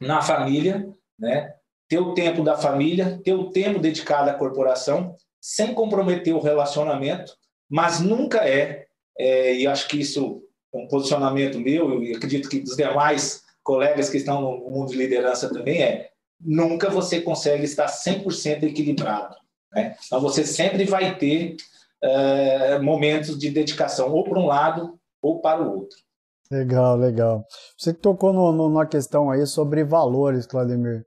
na 0.00 0.20
família, 0.20 0.88
né? 1.18 1.54
ter 1.88 1.98
o 1.98 2.14
tempo 2.14 2.42
da 2.42 2.56
família, 2.56 3.20
ter 3.22 3.34
o 3.34 3.50
tempo 3.50 3.78
dedicado 3.78 4.28
à 4.28 4.34
corporação, 4.34 5.14
sem 5.40 5.72
comprometer 5.72 6.34
o 6.34 6.40
relacionamento, 6.40 7.36
mas 7.70 8.00
nunca 8.00 8.48
é, 8.48 8.86
é 9.16 9.54
e 9.54 9.66
acho 9.66 9.86
que 9.86 10.00
isso 10.00 10.42
é 10.74 10.78
um 10.78 10.88
posicionamento 10.88 11.60
meu, 11.60 12.02
e 12.02 12.14
acredito 12.14 12.48
que 12.48 12.60
dos 12.60 12.76
demais 12.76 13.42
colegas 13.62 14.10
que 14.10 14.16
estão 14.16 14.40
no 14.40 14.70
mundo 14.70 14.90
de 14.90 14.96
liderança 14.96 15.52
também 15.52 15.82
é, 15.82 16.10
nunca 16.40 16.90
você 16.90 17.20
consegue 17.20 17.64
estar 17.64 17.86
100% 17.86 18.64
equilibrado. 18.64 19.36
Né? 19.72 19.96
Então, 20.04 20.20
você 20.20 20.44
sempre 20.44 20.84
vai 20.84 21.16
ter 21.16 21.56
é, 22.02 22.78
momentos 22.78 23.38
de 23.38 23.50
dedicação, 23.50 24.12
ou 24.12 24.24
para 24.24 24.38
um 24.38 24.46
lado 24.46 24.98
ou 25.22 25.40
para 25.40 25.62
o 25.62 25.78
outro. 25.78 25.96
Legal, 26.50 26.96
legal. 26.96 27.44
Você 27.76 27.92
tocou 27.92 28.32
no, 28.32 28.52
no, 28.52 28.68
numa 28.68 28.86
questão 28.86 29.30
aí 29.30 29.46
sobre 29.46 29.82
valores, 29.82 30.46
Claudemir. 30.46 31.04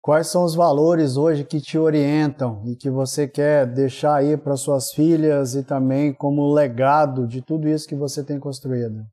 Quais 0.00 0.28
são 0.28 0.44
os 0.44 0.54
valores 0.54 1.16
hoje 1.16 1.44
que 1.44 1.60
te 1.60 1.76
orientam 1.76 2.62
e 2.66 2.76
que 2.76 2.88
você 2.88 3.26
quer 3.26 3.66
deixar 3.66 4.14
aí 4.14 4.36
para 4.36 4.56
suas 4.56 4.92
filhas 4.92 5.54
e 5.54 5.64
também 5.64 6.14
como 6.14 6.52
legado 6.52 7.26
de 7.26 7.42
tudo 7.42 7.68
isso 7.68 7.88
que 7.88 7.96
você 7.96 8.24
tem 8.24 8.38
construído? 8.38 9.04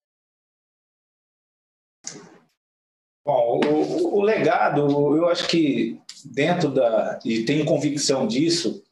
Bom, 3.26 3.60
o, 3.66 4.20
o 4.20 4.22
legado, 4.22 4.88
eu 5.18 5.28
acho 5.28 5.48
que 5.48 6.00
dentro 6.24 6.72
da. 6.72 7.20
E 7.26 7.44
tenho 7.44 7.66
convicção 7.66 8.28
disso, 8.28 8.84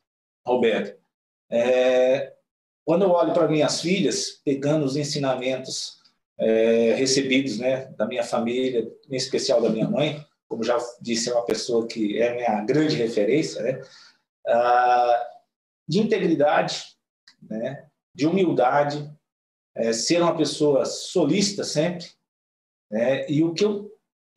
Roberto, 0.46 1.00
é, 1.50 2.33
quando 2.86 3.04
eu 3.04 3.12
olho 3.12 3.34
para 3.34 3.48
minhas 3.48 3.82
filhas, 3.82 4.42
pegando 4.44 4.86
os 4.86 4.96
ensinamentos 4.96 6.02
é, 6.38 6.94
recebidos 6.96 7.58
né, 7.58 7.86
da 7.98 8.06
minha 8.06 8.24
família, 8.24 8.92
em 9.10 9.16
especial 9.16 9.62
da 9.62 9.70
minha 9.70 9.90
mãe, 9.90 10.24
como 10.48 10.64
já 10.64 10.78
disse, 11.02 11.30
é 11.30 11.34
uma 11.34 11.46
pessoa 11.46 11.88
que 11.88 12.22
é 12.22 12.36
minha 12.36 12.62
grande 12.62 12.96
referência, 12.96 13.62
né, 13.62 13.82
ah, 14.48 15.30
de 15.88 16.00
integridade, 16.00 16.84
né, 17.42 17.88
de 18.14 18.28
humildade, 18.28 19.10
é, 19.76 19.94
ser 19.94 20.22
uma 20.22 20.36
pessoa 20.36 20.86
solista 20.86 21.64
sempre, 21.64 22.06
né, 22.92 23.26
e 23.30 23.44
o 23.44 23.54
que 23.54 23.64
eu 23.64 23.92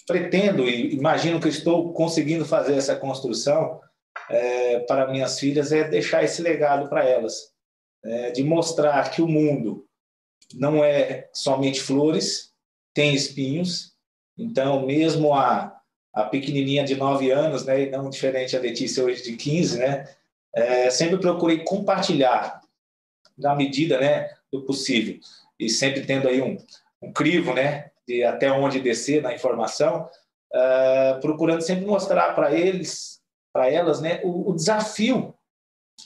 pretendo 0.07 0.65
e 0.65 0.95
imagino 0.95 1.41
que 1.41 1.49
estou 1.49 1.93
conseguindo 1.93 2.45
fazer 2.45 2.77
essa 2.77 2.95
construção 2.95 3.81
é, 4.31 4.81
para 4.81 5.11
minhas 5.11 5.39
filhas 5.39 5.73
é 5.73 5.89
deixar 5.89 6.23
esse 6.23 6.41
legado 6.41 6.89
para 6.89 7.05
elas 7.05 7.56
é, 8.07 8.31
de 8.31 8.43
mostrar 8.45 9.11
que 9.11 9.21
o 9.21 9.29
mundo 9.29 9.87
não 10.55 10.85
é 10.85 11.29
somente 11.33 11.81
flores, 11.81 12.53
tem 12.95 13.15
espinhos. 13.15 13.95
Então, 14.39 14.87
mesmo 14.87 15.35
a, 15.35 15.77
a 16.15 16.25
pequenininha 16.25 16.85
de 16.85 16.95
9 16.95 17.31
anos, 17.31 17.65
né, 17.65 17.83
e 17.83 17.91
não 17.91 18.09
diferente 18.09 18.57
a 18.57 18.61
Letícia 18.61 19.05
hoje 19.05 19.23
de 19.23 19.37
15, 19.37 19.79
né, 19.79 20.09
é, 20.55 20.91
sempre 20.91 21.19
procurei 21.19 21.65
compartilhar 21.65 22.61
na 23.37 23.55
medida 23.55 24.01
né, 24.01 24.31
do 24.51 24.63
possível. 24.63 25.19
E 25.59 25.69
sempre 25.69 26.07
tendo 26.07 26.29
aí 26.29 26.41
um, 26.41 26.57
um 27.03 27.13
crivo 27.13 27.53
né, 27.53 27.91
de 28.07 28.23
até 28.23 28.51
onde 28.51 28.81
descer 28.81 29.21
na 29.21 29.35
informação, 29.35 30.09
uh, 30.55 31.21
procurando 31.21 31.61
sempre 31.61 31.85
mostrar 31.85 32.35
para 32.35 32.55
eles, 32.55 33.21
para 33.53 33.71
elas, 33.71 34.01
né, 34.01 34.21
o, 34.23 34.51
o 34.51 34.55
desafio 34.55 35.35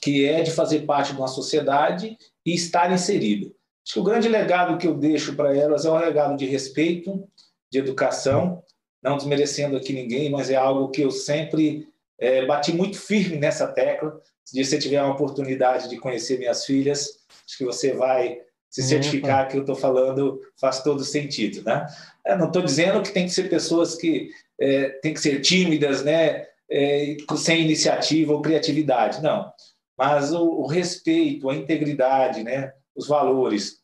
que 0.00 0.26
é 0.26 0.42
de 0.42 0.50
fazer 0.50 0.80
parte 0.80 1.12
de 1.12 1.18
uma 1.18 1.28
sociedade 1.28 2.16
e 2.44 2.54
estar 2.54 2.92
inserido. 2.92 3.54
Acho 3.84 3.94
que 3.94 4.00
o 4.00 4.04
grande 4.04 4.28
legado 4.28 4.78
que 4.78 4.86
eu 4.86 4.94
deixo 4.94 5.34
para 5.34 5.56
elas 5.56 5.84
é 5.84 5.90
um 5.90 5.98
legado 5.98 6.36
de 6.36 6.46
respeito, 6.46 7.26
de 7.70 7.78
educação, 7.78 8.62
não 9.02 9.16
desmerecendo 9.16 9.76
aqui 9.76 9.92
ninguém, 9.92 10.30
mas 10.30 10.50
é 10.50 10.56
algo 10.56 10.90
que 10.90 11.02
eu 11.02 11.10
sempre 11.10 11.88
é, 12.18 12.44
bati 12.44 12.72
muito 12.72 12.98
firme 12.98 13.36
nessa 13.36 13.66
tecla. 13.66 14.20
Se 14.44 14.62
você 14.62 14.78
tiver 14.78 15.02
uma 15.02 15.14
oportunidade 15.14 15.88
de 15.88 15.96
conhecer 15.96 16.38
minhas 16.38 16.64
filhas, 16.64 17.20
acho 17.46 17.58
que 17.58 17.64
você 17.64 17.92
vai 17.92 18.38
se 18.68 18.82
certificar 18.82 19.48
que 19.48 19.56
eu 19.56 19.62
estou 19.62 19.74
falando 19.74 20.40
faz 20.60 20.82
todo 20.82 21.04
sentido, 21.04 21.64
né? 21.64 21.86
Eu 22.24 22.38
não 22.38 22.46
estou 22.46 22.62
dizendo 22.62 23.02
que 23.02 23.10
tem 23.10 23.24
que 23.24 23.32
ser 23.32 23.50
pessoas 23.50 23.96
que 23.96 24.30
é, 24.60 24.90
tem 25.02 25.12
que 25.12 25.20
ser 25.20 25.40
tímidas, 25.40 26.04
né? 26.04 26.46
É, 26.70 27.16
sem 27.36 27.62
iniciativa 27.62 28.32
ou 28.32 28.42
criatividade, 28.42 29.20
não. 29.20 29.52
Mas 30.00 30.32
o, 30.32 30.42
o 30.42 30.66
respeito, 30.66 31.50
a 31.50 31.54
integridade, 31.54 32.42
né? 32.42 32.72
Os 32.96 33.06
valores 33.06 33.80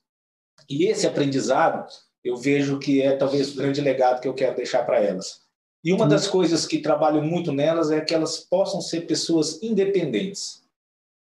e 0.69 0.87
esse 0.87 1.07
aprendizado 1.07 1.87
eu 2.25 2.37
vejo 2.37 2.79
que 2.79 3.01
é 3.01 3.17
talvez 3.17 3.53
o 3.53 3.57
grande 3.57 3.81
legado 3.81 4.21
que 4.21 4.27
eu 4.27 4.35
quero 4.35 4.57
deixar 4.57 4.85
para 4.85 4.99
elas. 4.99 5.43
E 5.85 5.93
uma 5.93 6.09
das 6.09 6.27
coisas 6.27 6.67
que 6.67 6.79
trabalho 6.79 7.23
muito 7.23 7.53
nelas 7.53 7.91
é 7.93 8.01
que 8.01 8.13
elas 8.13 8.39
possam 8.39 8.81
ser 8.81 9.03
pessoas 9.03 9.63
independentes. 9.63 10.65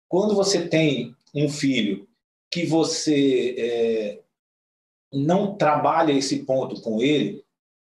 Quando 0.07 0.33
você 0.33 0.69
tem 0.69 1.13
um 1.33 1.49
filho 1.49 2.07
que 2.49 2.65
você 2.65 3.55
é, 3.57 4.19
não 5.11 5.57
trabalha 5.57 6.13
esse 6.13 6.45
ponto 6.45 6.79
com 6.79 7.01
ele, 7.01 7.43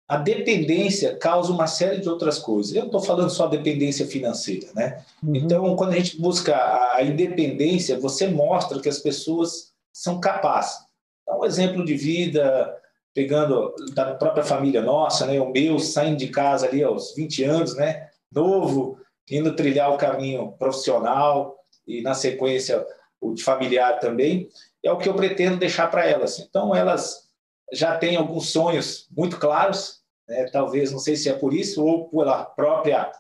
a 0.08 0.16
dependência 0.16 1.16
causa 1.16 1.52
uma 1.52 1.66
série 1.66 2.00
de 2.00 2.08
outras 2.08 2.38
coisas. 2.38 2.72
Eu 2.72 2.82
não 2.82 2.86
estou 2.86 3.00
falando 3.00 3.30
só 3.30 3.46
dependência 3.46 4.06
financeira, 4.06 4.68
né? 4.74 5.04
Uhum. 5.22 5.34
Então, 5.34 5.76
quando 5.76 5.92
a 5.92 5.96
gente 5.96 6.20
busca 6.20 6.54
a 6.94 7.02
independência, 7.02 7.98
você 7.98 8.28
mostra 8.28 8.80
que 8.80 8.88
as 8.88 8.98
pessoas 8.98 9.72
são 9.92 10.20
capazes. 10.20 10.78
Então, 11.22 11.40
um 11.40 11.44
exemplo 11.44 11.84
de 11.84 11.96
vida, 11.96 12.72
pegando 13.12 13.74
da 13.94 14.14
própria 14.14 14.44
família 14.44 14.80
nossa, 14.80 15.26
né? 15.26 15.40
O 15.40 15.50
meu 15.50 15.78
saindo 15.80 16.18
de 16.18 16.28
casa 16.28 16.66
ali 16.66 16.84
aos 16.84 17.14
20 17.14 17.42
anos, 17.42 17.74
né? 17.74 18.08
Novo, 18.30 18.98
indo 19.28 19.56
trilhar 19.56 19.92
o 19.92 19.96
caminho 19.96 20.52
profissional 20.52 21.56
e 21.86 22.00
na 22.00 22.14
sequência 22.14 22.86
o 23.20 23.34
de 23.34 23.42
familiar 23.42 23.98
também, 23.98 24.48
é 24.84 24.92
o 24.92 24.98
que 24.98 25.08
eu 25.08 25.14
pretendo 25.14 25.56
deixar 25.56 25.90
para 25.90 26.06
elas. 26.06 26.38
Então 26.38 26.74
elas 26.74 27.25
já 27.72 27.96
têm 27.96 28.16
alguns 28.16 28.50
sonhos 28.50 29.08
muito 29.10 29.38
claros, 29.38 30.00
né? 30.28 30.48
Talvez 30.52 30.92
não 30.92 30.98
sei 30.98 31.16
se 31.16 31.28
é 31.28 31.32
por 31.32 31.52
isso 31.52 31.84
ou 31.84 32.08
pela 32.08 32.44
própria 32.44 33.10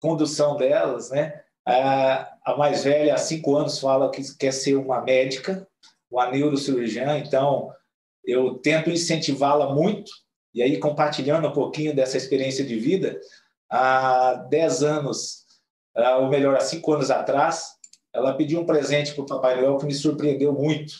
condução 0.00 0.56
delas, 0.56 1.10
né? 1.10 1.42
A 1.64 2.54
mais 2.56 2.84
velha, 2.84 3.14
há 3.14 3.18
cinco 3.18 3.56
anos, 3.56 3.80
fala 3.80 4.10
que 4.10 4.22
quer 4.36 4.52
ser 4.52 4.76
uma 4.76 5.00
médica, 5.00 5.66
uma 6.10 6.30
neurocirurgiã, 6.30 7.18
então 7.18 7.72
eu 8.24 8.54
tento 8.58 8.90
incentivá-la 8.90 9.74
muito, 9.74 10.10
e 10.54 10.62
aí 10.62 10.78
compartilhando 10.78 11.48
um 11.48 11.52
pouquinho 11.52 11.94
dessa 11.94 12.16
experiência 12.16 12.64
de 12.64 12.78
vida, 12.78 13.20
há 13.68 14.34
10 14.48 14.82
anos, 14.84 15.44
ou 16.18 16.28
melhor, 16.28 16.56
há 16.56 16.60
5 16.60 16.92
anos 16.92 17.10
atrás, 17.10 17.72
ela 18.12 18.34
pediu 18.34 18.60
um 18.60 18.66
presente 18.66 19.12
para 19.14 19.24
o 19.24 19.26
Papai 19.26 19.60
Noel 19.60 19.76
que 19.76 19.86
me 19.86 19.94
surpreendeu 19.94 20.52
muito. 20.52 20.94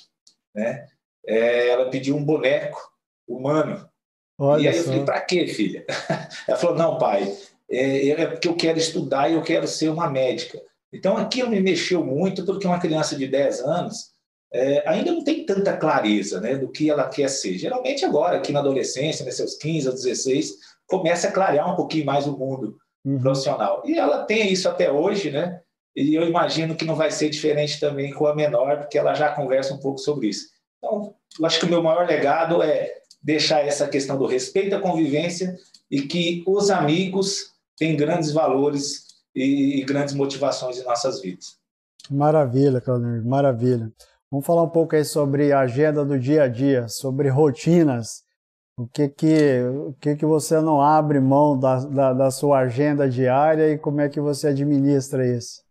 Né? 0.55 0.87
É, 1.27 1.69
ela 1.69 1.91
pediu 1.91 2.17
um 2.17 2.25
boneco 2.25 2.81
humano. 3.27 3.89
Olha 4.39 4.63
e 4.63 4.69
aí 4.69 4.75
só. 4.75 4.81
eu 4.81 4.85
falei, 4.85 5.05
para 5.05 5.21
quê, 5.21 5.47
filha? 5.47 5.85
Ela 6.47 6.59
falou, 6.59 6.77
não, 6.77 6.99
pai, 6.99 7.35
é, 7.71 8.11
é 8.11 8.27
porque 8.27 8.47
eu 8.47 8.55
quero 8.55 8.79
estudar 8.79 9.31
e 9.31 9.35
eu 9.35 9.43
quero 9.43 9.67
ser 9.67 9.89
uma 9.89 10.11
médica. 10.11 10.61
Então 10.93 11.17
aquilo 11.17 11.51
me 11.51 11.61
mexeu 11.61 12.05
muito, 12.05 12.45
porque 12.45 12.67
uma 12.67 12.79
criança 12.79 13.17
de 13.17 13.27
10 13.27 13.61
anos, 13.61 14.11
é, 14.53 14.89
ainda 14.89 15.11
não 15.11 15.25
tem 15.25 15.45
tanta 15.45 15.77
clareza 15.77 16.41
né, 16.41 16.57
do 16.57 16.71
que 16.71 16.91
ela 16.91 17.09
quer 17.09 17.29
ser. 17.29 17.59
Geralmente 17.59 18.05
agora, 18.05 18.37
aqui 18.37 18.53
na 18.53 18.61
adolescência, 18.61 19.25
né, 19.25 19.31
seus 19.31 19.57
15 19.57 19.89
a 19.89 19.93
16, 19.93 20.53
começa 20.87 21.29
a 21.29 21.33
clarear 21.33 21.73
um 21.73 21.77
pouquinho 21.77 22.07
mais 22.07 22.27
o 22.27 22.37
mundo 22.37 22.77
uhum. 23.05 23.21
profissional. 23.21 23.83
E 23.85 23.99
ela 23.99 24.25
tem 24.25 24.53
isso 24.53 24.69
até 24.69 24.91
hoje, 24.91 25.31
né? 25.31 25.61
E 25.95 26.15
eu 26.15 26.29
imagino 26.29 26.77
que 26.77 26.85
não 26.85 26.95
vai 26.95 27.11
ser 27.11 27.31
diferente 27.31 27.81
também 27.81 28.13
com 28.13 28.27
a 28.27 28.35
menor, 28.35 28.79
porque 28.81 28.99
ela 28.99 29.15
já 29.15 29.33
conversa 29.33 29.75
um 29.75 29.79
pouco 29.79 29.99
sobre 29.99 30.29
isso. 30.29 30.47
Então, 30.79 31.15
eu 31.39 31.47
acho 31.47 31.61
que 31.61 31.67
o 31.67 31.69
meu 31.69 31.83
maior 31.83 32.07
legado 32.07 32.63
é 32.63 32.95
deixar 33.23 33.61
essa 33.61 33.89
questão 33.89 34.17
do 34.17 34.27
respeito 34.27 34.77
à 34.77 34.81
convivência 34.81 35.57
e 35.91 36.03
que 36.03 36.45
os 36.47 36.71
amigos 36.71 37.55
têm 37.77 37.97
grandes 37.97 38.33
valores 38.33 39.05
e, 39.35 39.85
grandes 39.85 40.15
motivações 40.15 40.79
em 40.79 40.85
nossas 40.85 41.21
vidas. 41.21 41.59
Maravilha, 42.09 42.81
Claudio, 42.81 43.25
maravilha. 43.25 43.93
Vamos 44.31 44.47
falar 44.47 44.63
um 44.63 44.71
pouco 44.71 44.97
aí 44.97 45.05
sobre 45.05 45.53
a 45.53 45.61
agenda 45.61 46.05
do 46.05 46.19
dia 46.19 46.45
a 46.45 46.49
dia, 46.49 46.89
sobre 46.89 47.29
rotinas. 47.29 48.25
O 48.79 48.87
que 48.87 49.09
que, 49.09 49.63
o 49.63 49.95
que, 49.95 50.17
que 50.17 50.27
você 50.27 50.61
não 50.61 50.81
abre 50.81 51.19
mão 51.19 51.59
da, 51.59 51.81
da, 51.81 52.13
da 52.13 52.31
sua 52.31 52.61
agenda 52.61 53.09
diária 53.09 53.71
e 53.73 53.79
como 53.79 54.01
é 54.01 54.09
que 54.09 54.21
você 54.21 54.49
administra 54.49 55.27
isso? 55.27 55.66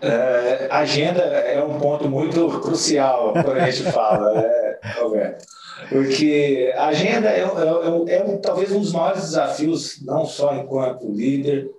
É, 0.00 0.68
agenda 0.70 1.22
é 1.22 1.62
um 1.62 1.78
ponto 1.78 2.08
muito 2.08 2.60
crucial 2.60 3.32
quando 3.32 3.52
a 3.52 3.70
gente 3.70 3.90
fala, 3.90 4.34
né, 4.34 4.78
Roberto? 4.98 5.46
Porque 5.88 6.72
a 6.76 6.86
agenda 6.86 7.28
é, 7.28 7.40
é, 7.40 8.14
é, 8.14 8.16
é, 8.16 8.36
talvez 8.38 8.72
um 8.72 8.80
dos 8.80 8.92
maiores 8.92 9.22
desafios, 9.22 10.02
não 10.02 10.24
só 10.24 10.54
enquanto 10.54 11.10
líder, 11.10 11.70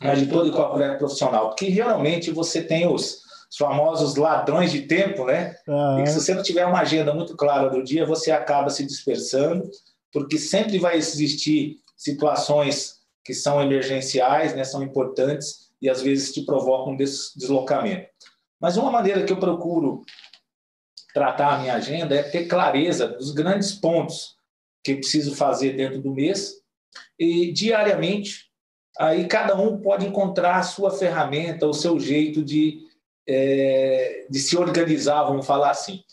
mas 0.00 0.18
de 0.18 0.26
todo 0.26 0.48
e 0.48 0.52
qualquer 0.52 0.98
profissional. 0.98 1.48
Porque 1.48 1.70
geralmente 1.70 2.30
você 2.30 2.62
tem 2.62 2.86
os, 2.86 3.20
os 3.50 3.56
famosos 3.56 4.16
ladrões 4.16 4.72
de 4.72 4.82
tempo, 4.82 5.24
né? 5.24 5.54
Uhum. 5.66 6.02
E 6.02 6.06
se 6.06 6.20
você 6.20 6.34
não 6.34 6.42
tiver 6.42 6.66
uma 6.66 6.80
agenda 6.80 7.14
muito 7.14 7.36
clara 7.36 7.70
do 7.70 7.82
dia, 7.82 8.04
você 8.04 8.30
acaba 8.30 8.68
se 8.68 8.84
dispersando, 8.84 9.68
porque 10.12 10.38
sempre 10.38 10.78
vai 10.78 10.96
existir 10.96 11.76
situações 11.96 12.96
que 13.24 13.32
são 13.32 13.62
emergenciais, 13.62 14.54
né? 14.54 14.64
São 14.64 14.82
importantes 14.82 15.65
e 15.80 15.88
às 15.88 16.02
vezes 16.02 16.32
te 16.32 16.44
provocam 16.44 16.92
um 16.92 16.96
deslocamento. 16.96 18.08
Mas 18.60 18.76
uma 18.76 18.90
maneira 18.90 19.24
que 19.24 19.32
eu 19.32 19.38
procuro 19.38 20.02
tratar 21.12 21.54
a 21.54 21.58
minha 21.58 21.74
agenda 21.74 22.14
é 22.14 22.22
ter 22.22 22.46
clareza 22.46 23.08
dos 23.08 23.32
grandes 23.32 23.72
pontos 23.72 24.36
que 24.84 24.94
preciso 24.94 25.34
fazer 25.34 25.72
dentro 25.76 26.00
do 26.00 26.12
mês 26.12 26.54
e 27.18 27.52
diariamente 27.52 28.46
aí 28.98 29.26
cada 29.26 29.54
um 29.56 29.80
pode 29.80 30.06
encontrar 30.06 30.56
a 30.56 30.62
sua 30.62 30.90
ferramenta, 30.90 31.66
o 31.66 31.74
seu 31.74 31.98
jeito 31.98 32.42
de 32.42 32.86
é, 33.28 34.26
de 34.30 34.38
se 34.38 34.56
organizar, 34.56 35.24
vamos 35.24 35.46
falar 35.46 35.70
assim. 35.70 36.04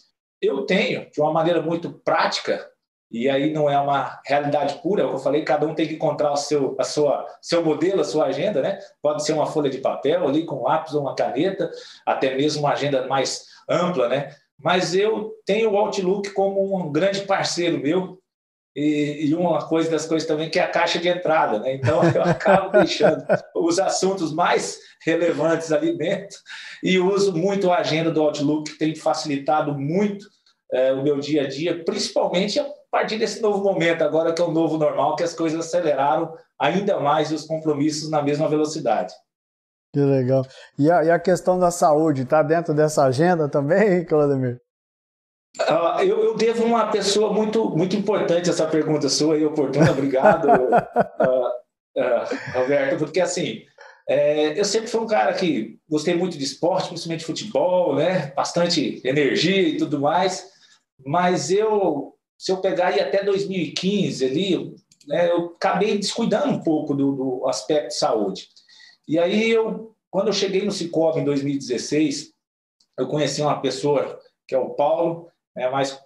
Eu 0.42 0.66
tenho, 0.66 1.10
de 1.12 1.22
uma 1.22 1.32
maneira 1.32 1.62
muito 1.62 1.92
prática, 2.00 2.68
e 3.14 3.30
aí 3.30 3.54
não 3.54 3.70
é 3.70 3.80
uma 3.80 4.20
realidade 4.26 4.82
pura, 4.82 5.04
é 5.04 5.06
eu 5.06 5.20
falei, 5.20 5.44
cada 5.44 5.68
um 5.68 5.76
tem 5.76 5.88
que 5.88 5.94
encontrar 5.94 6.32
o 6.32 6.36
seu, 6.36 6.76
a 6.80 6.84
sua, 6.84 7.24
seu 7.40 7.64
modelo, 7.64 8.02
a 8.02 8.04
sua 8.04 8.26
agenda, 8.26 8.60
né? 8.60 8.80
Pode 9.04 9.24
ser 9.24 9.34
uma 9.34 9.46
folha 9.46 9.70
de 9.70 9.78
papel 9.78 10.28
ali 10.28 10.46
com 10.46 10.64
lápis 10.64 10.96
ou 10.96 11.02
uma 11.02 11.16
caneta, 11.16 11.70
até 12.04 12.36
mesmo 12.36 12.64
uma 12.64 12.72
agenda 12.72 13.06
mais 13.06 13.46
ampla, 13.70 14.10
né? 14.10 14.36
Mas 14.60 14.96
eu 14.96 15.32
tenho 15.46 15.72
o 15.72 15.78
Outlook 15.78 16.32
como 16.32 16.76
um 16.76 16.92
grande 16.92 17.22
parceiro 17.22 17.78
meu, 17.78 18.20
e, 18.76 19.28
e, 19.28 19.36
uma 19.36 19.68
coisa 19.68 19.92
das 19.92 20.08
coisas 20.08 20.28
também 20.28 20.50
que 20.50 20.58
é 20.58 20.64
a 20.64 20.68
caixa 20.68 20.98
de 20.98 21.08
entrada, 21.08 21.60
né? 21.60 21.76
Então 21.76 22.04
eu 22.04 22.24
acabo 22.26 22.72
deixando 22.72 23.24
os 23.56 23.78
assuntos 23.78 24.34
mais 24.34 24.80
relevantes 25.06 25.72
ali 25.72 25.96
dentro 25.96 26.40
e 26.82 26.98
uso 26.98 27.38
muito 27.38 27.72
a 27.72 27.78
agenda 27.78 28.10
do 28.10 28.24
Outlook, 28.24 28.72
que 28.72 28.80
tem 28.80 28.96
facilitado 28.96 29.78
muito 29.78 30.26
é, 30.72 30.92
o 30.92 31.04
meu 31.04 31.20
dia 31.20 31.44
a 31.44 31.48
dia, 31.48 31.84
principalmente 31.84 32.60
a 32.60 32.66
partir 32.94 33.18
desse 33.18 33.42
novo 33.42 33.64
momento, 33.64 34.04
agora 34.04 34.32
que 34.32 34.40
é 34.40 34.46
o 34.46 34.52
novo 34.52 34.78
normal, 34.78 35.16
que 35.16 35.24
as 35.24 35.34
coisas 35.34 35.66
aceleraram 35.66 36.32
ainda 36.60 37.00
mais 37.00 37.32
os 37.32 37.44
compromissos 37.44 38.08
na 38.12 38.22
mesma 38.22 38.48
velocidade. 38.48 39.12
Que 39.92 40.00
legal. 40.00 40.46
E 40.78 40.92
a, 40.92 41.04
e 41.04 41.10
a 41.10 41.18
questão 41.18 41.58
da 41.58 41.72
saúde, 41.72 42.22
está 42.22 42.44
dentro 42.44 42.72
dessa 42.72 43.04
agenda 43.04 43.50
também, 43.50 44.06
Claudemir? 44.06 44.62
Uh, 45.60 46.02
eu, 46.02 46.24
eu, 46.24 46.36
devo 46.36 46.64
uma 46.64 46.92
pessoa 46.92 47.34
muito, 47.34 47.70
muito 47.72 47.96
importante 47.96 48.50
essa 48.50 48.68
pergunta 48.68 49.10
sua 49.10 49.38
e 49.38 49.46
oportuna, 49.46 49.92
obrigado, 49.92 50.48
uh, 50.50 52.00
uh, 52.00 52.60
Roberto, 52.60 52.98
porque 52.98 53.20
assim, 53.20 53.62
é, 54.08 54.60
eu 54.60 54.66
sempre 54.66 54.88
fui 54.88 55.02
um 55.02 55.08
cara 55.08 55.34
que 55.34 55.80
gostei 55.90 56.14
muito 56.14 56.38
de 56.38 56.44
esporte, 56.44 56.90
principalmente 56.90 57.26
futebol, 57.26 57.96
né? 57.96 58.32
Bastante 58.36 59.02
energia 59.04 59.70
e 59.70 59.78
tudo 59.78 60.00
mais. 60.00 60.52
Mas 61.06 61.50
eu, 61.50 62.14
se 62.38 62.52
eu 62.52 62.58
pegar 62.58 62.88
aí 62.88 63.00
até 63.00 63.24
2015 63.24 64.26
ali, 64.26 64.76
né, 65.08 65.30
eu 65.30 65.54
acabei 65.56 65.98
descuidando 65.98 66.52
um 66.52 66.62
pouco 66.62 66.94
do, 66.94 67.12
do, 67.14 67.48
aspecto 67.48 67.90
de 67.90 67.96
saúde. 67.96 68.50
E 69.08 69.20
aí 69.20 69.52
eu, 69.52 69.96
quando 70.10 70.28
eu 70.28 70.34
cheguei 70.34 70.64
no 70.64 70.72
Cicobi 70.72 71.20
em 71.20 71.26
2016, 71.26 72.34
eu 72.98 73.08
conheci 73.08 73.42
uma 73.42 73.60
pessoa 73.60 74.20
que 74.48 74.56
é 74.56 74.58
o 74.58 74.72
Paulo, 74.72 75.30
é 75.56 75.70
mais 75.70 76.00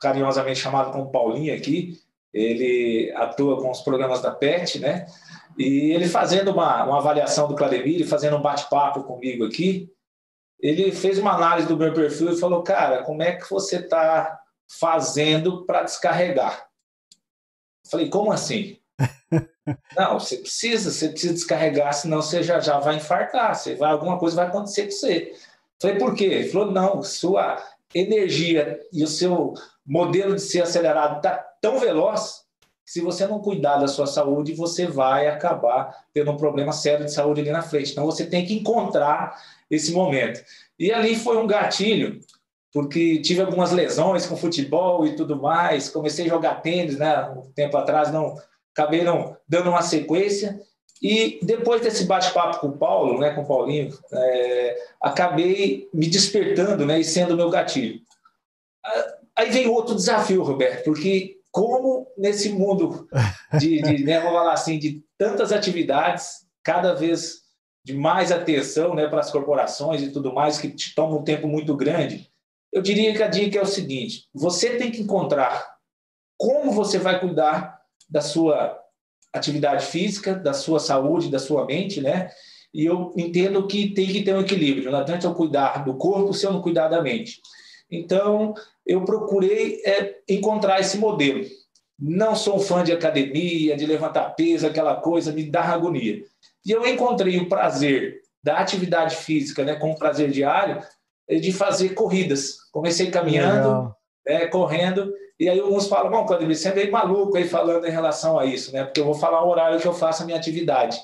carinhosamente 0.00 0.60
chamado 0.60 0.92
como 0.92 1.10
Paulinho 1.10 1.54
aqui. 1.54 1.98
Ele 2.32 3.12
atua 3.16 3.60
com 3.60 3.70
os 3.70 3.80
programas 3.80 4.20
da 4.20 4.32
PET, 4.32 4.80
né? 4.80 5.06
E 5.56 5.92
ele 5.92 6.08
fazendo 6.08 6.50
uma, 6.50 6.84
uma 6.84 6.98
avaliação 6.98 7.46
do 7.46 7.54
Clademir, 7.54 8.06
fazendo 8.08 8.36
um 8.36 8.42
bate-papo 8.42 9.04
comigo 9.04 9.44
aqui, 9.44 9.88
ele 10.60 10.90
fez 10.90 11.18
uma 11.18 11.34
análise 11.34 11.68
do 11.68 11.76
meu 11.76 11.92
perfil 11.92 12.32
e 12.32 12.40
falou: 12.40 12.62
Cara, 12.62 13.02
como 13.04 13.22
é 13.22 13.36
que 13.36 13.48
você 13.48 13.76
está 13.76 14.40
fazendo 14.68 15.64
para 15.64 15.82
descarregar? 15.82 16.68
Falei: 17.90 18.08
Como 18.08 18.32
assim? 18.32 18.78
Não, 19.96 20.20
você 20.20 20.36
precisa, 20.38 20.90
você 20.90 21.08
precisa 21.08 21.32
descarregar, 21.32 21.92
senão 21.94 22.20
você 22.20 22.42
já, 22.42 22.60
já 22.60 22.78
vai 22.78 22.96
infartar, 22.96 23.54
você 23.54 23.74
vai, 23.74 23.90
alguma 23.90 24.18
coisa 24.18 24.36
vai 24.36 24.46
acontecer 24.46 24.84
com 24.84 24.90
você. 24.90 25.32
Falei: 25.80 25.98
Por 25.98 26.14
quê? 26.14 26.24
Ele 26.24 26.48
falou: 26.48 26.70
Não, 26.70 27.02
sua 27.02 27.62
energia 27.94 28.80
e 28.92 29.04
o 29.04 29.08
seu 29.08 29.54
modelo 29.86 30.34
de 30.34 30.42
ser 30.42 30.62
acelerado 30.62 31.16
está 31.16 31.36
tão 31.60 31.78
veloz 31.78 32.44
se 32.84 33.00
você 33.00 33.26
não 33.26 33.40
cuidar 33.40 33.78
da 33.78 33.88
sua 33.88 34.06
saúde, 34.06 34.52
você 34.52 34.86
vai 34.86 35.26
acabar 35.26 36.04
tendo 36.12 36.30
um 36.30 36.36
problema 36.36 36.72
sério 36.72 37.04
de 37.06 37.12
saúde 37.12 37.40
ali 37.40 37.50
na 37.50 37.62
frente. 37.62 37.92
Então, 37.92 38.04
você 38.04 38.26
tem 38.26 38.44
que 38.44 38.54
encontrar 38.54 39.40
esse 39.70 39.92
momento. 39.92 40.44
E 40.78 40.92
ali 40.92 41.16
foi 41.16 41.38
um 41.38 41.46
gatilho, 41.46 42.20
porque 42.74 43.22
tive 43.22 43.40
algumas 43.40 43.70
lesões 43.70 44.26
com 44.26 44.36
futebol 44.36 45.06
e 45.06 45.14
tudo 45.14 45.40
mais. 45.40 45.88
Comecei 45.88 46.26
a 46.26 46.28
jogar 46.28 46.60
tênis, 46.60 46.98
né? 46.98 47.30
Um 47.30 47.52
tempo 47.52 47.76
atrás, 47.76 48.12
não 48.12 48.34
acabei 48.76 49.04
não 49.04 49.36
dando 49.48 49.70
uma 49.70 49.80
sequência. 49.80 50.60
E 51.00 51.38
depois 51.40 51.80
desse 51.82 52.04
bate-papo 52.04 52.58
com 52.58 52.66
o 52.68 52.76
Paulo, 52.76 53.20
né, 53.20 53.30
com 53.30 53.42
o 53.42 53.46
Paulinho, 53.46 53.96
é, 54.12 54.76
acabei 55.00 55.88
me 55.94 56.08
despertando 56.08 56.84
né, 56.84 56.98
e 56.98 57.04
sendo 57.04 57.34
o 57.34 57.36
meu 57.36 57.50
gatilho. 57.50 58.00
Aí 59.36 59.50
veio 59.50 59.72
outro 59.72 59.94
desafio, 59.94 60.42
Roberto, 60.42 60.84
porque 60.84 61.36
como 61.52 62.08
nesse 62.16 62.48
mundo 62.48 63.06
de, 63.58 63.82
de 63.82 64.02
né, 64.04 64.18
vamos 64.18 64.34
falar 64.34 64.52
assim, 64.52 64.78
de 64.78 65.04
tantas 65.18 65.52
atividades, 65.52 66.46
cada 66.62 66.94
vez 66.94 67.42
de 67.84 67.92
mais 67.92 68.32
atenção 68.32 68.94
né, 68.94 69.06
para 69.06 69.20
as 69.20 69.30
corporações 69.30 70.02
e 70.02 70.10
tudo 70.10 70.32
mais, 70.32 70.58
que 70.58 70.70
te 70.70 70.94
toma 70.94 71.16
um 71.16 71.22
tempo 71.22 71.46
muito 71.46 71.76
grande, 71.76 72.32
eu 72.74 72.82
diria 72.82 73.14
que 73.14 73.22
a 73.22 73.28
dica 73.28 73.58
é 73.58 73.62
o 73.62 73.66
seguinte: 73.66 74.26
você 74.34 74.76
tem 74.76 74.90
que 74.90 75.00
encontrar 75.00 75.74
como 76.36 76.72
você 76.72 76.98
vai 76.98 77.20
cuidar 77.20 77.80
da 78.10 78.20
sua 78.20 78.76
atividade 79.32 79.86
física, 79.86 80.34
da 80.34 80.52
sua 80.52 80.80
saúde, 80.80 81.30
da 81.30 81.38
sua 81.38 81.64
mente, 81.64 82.00
né? 82.00 82.30
E 82.74 82.84
eu 82.84 83.14
entendo 83.16 83.66
que 83.68 83.94
tem 83.94 84.08
que 84.08 84.24
ter 84.24 84.34
um 84.34 84.40
equilíbrio. 84.40 84.90
Não 84.90 84.98
adianta 84.98 85.26
eu 85.26 85.34
cuidar 85.34 85.84
do 85.84 85.94
corpo 85.94 86.34
se 86.34 86.44
eu 86.44 86.52
não 86.52 86.60
cuidar 86.60 86.88
da 86.88 87.00
mente. 87.00 87.40
Então, 87.88 88.52
eu 88.84 89.04
procurei 89.04 89.80
é, 89.84 90.16
encontrar 90.28 90.80
esse 90.80 90.98
modelo. 90.98 91.44
Não 91.96 92.34
sou 92.34 92.58
fã 92.58 92.82
de 92.82 92.90
academia, 92.90 93.76
de 93.76 93.86
levantar 93.86 94.30
peso, 94.30 94.66
aquela 94.66 94.96
coisa, 94.96 95.32
me 95.32 95.48
dá 95.48 95.62
agonia. 95.62 96.24
E 96.66 96.72
eu 96.72 96.84
encontrei 96.84 97.38
o 97.38 97.48
prazer 97.48 98.20
da 98.42 98.58
atividade 98.58 99.16
física, 99.16 99.64
né, 99.64 99.76
como 99.76 99.96
prazer 99.96 100.30
diário, 100.30 100.82
é, 100.82 100.84
de 101.28 101.52
fazer 101.52 101.90
corridas. 101.90 102.56
Comecei 102.72 103.10
caminhando, 103.10 103.94
né, 104.26 104.46
correndo, 104.46 105.12
e 105.38 105.48
aí 105.48 105.58
alguns 105.58 105.88
falam, 105.88 106.10
bom, 106.10 106.24
Claudemir, 106.24 106.56
você 106.56 106.68
é 106.68 106.74
meio 106.74 106.92
maluco 106.92 107.36
aí 107.36 107.46
falando 107.46 107.86
em 107.86 107.90
relação 107.90 108.38
a 108.38 108.44
isso, 108.44 108.72
né? 108.72 108.84
Porque 108.84 109.00
eu 109.00 109.04
vou 109.04 109.14
falar 109.14 109.44
o 109.44 109.48
horário 109.48 109.80
que 109.80 109.86
eu 109.86 109.92
faço 109.92 110.22
a 110.22 110.26
minha 110.26 110.38
atividade, 110.38 110.98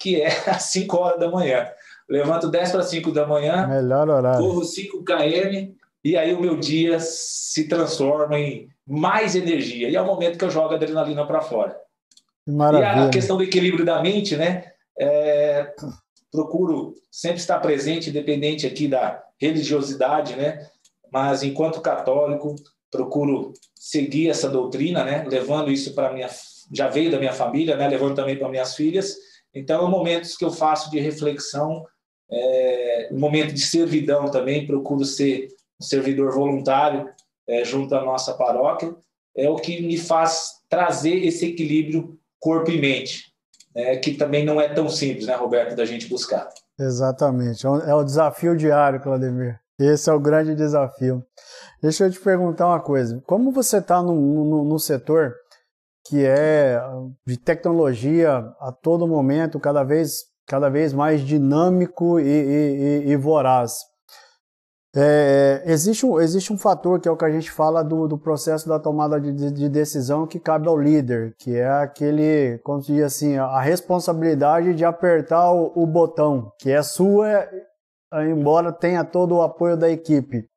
que 0.00 0.20
é 0.20 0.28
às 0.48 0.64
5 0.64 0.96
horas 0.96 1.20
da 1.20 1.30
manhã. 1.30 1.68
Levanto 2.08 2.50
10 2.50 2.72
para 2.72 2.82
5 2.82 3.12
da 3.12 3.26
manhã, 3.26 3.66
Melhor 3.66 4.08
horário. 4.08 4.40
corro 4.40 4.64
5 4.64 5.04
km, 5.04 5.72
e 6.02 6.16
aí 6.16 6.34
o 6.34 6.40
meu 6.40 6.56
dia 6.58 6.98
se 7.00 7.66
transforma 7.66 8.38
em 8.38 8.68
mais 8.86 9.34
energia. 9.34 9.88
E 9.88 9.96
é 9.96 10.00
o 10.00 10.06
momento 10.06 10.38
que 10.38 10.44
eu 10.44 10.50
jogo 10.50 10.72
a 10.72 10.76
adrenalina 10.76 11.26
para 11.26 11.40
fora. 11.40 11.76
Maravilha. 12.46 13.04
E 13.04 13.06
a 13.06 13.10
questão 13.10 13.36
do 13.36 13.42
equilíbrio 13.42 13.86
da 13.86 14.02
mente, 14.02 14.36
né? 14.36 14.64
É, 14.98 15.72
procuro 16.34 16.94
sempre 17.12 17.38
estar 17.38 17.60
presente, 17.60 18.10
independente 18.10 18.66
aqui 18.66 18.88
da 18.88 19.22
religiosidade, 19.40 20.34
né? 20.34 20.66
Mas 21.12 21.44
enquanto 21.44 21.80
católico, 21.80 22.56
procuro 22.90 23.52
seguir 23.72 24.30
essa 24.30 24.48
doutrina, 24.48 25.04
né? 25.04 25.24
Levando 25.28 25.70
isso 25.70 25.94
para 25.94 26.12
minha, 26.12 26.28
já 26.72 26.88
veio 26.88 27.12
da 27.12 27.20
minha 27.20 27.32
família, 27.32 27.76
né? 27.76 27.86
Levando 27.86 28.16
também 28.16 28.36
para 28.36 28.48
minhas 28.48 28.74
filhas. 28.74 29.14
Então, 29.54 29.88
momentos 29.88 30.36
que 30.36 30.44
eu 30.44 30.50
faço 30.50 30.90
de 30.90 30.98
reflexão, 30.98 31.86
é, 32.28 33.10
momento 33.12 33.54
de 33.54 33.60
servidão 33.60 34.28
também, 34.28 34.66
procuro 34.66 35.04
ser 35.04 35.46
um 35.80 35.84
servidor 35.84 36.34
voluntário 36.34 37.08
é, 37.46 37.64
junto 37.64 37.94
à 37.94 38.04
nossa 38.04 38.34
paróquia, 38.34 38.92
é 39.36 39.48
o 39.48 39.54
que 39.54 39.80
me 39.82 39.96
faz 39.96 40.54
trazer 40.68 41.24
esse 41.24 41.46
equilíbrio 41.46 42.18
corpo 42.40 42.72
e 42.72 42.80
mente, 42.80 43.32
né? 43.74 43.96
que 43.96 44.14
também 44.14 44.44
não 44.44 44.60
é 44.60 44.68
tão 44.68 44.88
simples, 44.88 45.26
né, 45.26 45.34
Roberto, 45.34 45.76
da 45.76 45.84
gente 45.84 46.08
buscar. 46.08 46.48
Exatamente, 46.78 47.66
é 47.66 47.68
o 47.68 48.00
é 48.00 48.04
desafio 48.04 48.56
diário, 48.56 49.00
Claudemir. 49.00 49.58
Esse 49.78 50.08
é 50.08 50.12
o 50.12 50.20
grande 50.20 50.54
desafio. 50.54 51.24
Deixa 51.82 52.04
eu 52.04 52.10
te 52.10 52.20
perguntar 52.20 52.68
uma 52.68 52.80
coisa. 52.80 53.20
Como 53.26 53.50
você 53.50 53.78
está 53.78 54.02
no, 54.02 54.78
setor 54.78 55.34
que 56.06 56.24
é 56.24 56.80
de 57.26 57.36
tecnologia 57.36 58.36
a 58.60 58.70
todo 58.70 59.08
momento, 59.08 59.58
cada 59.58 59.82
vez, 59.82 60.26
cada 60.46 60.68
vez 60.68 60.92
mais 60.92 61.22
dinâmico 61.22 62.20
e, 62.20 62.24
e, 62.24 63.10
e 63.10 63.16
voraz, 63.16 63.78
é, 64.96 65.62
existe, 65.66 66.06
um, 66.06 66.20
existe 66.20 66.52
um 66.52 66.58
fator 66.58 67.00
que 67.00 67.08
é 67.08 67.10
o 67.10 67.16
que 67.16 67.24
a 67.24 67.30
gente 67.30 67.50
fala 67.50 67.82
do, 67.82 68.06
do 68.06 68.16
processo 68.16 68.68
da 68.68 68.78
tomada 68.78 69.20
de, 69.20 69.50
de 69.50 69.68
decisão 69.68 70.24
que 70.24 70.38
cabe 70.38 70.68
ao 70.68 70.78
líder, 70.78 71.34
que 71.36 71.56
é 71.56 71.68
aquele, 71.68 72.58
como 72.58 72.80
se 72.80 72.92
diz 72.92 73.02
assim, 73.02 73.36
a 73.36 73.60
responsabilidade 73.60 74.72
de 74.72 74.84
apertar 74.84 75.50
o, 75.50 75.72
o 75.74 75.84
botão, 75.84 76.52
que 76.60 76.70
é 76.70 76.80
sua, 76.80 77.48
embora 78.30 78.72
tenha 78.72 79.04
todo 79.04 79.34
o 79.34 79.42
apoio 79.42 79.76
da 79.76 79.90
equipe. 79.90 80.48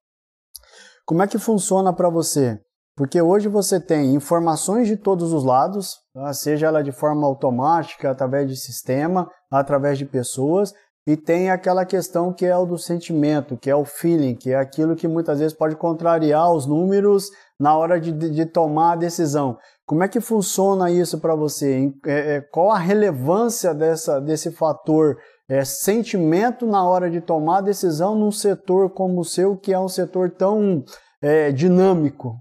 Como 1.04 1.23
é 1.23 1.28
que 1.28 1.39
funciona 1.39 1.91
para 1.91 2.10
você? 2.10 2.60
Porque 2.95 3.19
hoje 3.19 3.47
você 3.47 3.80
tem 3.80 4.13
informações 4.13 4.88
de 4.88 4.97
todos 4.97 5.34
os 5.34 5.43
lados, 5.43 5.97
tá? 6.13 6.32
seja 6.34 6.67
ela 6.67 6.84
de 6.84 6.91
forma 6.91 7.26
automática, 7.26 8.12
através 8.12 8.50
de 8.50 8.56
sistema, 8.56 9.30
através 9.50 9.97
de 9.97 10.06
pessoas, 10.06 10.73
e 11.08 11.15
tem 11.15 11.50
aquela 11.50 11.86
questão 11.86 12.34
que 12.34 12.46
é 12.46 12.56
o 12.58 12.65
do 12.65 12.78
sentimento, 12.78 13.56
que 13.56 13.70
é 13.70 13.76
o 13.76 13.86
feeling, 13.86 14.36
que 14.36 14.52
é 14.52 14.58
aquilo 14.58 14.93
que 14.93 15.08
muitas 15.08 15.39
vezes 15.39 15.58
pode 15.58 15.78
contrariar 15.78 16.52
os 16.52 16.65
números 16.65 17.30
na 17.58 17.78
hora 17.78 17.98
de, 17.98 18.12
de, 18.12 18.46
tomar 18.46 18.91
a 18.91 18.96
decisão. 18.98 19.58
Como 19.86 20.04
é 20.04 20.10
que 20.10 20.20
funciona 20.20 20.91
isso 20.91 21.17
para 21.22 21.34
você? 21.34 21.89
É, 22.06 22.36
é, 22.36 22.41
qual 22.41 22.72
a 22.72 22.78
relevância 22.78 23.74
dessa, 23.74 24.20
desse 24.20 24.52
fator 24.52 25.17
é, 25.50 25.63
sentimento 25.63 26.67
na 26.67 26.86
hora 26.86 27.10
de 27.10 27.22
tomar 27.22 27.60
a 27.60 27.62
decisão 27.62 28.13
num 28.13 28.32
setor 28.32 28.89
como 28.89 29.22
o 29.22 29.26
seu, 29.26 29.56
que 29.56 29.72
é 29.72 29.80
um 29.80 29.88
setor 29.88 30.32
tão 30.32 30.84
é, 31.22 31.54
dinâmico? 31.54 32.36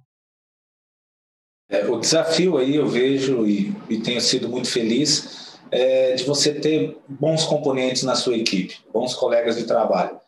É, 1.71 1.87
o 1.87 2.01
desafio 2.01 2.59
aí 2.59 2.75
eu 2.75 2.89
vejo 2.89 3.47
e, 3.47 3.73
e 3.89 4.01
tenho 4.01 4.21
sido 4.21 4.49
muito 4.49 4.69
feliz 4.69 5.46
é, 5.71 6.15
de 6.15 6.25
você 6.25 6.55
ter 6.55 6.99
bons 7.09 7.45
componentes 7.45 8.03
na 8.03 8.15
sua 8.15 8.37
equipe, 8.37 8.79
bons 8.93 9.15
colegas 9.15 9.57
de 9.57 9.65
trabalho. 9.65 10.19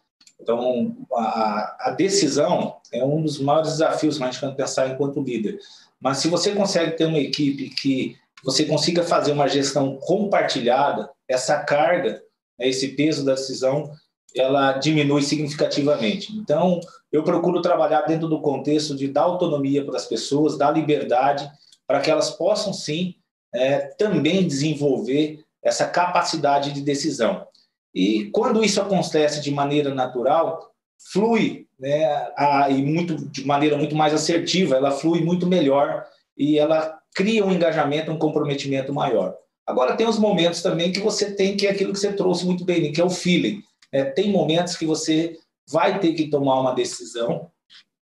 Então, 0.41 0.97
a, 1.13 1.89
a 1.89 1.91
decisão 1.91 2.77
é 2.93 3.05
um 3.05 3.23
dos 3.23 3.39
maiores 3.39 3.73
desafios 3.73 4.19
que 4.19 4.25
a 4.25 4.31
gente 4.31 4.57
pensar 4.57 4.89
enquanto 4.89 5.23
líder. 5.23 5.59
Mas 6.01 6.19
se 6.19 6.29
você 6.29 6.53
consegue 6.53 6.93
ter 6.93 7.07
uma 7.07 7.19
equipe 7.19 7.71
que 7.71 8.17
você 8.45 8.65
consiga 8.65 9.03
fazer 9.03 9.33
uma 9.33 9.49
gestão 9.49 9.97
compartilhada, 9.97 11.11
essa 11.27 11.59
carga, 11.59 12.23
né, 12.59 12.69
esse 12.69 12.89
peso 12.89 13.25
da 13.25 13.35
decisão, 13.35 13.91
ela 14.35 14.73
diminui 14.75 15.23
significativamente. 15.23 16.33
Então, 16.37 16.81
eu 17.11 17.25
procuro 17.25 17.61
trabalhar 17.61 18.03
dentro 18.03 18.29
do 18.29 18.41
contexto 18.41 18.95
de 18.95 19.09
dar 19.09 19.23
autonomia 19.23 19.85
para 19.85 19.97
as 19.97 20.07
pessoas, 20.07 20.57
dar 20.57 20.71
liberdade, 20.71 21.51
para 21.87 22.01
que 22.01 22.11
elas 22.11 22.31
possam 22.31 22.73
sim 22.73 23.15
é, 23.55 23.79
também 23.99 24.47
desenvolver 24.47 25.45
essa 25.63 25.87
capacidade 25.87 26.73
de 26.73 26.81
decisão. 26.81 27.47
E 27.95 28.27
quando 28.31 28.65
isso 28.65 28.81
acontece 28.81 29.41
de 29.41 29.51
maneira 29.51 29.95
natural, 29.95 30.73
flui, 31.13 31.67
né, 31.79 32.05
a, 32.37 32.69
e 32.71 32.83
muito, 32.83 33.17
de 33.31 33.47
maneira 33.47 33.77
muito 33.77 33.97
mais 33.97 34.13
assertiva, 34.13 34.77
ela 34.77 34.91
flui 34.91 35.21
muito 35.21 35.47
melhor 35.47 36.05
e 36.37 36.59
ela 36.59 36.99
cria 37.15 37.45
um 37.45 37.53
engajamento, 37.53 38.11
um 38.11 38.19
comprometimento 38.19 38.93
maior. 38.93 39.35
Agora, 39.67 39.97
tem 39.97 40.07
os 40.07 40.19
momentos 40.19 40.63
também 40.63 40.93
que 40.93 41.01
você 41.01 41.35
tem 41.35 41.57
que 41.57 41.67
é 41.67 41.71
aquilo 41.71 41.93
que 41.93 41.99
você 41.99 42.13
trouxe 42.13 42.47
muito 42.47 42.65
bem, 42.65 42.93
que 42.93 43.01
é 43.01 43.05
o 43.05 43.11
feeling. 43.11 43.63
É, 43.93 44.05
tem 44.05 44.31
momentos 44.31 44.77
que 44.77 44.87
você 44.87 45.37
vai 45.69 45.99
ter 45.99 46.13
que 46.15 46.31
tomar 46.31 46.61
uma 46.61 46.75
decisão, 46.75 47.51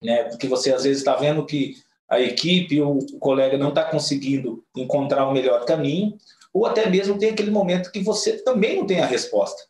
né, 0.03 0.23
porque 0.25 0.47
você 0.47 0.73
às 0.73 0.83
vezes 0.83 0.99
está 0.99 1.15
vendo 1.15 1.45
que 1.45 1.75
a 2.11 2.19
equipe 2.19 2.81
ou 2.81 2.97
o 2.97 3.19
colega 3.19 3.57
não 3.57 3.69
está 3.69 3.85
conseguindo 3.85 4.61
encontrar 4.75 5.25
o 5.25 5.31
melhor 5.31 5.63
caminho, 5.63 6.17
ou 6.53 6.65
até 6.65 6.89
mesmo 6.89 7.17
tem 7.17 7.29
aquele 7.29 7.49
momento 7.49 7.89
que 7.89 8.01
você 8.01 8.33
também 8.43 8.75
não 8.75 8.85
tem 8.85 8.99
a 8.99 9.05
resposta. 9.05 9.63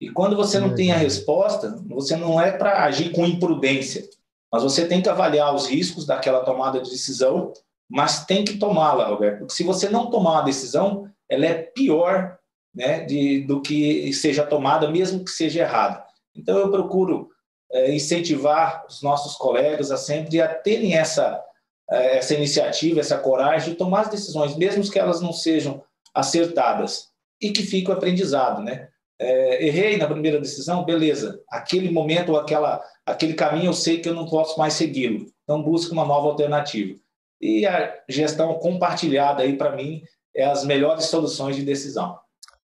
E 0.00 0.08
quando 0.10 0.34
você 0.34 0.58
não 0.58 0.74
tem 0.74 0.90
a 0.90 0.96
resposta, 0.96 1.78
você 1.86 2.16
não 2.16 2.40
é 2.40 2.50
para 2.50 2.84
agir 2.84 3.12
com 3.12 3.26
imprudência, 3.26 4.08
mas 4.50 4.62
você 4.62 4.88
tem 4.88 5.02
que 5.02 5.10
avaliar 5.10 5.54
os 5.54 5.66
riscos 5.66 6.06
daquela 6.06 6.40
tomada 6.40 6.80
de 6.80 6.88
decisão, 6.88 7.52
mas 7.86 8.24
tem 8.24 8.42
que 8.42 8.56
tomá-la, 8.56 9.08
Roberto. 9.08 9.40
Porque 9.40 9.52
se 9.52 9.62
você 9.62 9.90
não 9.90 10.10
tomar 10.10 10.32
uma 10.32 10.42
decisão, 10.42 11.10
ela 11.28 11.44
é 11.44 11.54
pior 11.54 12.38
né, 12.74 13.00
de, 13.04 13.42
do 13.42 13.60
que 13.60 14.10
seja 14.14 14.46
tomada, 14.46 14.90
mesmo 14.90 15.22
que 15.22 15.30
seja 15.30 15.60
errada. 15.60 16.02
Então, 16.34 16.56
eu 16.56 16.70
procuro 16.70 17.28
é, 17.70 17.94
incentivar 17.94 18.86
os 18.88 19.02
nossos 19.02 19.34
colegas 19.34 19.90
a 19.90 19.98
sempre 19.98 20.40
a 20.40 20.48
terem 20.48 20.96
essa 20.96 21.44
essa 21.90 22.34
iniciativa, 22.34 23.00
essa 23.00 23.18
coragem 23.18 23.70
de 23.70 23.76
tomar 23.76 24.02
as 24.02 24.10
decisões, 24.10 24.56
mesmo 24.56 24.88
que 24.90 24.98
elas 24.98 25.20
não 25.20 25.32
sejam 25.32 25.82
acertadas, 26.14 27.10
e 27.40 27.50
que 27.50 27.62
fique 27.62 27.90
o 27.90 27.94
aprendizado, 27.94 28.62
né? 28.62 28.88
É, 29.18 29.66
errei 29.66 29.96
na 29.96 30.06
primeira 30.06 30.40
decisão, 30.40 30.84
beleza. 30.84 31.40
Aquele 31.48 31.90
momento 31.90 32.36
aquela 32.36 32.82
aquele 33.04 33.34
caminho 33.34 33.66
eu 33.66 33.72
sei 33.72 34.00
que 34.00 34.08
eu 34.08 34.14
não 34.14 34.26
posso 34.26 34.58
mais 34.58 34.74
segui-lo. 34.74 35.26
Então, 35.44 35.62
busca 35.62 35.92
uma 35.92 36.04
nova 36.04 36.28
alternativa. 36.28 36.98
E 37.40 37.66
a 37.66 37.94
gestão 38.08 38.54
compartilhada 38.58 39.42
aí, 39.42 39.56
para 39.56 39.74
mim, 39.74 40.02
é 40.34 40.44
as 40.44 40.64
melhores 40.64 41.06
soluções 41.06 41.56
de 41.56 41.64
decisão. 41.64 42.18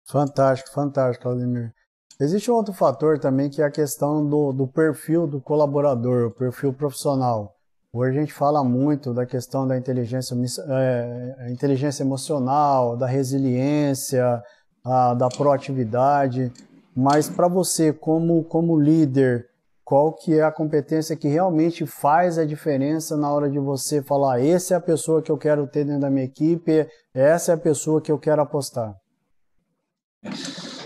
Fantástico, 0.05 0.71
fantástico, 0.73 1.23
Claudemir. 1.23 1.73
Existe 2.21 2.51
um 2.51 2.55
outro 2.55 2.73
fator 2.73 3.19
também 3.19 3.51
que 3.51 3.61
é 3.61 3.65
a 3.65 3.71
questão 3.71 4.27
do, 4.27 4.53
do 4.53 4.67
perfil 4.67 5.27
do 5.27 5.41
colaborador, 5.41 6.29
o 6.29 6.31
perfil 6.31 6.73
profissional. 6.73 7.56
Hoje 7.99 8.19
a 8.19 8.21
gente 8.21 8.35
fala 8.35 8.63
muito 8.63 9.15
da 9.15 9.25
questão 9.25 9.67
da 9.67 9.75
inteligência, 9.75 10.37
é, 10.69 11.51
inteligência 11.51 12.03
emocional, 12.03 12.95
da 12.95 13.07
resiliência, 13.07 14.43
a, 14.85 15.15
da 15.15 15.31
proatividade, 15.31 16.53
mas 16.95 17.27
para 17.27 17.49
você, 17.49 17.95
como, 17.95 18.45
como 18.45 18.79
líder, 18.79 19.49
qual 19.83 20.13
que 20.13 20.35
é 20.35 20.43
a 20.43 20.53
competência 20.53 21.17
que 21.17 21.27
realmente 21.27 21.87
faz 21.87 22.37
a 22.37 22.45
diferença 22.45 23.17
na 23.17 23.33
hora 23.33 23.49
de 23.49 23.59
você 23.59 24.03
falar, 24.03 24.45
essa 24.45 24.75
é 24.75 24.77
a 24.77 24.81
pessoa 24.81 25.23
que 25.23 25.33
eu 25.33 25.39
quero 25.39 25.67
ter 25.67 25.87
dentro 25.87 26.03
da 26.03 26.11
minha 26.11 26.27
equipe, 26.27 26.87
essa 27.15 27.53
é 27.53 27.55
a 27.55 27.59
pessoa 27.59 28.03
que 28.03 28.13
eu 28.13 28.19
quero 28.19 28.43
apostar? 28.43 28.95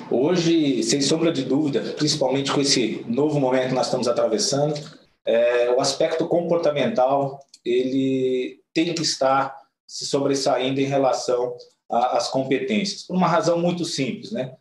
Hoje, 0.08 0.80
sem 0.84 1.00
sombra 1.00 1.32
de 1.32 1.42
dúvida, 1.42 1.80
principalmente 1.96 2.52
com 2.52 2.60
esse 2.60 3.04
novo 3.08 3.40
momento 3.40 3.70
que 3.70 3.74
nós 3.74 3.86
estamos 3.86 4.06
atravessando, 4.06 4.99
é, 5.26 5.70
o 5.70 5.80
aspecto 5.80 6.26
comportamental 6.28 7.40
ele 7.64 8.60
tem 8.72 8.94
que 8.94 9.02
estar 9.02 9.54
se 9.86 10.06
sobressaindo 10.06 10.80
em 10.80 10.84
relação 10.84 11.56
às 11.88 12.28
competências, 12.28 13.02
por 13.02 13.16
uma 13.16 13.26
razão 13.26 13.58
muito 13.58 13.84
simples, 13.84 14.30
né? 14.30 14.54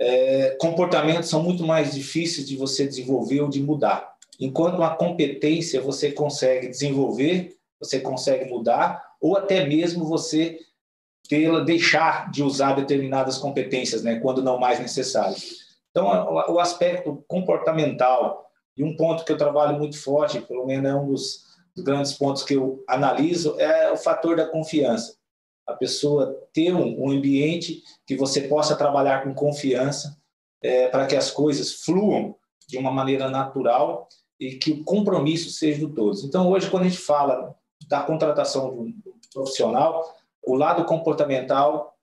é, 0.00 0.56
comportamentos 0.58 1.28
são 1.28 1.42
muito 1.42 1.62
mais 1.64 1.94
difíceis 1.94 2.48
de 2.48 2.56
você 2.56 2.86
desenvolver 2.86 3.42
ou 3.42 3.50
de 3.50 3.62
mudar. 3.62 4.14
Enquanto 4.40 4.76
uma 4.76 4.96
competência 4.96 5.82
você 5.82 6.10
consegue 6.10 6.68
desenvolver, 6.68 7.54
você 7.78 8.00
consegue 8.00 8.46
mudar, 8.46 9.04
ou 9.20 9.36
até 9.36 9.66
mesmo 9.66 10.06
você 10.06 10.58
tê-la, 11.28 11.60
deixar 11.60 12.30
de 12.30 12.42
usar 12.42 12.72
determinadas 12.72 13.36
competências, 13.36 14.02
né, 14.02 14.18
quando 14.20 14.42
não 14.42 14.58
mais 14.58 14.80
necessário. 14.80 15.36
Então, 15.90 16.06
o 16.48 16.58
aspecto 16.58 17.22
comportamental, 17.28 18.49
e 18.80 18.84
um 18.84 18.96
ponto 18.96 19.24
que 19.24 19.32
eu 19.32 19.38
trabalho 19.38 19.78
muito 19.78 20.00
forte, 20.00 20.40
pelo 20.40 20.66
menos 20.66 20.90
é 20.90 20.94
um 20.94 21.06
dos 21.06 21.44
grandes 21.76 22.12
pontos 22.14 22.42
que 22.42 22.54
eu 22.54 22.82
analiso, 22.88 23.58
é 23.60 23.92
o 23.92 23.96
fator 23.96 24.36
da 24.36 24.46
confiança 24.46 25.20
a 25.70 25.76
pessoa 25.76 26.36
ter 26.52 26.74
um, 26.74 27.10
ambiente 27.10 27.82
que 28.06 28.16
você 28.16 28.42
possa 28.42 28.76
trabalhar 28.76 29.22
com 29.22 29.34
confiança 29.34 30.18
é, 30.62 30.88
para 30.88 31.06
que 31.06 31.16
as 31.16 31.30
coisas 31.30 31.84
fluam 31.84 32.34
de 32.68 32.76
uma 32.76 32.90
maneira 32.90 33.30
natural 33.30 34.08
e 34.38 34.56
que 34.56 34.72
o 34.72 34.84
compromisso 34.84 35.50
seja 35.50 35.86
de 35.86 35.94
todos. 35.94 36.24
Então, 36.24 36.48
hoje, 36.50 36.70
quando 36.70 36.84
a 36.84 36.88
gente 36.88 37.00
fala 37.00 37.54
da 37.88 38.02
contratação 38.02 38.70
um 38.70 38.94
profissional, 39.32 40.14
o 40.42 40.54
lado 40.54 40.84
comportamental 40.84 41.94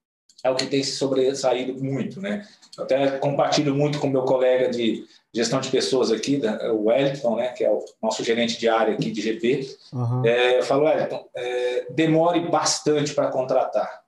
é 0.43 0.49
o 0.49 0.55
que 0.55 0.67
tem 0.67 0.83
se 0.83 0.91
sobressaído 0.91 1.83
muito, 1.83 2.21
né? 2.21 2.47
Eu 2.77 2.83
até 2.83 3.17
compartilho 3.17 3.75
muito 3.75 3.99
com 3.99 4.07
meu 4.07 4.23
colega 4.23 4.69
de 4.69 5.05
gestão 5.33 5.59
de 5.59 5.69
pessoas 5.69 6.11
aqui, 6.11 6.41
o 6.71 6.85
Wellington, 6.85 7.35
né, 7.35 7.49
que 7.49 7.63
é 7.63 7.71
o 7.71 7.83
nosso 8.01 8.23
gerente 8.23 8.59
de 8.59 8.67
área 8.67 8.93
aqui 8.93 9.11
de 9.11 9.21
GP. 9.21 9.77
Uhum. 9.93 10.25
É, 10.25 10.57
eu 10.57 10.63
falo, 10.63 10.85
Wellington, 10.85 11.27
é, 11.35 11.87
demore 11.91 12.39
bastante 12.49 13.13
para 13.13 13.29
contratar. 13.29 14.03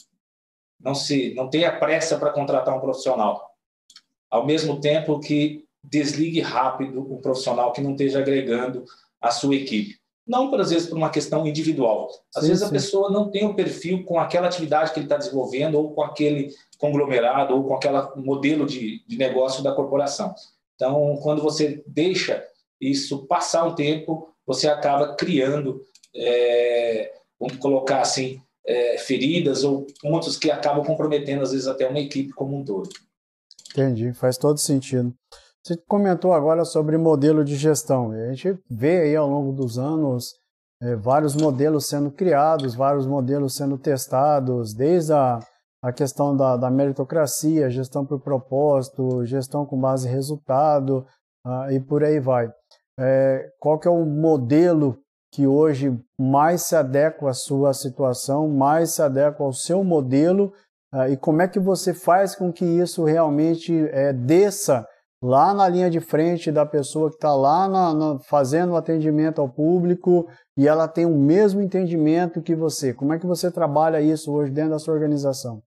Não 0.80 0.96
se, 0.96 1.34
não 1.36 1.50
tenha 1.50 1.78
pressa 1.78 2.18
para 2.18 2.32
contratar 2.32 2.76
um 2.76 2.80
profissional. 2.80 3.54
Ao 4.30 4.46
mesmo 4.46 4.80
tempo 4.80 5.20
que 5.20 5.66
desligue 5.84 6.42
rápido 6.42 7.02
um 7.14 7.22
profissional 7.22 7.74
que 7.74 7.82
não 7.82 7.92
esteja 7.92 8.20
agregando 8.20 8.86
a 9.22 9.32
sua 9.32 9.56
equipe. 9.56 9.99
Não, 10.30 10.54
às 10.54 10.70
vezes, 10.70 10.88
por 10.88 10.96
uma 10.96 11.10
questão 11.10 11.48
individual. 11.48 12.08
Às 12.36 12.44
sim, 12.44 12.50
vezes, 12.50 12.62
sim. 12.62 12.70
a 12.70 12.72
pessoa 12.72 13.10
não 13.10 13.32
tem 13.32 13.44
o 13.46 13.50
um 13.50 13.56
perfil 13.56 14.06
com 14.06 14.20
aquela 14.20 14.46
atividade 14.46 14.94
que 14.94 15.00
ele 15.00 15.08
está 15.08 15.18
desenvolvendo, 15.18 15.74
ou 15.74 15.92
com 15.92 16.04
aquele 16.04 16.54
conglomerado, 16.78 17.56
ou 17.56 17.64
com 17.64 17.74
aquele 17.74 17.98
modelo 18.24 18.68
de, 18.68 19.04
de 19.08 19.18
negócio 19.18 19.64
da 19.64 19.74
corporação. 19.74 20.36
Então, 20.76 21.18
quando 21.24 21.42
você 21.42 21.84
deixa 21.88 22.46
isso 22.80 23.26
passar 23.26 23.66
um 23.66 23.74
tempo, 23.74 24.30
você 24.46 24.68
acaba 24.68 25.16
criando, 25.16 25.82
é, 26.16 27.12
vamos 27.40 27.58
colocar 27.58 28.02
assim, 28.02 28.40
é, 28.68 29.00
feridas 29.00 29.64
ou 29.64 29.88
pontos 30.00 30.38
que 30.38 30.52
acabam 30.52 30.86
comprometendo, 30.86 31.42
às 31.42 31.54
vezes, 31.54 31.66
até 31.66 31.88
uma 31.88 32.00
equipe 32.00 32.32
como 32.34 32.56
um 32.56 32.64
todo. 32.64 32.88
Entendi, 33.72 34.14
faz 34.14 34.38
todo 34.38 34.60
sentido. 34.60 35.12
Você 35.64 35.78
comentou 35.88 36.34
agora 36.34 36.64
sobre 36.66 36.98
modelo 36.98 37.44
de 37.44 37.56
gestão. 37.56 38.12
A 38.12 38.34
gente 38.34 38.60
vê 38.70 39.02
aí 39.02 39.16
ao 39.16 39.28
longo 39.28 39.52
dos 39.52 39.78
anos 39.78 40.34
é, 40.82 40.96
vários 40.96 41.36
modelos 41.36 41.88
sendo 41.88 42.12
criados, 42.12 42.76
vários 42.76 43.06
modelos 43.06 43.56
sendo 43.56 43.78
testados, 43.78 44.74
desde 44.74 45.14
a 45.14 45.40
a 45.82 45.94
questão 45.94 46.36
da, 46.36 46.58
da 46.58 46.70
meritocracia, 46.70 47.70
gestão 47.70 48.06
por 48.06 48.20
propósito, 48.20 49.26
gestão 49.26 49.66
com 49.66 49.80
base 49.80 50.08
em 50.08 50.12
resultado 50.12 51.06
uh, 51.46 51.72
e 51.72 51.80
por 51.80 52.04
aí 52.04 52.20
vai. 52.20 52.52
É, 53.00 53.50
qual 53.60 53.80
que 53.80 53.88
é 53.88 53.92
o 53.92 54.06
modelo 54.06 55.00
que 55.32 55.48
hoje 55.48 55.98
mais 56.20 56.64
se 56.64 56.76
adequa 56.76 57.30
à 57.30 57.34
sua 57.34 57.74
situação, 57.74 58.50
mais 58.50 58.92
se 58.92 59.02
adequa 59.02 59.44
ao 59.44 59.54
seu 59.54 59.84
modelo 59.84 60.52
uh, 60.94 61.08
e 61.10 61.16
como 61.16 61.42
é 61.42 61.48
que 61.48 61.60
você 61.60 61.94
faz 61.94 62.36
com 62.36 62.52
que 62.52 62.66
isso 62.66 63.06
realmente 63.06 63.74
é, 63.92 64.12
desça 64.12 64.86
lá 65.22 65.54
na 65.54 65.68
linha 65.68 65.90
de 65.90 66.00
frente 66.00 66.52
da 66.52 66.66
pessoa 66.66 67.10
que 67.10 67.16
está 67.16 67.36
lá 67.36 67.68
na, 67.68 67.94
na, 67.94 68.20
fazendo 68.20 68.74
o 68.74 68.76
atendimento 68.76 69.42
ao 69.42 69.50
público 69.50 70.28
e 70.56 70.68
ela 70.68 70.88
tem 70.88 71.06
o 71.06 71.18
mesmo 71.18 71.62
entendimento 71.62 72.42
que 72.42 72.56
você. 72.56 72.94
Como 72.94 73.14
é 73.14 73.20
que 73.20 73.26
você 73.26 73.52
trabalha 73.52 74.02
isso 74.02 74.32
hoje 74.32 74.52
dentro 74.52 74.72
da 74.72 74.80
sua 74.80 74.94
organização? 74.94 75.62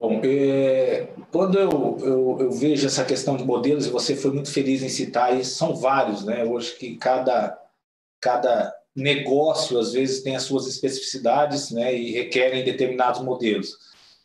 Bom, 0.00 0.20
é, 0.24 1.14
quando 1.30 1.58
eu, 1.58 1.96
eu, 2.00 2.36
eu, 2.40 2.50
vejo 2.50 2.86
essa 2.86 3.04
questão 3.04 3.36
de 3.36 3.44
modelos, 3.44 3.86
e 3.86 3.90
você 3.90 4.16
foi 4.16 4.32
muito 4.32 4.50
feliz 4.50 4.82
em 4.82 4.88
citar, 4.88 5.38
e 5.38 5.44
são 5.44 5.76
vários, 5.76 6.24
né? 6.24 6.44
Hoje 6.44 6.74
que 6.76 6.96
cada, 6.96 7.56
cada 8.20 8.74
negócio, 8.96 9.78
às 9.78 9.92
vezes, 9.92 10.22
tem 10.22 10.34
as 10.34 10.42
suas 10.42 10.66
especificidades 10.66 11.70
né? 11.70 11.94
e 11.94 12.10
requerem 12.12 12.64
determinados 12.64 13.20
modelos. 13.20 13.78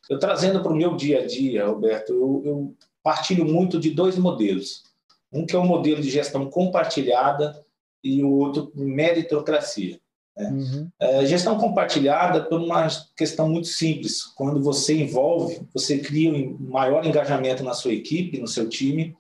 Eu 0.09 0.17
trazendo 0.19 0.61
para 0.61 0.71
o 0.71 0.75
meu 0.75 0.95
dia 0.95 1.19
a 1.21 1.27
dia, 1.27 1.67
Roberto, 1.67 2.11
eu, 2.11 2.41
eu 2.43 2.75
partilho 3.07 3.45
muito 3.45 3.79
de 3.79 3.91
dois 3.91 4.17
modelos. 4.17 4.83
Um 5.31 5.45
que 5.45 5.55
é 5.55 5.57
o 5.57 5.61
um 5.61 5.65
modelo 5.65 6.01
de 6.01 6.09
gestão 6.09 6.49
compartilhada 6.49 7.65
e 8.03 8.21
o 8.21 8.29
outro 8.29 8.69
meritocracia. 8.75 9.97
Né? 10.35 10.49
Uhum. 10.49 10.89
É, 10.99 11.25
gestão 11.25 11.57
compartilhada 11.57 12.43
por 12.43 12.59
uma 12.59 12.85
questão 13.15 13.47
muito 13.47 13.69
simples. 13.69 14.23
Quando 14.23 14.61
você 14.61 14.93
envolve, 14.93 15.61
você 15.73 15.99
cria 15.99 16.33
um 16.33 16.57
maior 16.59 17.05
engajamento 17.05 17.63
na 17.63 17.73
sua 17.73 17.93
equipe, 17.93 18.41
no 18.41 18.47
seu 18.47 18.67
time, 18.67 19.15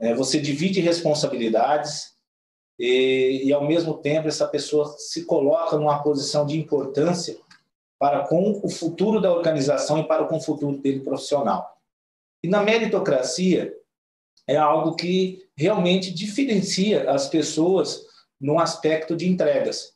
é, 0.00 0.14
você 0.14 0.40
divide 0.40 0.80
responsabilidades 0.80 2.14
e, 2.78 3.42
e, 3.44 3.52
ao 3.52 3.68
mesmo 3.68 3.98
tempo, 3.98 4.28
essa 4.28 4.48
pessoa 4.48 4.94
se 4.96 5.26
coloca 5.26 5.76
numa 5.76 6.02
posição 6.02 6.46
de 6.46 6.58
importância 6.58 7.36
para 7.98 8.26
com 8.26 8.62
o 8.62 8.68
futuro 8.70 9.20
da 9.20 9.30
organização 9.30 9.98
e 9.98 10.04
para 10.04 10.24
com 10.24 10.38
o 10.38 10.42
futuro 10.42 10.78
dele 10.78 11.00
profissional. 11.00 11.75
E 12.42 12.48
na 12.48 12.62
meritocracia, 12.62 13.72
é 14.46 14.56
algo 14.56 14.94
que 14.94 15.44
realmente 15.56 16.12
diferencia 16.12 17.10
as 17.10 17.28
pessoas 17.28 18.04
no 18.40 18.58
aspecto 18.58 19.16
de 19.16 19.28
entregas. 19.28 19.94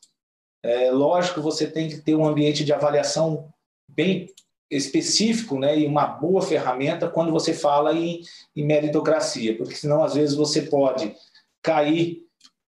É, 0.62 0.90
lógico, 0.90 1.40
você 1.40 1.66
tem 1.66 1.88
que 1.88 1.98
ter 1.98 2.14
um 2.14 2.26
ambiente 2.26 2.64
de 2.64 2.72
avaliação 2.72 3.48
bem 3.88 4.26
específico 4.70 5.58
né, 5.58 5.78
e 5.78 5.86
uma 5.86 6.06
boa 6.06 6.42
ferramenta 6.42 7.08
quando 7.08 7.32
você 7.32 7.52
fala 7.52 7.92
em, 7.92 8.20
em 8.54 8.64
meritocracia, 8.64 9.56
porque 9.56 9.74
senão, 9.74 10.02
às 10.02 10.14
vezes, 10.14 10.34
você 10.34 10.62
pode 10.62 11.14
cair 11.62 12.22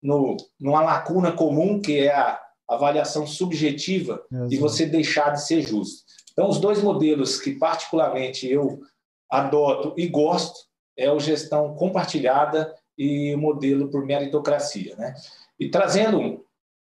no, 0.01 0.35
numa 0.59 0.81
lacuna 0.81 1.31
comum, 1.31 1.81
que 1.81 1.99
é 1.99 2.13
a 2.13 2.39
avaliação 2.67 3.25
subjetiva, 3.25 4.23
Exato. 4.31 4.53
e 4.53 4.57
você 4.57 4.85
deixar 4.85 5.31
de 5.31 5.45
ser 5.45 5.61
justo. 5.61 6.03
Então, 6.31 6.49
os 6.49 6.59
dois 6.59 6.81
modelos 6.81 7.39
que, 7.39 7.53
particularmente, 7.53 8.47
eu 8.47 8.81
adoto 9.29 9.93
e 9.97 10.07
gosto 10.07 10.59
é 10.97 11.11
o 11.11 11.19
gestão 11.19 11.75
compartilhada 11.75 12.73
e 12.97 13.33
o 13.35 13.37
modelo 13.37 13.89
por 13.89 14.05
meritocracia. 14.05 14.95
Né? 14.95 15.13
E 15.59 15.69
trazendo 15.69 16.45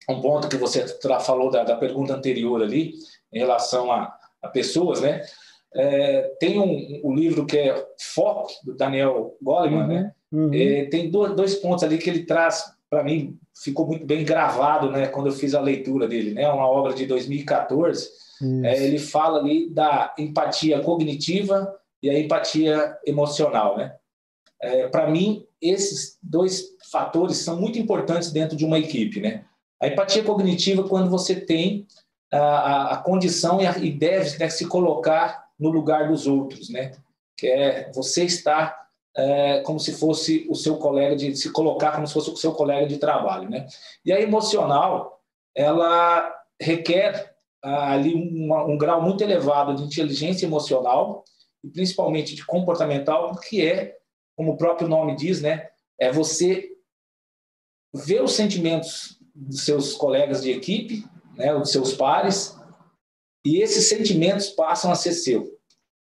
um 0.08 0.20
ponto 0.20 0.48
que 0.48 0.56
você 0.56 0.86
falou 1.20 1.50
da, 1.50 1.64
da 1.64 1.76
pergunta 1.76 2.14
anterior 2.14 2.62
ali, 2.62 2.94
em 3.32 3.38
relação 3.38 3.90
a, 3.90 4.14
a 4.42 4.48
pessoas, 4.48 5.00
né? 5.00 5.22
É, 5.76 6.36
tem 6.38 6.60
um, 6.60 7.00
um, 7.02 7.14
livro 7.14 7.44
que 7.46 7.58
é 7.58 7.86
Foco, 7.98 8.52
do 8.62 8.76
Daniel 8.76 9.36
Goleman, 9.42 9.80
uhum, 9.80 9.86
né? 9.88 10.12
Uhum. 10.30 10.50
É, 10.52 10.84
tem 10.84 11.10
dois, 11.10 11.34
dois 11.34 11.54
pontos 11.56 11.82
ali 11.82 11.98
que 11.98 12.08
ele 12.08 12.24
traz, 12.24 12.64
para 12.88 13.02
mim, 13.02 13.36
ficou 13.56 13.86
muito 13.86 14.06
bem 14.06 14.24
gravado, 14.24 14.90
né? 14.90 15.08
Quando 15.08 15.26
eu 15.26 15.32
fiz 15.32 15.54
a 15.54 15.60
leitura 15.60 16.06
dele, 16.06 16.32
né? 16.32 16.48
Uma 16.48 16.68
obra 16.68 16.94
de 16.94 17.06
2014. 17.06 18.08
É, 18.62 18.84
ele 18.84 18.98
fala 18.98 19.38
ali 19.38 19.70
da 19.70 20.14
empatia 20.18 20.80
cognitiva 20.80 21.74
e 22.04 22.10
a 22.10 22.18
empatia 22.18 22.96
emocional, 23.06 23.76
né? 23.76 23.94
é, 24.64 24.88
para 24.88 25.08
mim, 25.08 25.46
esses 25.60 26.18
dois 26.22 26.74
fatores 26.90 27.38
são 27.38 27.60
muito 27.60 27.78
importantes 27.78 28.32
dentro 28.32 28.56
de 28.56 28.64
uma 28.64 28.78
equipe. 28.78 29.20
Né? 29.20 29.44
A 29.80 29.88
empatia 29.88 30.24
cognitiva, 30.24 30.88
quando 30.88 31.10
você 31.10 31.36
tem 31.36 31.86
a, 32.32 32.94
a, 32.94 32.96
condição 32.96 33.60
e, 33.60 33.66
a, 33.66 33.76
e 33.78 33.90
deve 33.90 34.38
né, 34.38 34.48
se 34.48 34.66
colocar 34.66 35.44
no 35.58 35.70
lugar 35.70 36.08
dos 36.08 36.26
outros, 36.26 36.70
né? 36.70 36.92
que 37.36 37.46
é 37.46 37.90
você 37.94 38.24
estar 38.24 38.84
é, 39.16 39.60
como 39.60 39.78
se 39.78 39.92
fosse 39.92 40.46
o 40.48 40.54
seu 40.54 40.76
colega 40.76 41.14
de 41.14 41.36
se 41.36 41.52
colocar 41.52 41.92
como 41.92 42.06
se 42.06 42.14
fosse 42.14 42.30
o 42.30 42.36
seu 42.36 42.52
colega 42.52 42.86
de 42.86 42.96
trabalho, 42.96 43.48
né? 43.48 43.64
E 44.04 44.12
a 44.12 44.20
emocional, 44.20 45.20
ela 45.54 46.34
requer 46.60 47.32
ah, 47.62 47.92
ali 47.92 48.12
uma, 48.12 48.64
um 48.64 48.76
grau 48.76 49.00
muito 49.00 49.22
elevado 49.22 49.76
de 49.76 49.84
inteligência 49.84 50.46
emocional 50.46 51.22
e 51.64 51.70
principalmente 51.70 52.34
de 52.34 52.44
comportamental, 52.44 53.34
que 53.40 53.66
é, 53.66 53.96
como 54.36 54.52
o 54.52 54.56
próprio 54.56 54.86
nome 54.86 55.16
diz, 55.16 55.40
né? 55.40 55.68
É 55.98 56.12
você 56.12 56.70
ver 57.94 58.22
os 58.22 58.32
sentimentos 58.32 59.18
dos 59.34 59.64
seus 59.64 59.94
colegas 59.94 60.42
de 60.42 60.50
equipe, 60.50 61.04
né? 61.36 61.54
Dos 61.54 61.72
seus 61.72 61.94
pares 61.94 62.56
e 63.44 63.60
esses 63.60 63.88
sentimentos 63.88 64.50
passam 64.50 64.92
a 64.92 64.94
ser 64.94 65.12
seu. 65.12 65.58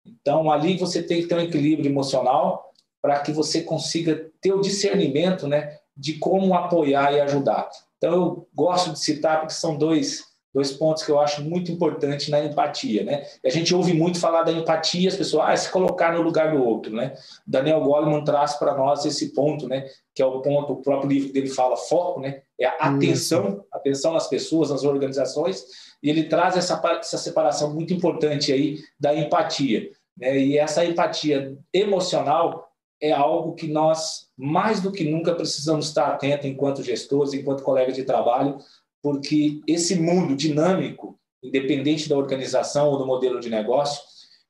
Então 0.04 0.50
ali 0.50 0.76
você 0.76 1.02
tem 1.02 1.22
que 1.22 1.28
ter 1.28 1.34
um 1.34 1.40
equilíbrio 1.40 1.90
emocional 1.90 2.72
para 3.02 3.20
que 3.20 3.32
você 3.32 3.62
consiga 3.62 4.30
ter 4.40 4.52
o 4.52 4.60
discernimento 4.60 5.48
né, 5.48 5.78
de 5.96 6.14
como 6.14 6.54
apoiar 6.54 7.12
e 7.12 7.20
ajudar. 7.20 7.68
Então, 7.98 8.12
eu 8.12 8.48
gosto 8.54 8.92
de 8.92 9.00
citar 9.00 9.40
porque 9.40 9.54
são 9.54 9.76
dois, 9.76 10.24
dois 10.54 10.72
pontos 10.72 11.02
que 11.02 11.10
eu 11.10 11.18
acho 11.18 11.42
muito 11.42 11.72
importantes 11.72 12.28
na 12.28 12.44
empatia. 12.44 13.04
Né? 13.04 13.24
A 13.44 13.48
gente 13.48 13.74
ouve 13.74 13.92
muito 13.92 14.20
falar 14.20 14.42
da 14.42 14.52
empatia, 14.52 15.08
as 15.08 15.16
pessoas, 15.16 15.48
ah, 15.48 15.56
se 15.56 15.70
colocar 15.70 16.12
no 16.12 16.22
lugar 16.22 16.52
do 16.54 16.62
outro. 16.62 16.94
Né? 16.94 17.14
Daniel 17.46 17.80
Goleman 17.80 18.22
traz 18.22 18.54
para 18.54 18.76
nós 18.76 19.04
esse 19.04 19.32
ponto, 19.32 19.66
né, 19.66 19.86
que 20.14 20.22
é 20.22 20.26
o 20.26 20.42
ponto, 20.42 20.74
o 20.74 20.82
próprio 20.82 21.10
livro 21.10 21.32
dele 21.32 21.48
fala, 21.48 21.76
foco, 21.76 22.20
né, 22.20 22.42
é 22.60 22.66
a 22.66 22.88
atenção, 22.88 23.64
atenção 23.72 24.12
nas 24.12 24.28
pessoas, 24.28 24.70
nas 24.70 24.84
organizações, 24.84 25.64
e 26.02 26.10
ele 26.10 26.24
traz 26.24 26.56
essa, 26.56 26.80
essa 26.98 27.18
separação 27.18 27.72
muito 27.74 27.94
importante 27.94 28.52
aí 28.52 28.78
da 29.00 29.14
empatia. 29.14 29.90
Né? 30.16 30.38
E 30.38 30.58
essa 30.58 30.84
empatia 30.84 31.56
emocional 31.72 32.68
é 33.00 33.10
algo 33.10 33.54
que 33.54 33.66
nós, 33.66 34.28
mais 34.36 34.80
do 34.80 34.92
que 34.92 35.10
nunca, 35.10 35.34
precisamos 35.34 35.88
estar 35.88 36.06
atentos 36.06 36.46
enquanto 36.46 36.84
gestores, 36.84 37.32
enquanto 37.32 37.64
colegas 37.64 37.96
de 37.96 38.04
trabalho, 38.04 38.58
porque 39.02 39.60
esse 39.66 39.96
mundo 39.96 40.36
dinâmico, 40.36 41.18
independente 41.42 42.08
da 42.08 42.16
organização 42.16 42.88
ou 42.90 42.98
do 42.98 43.06
modelo 43.06 43.40
de 43.40 43.50
negócio, 43.50 44.00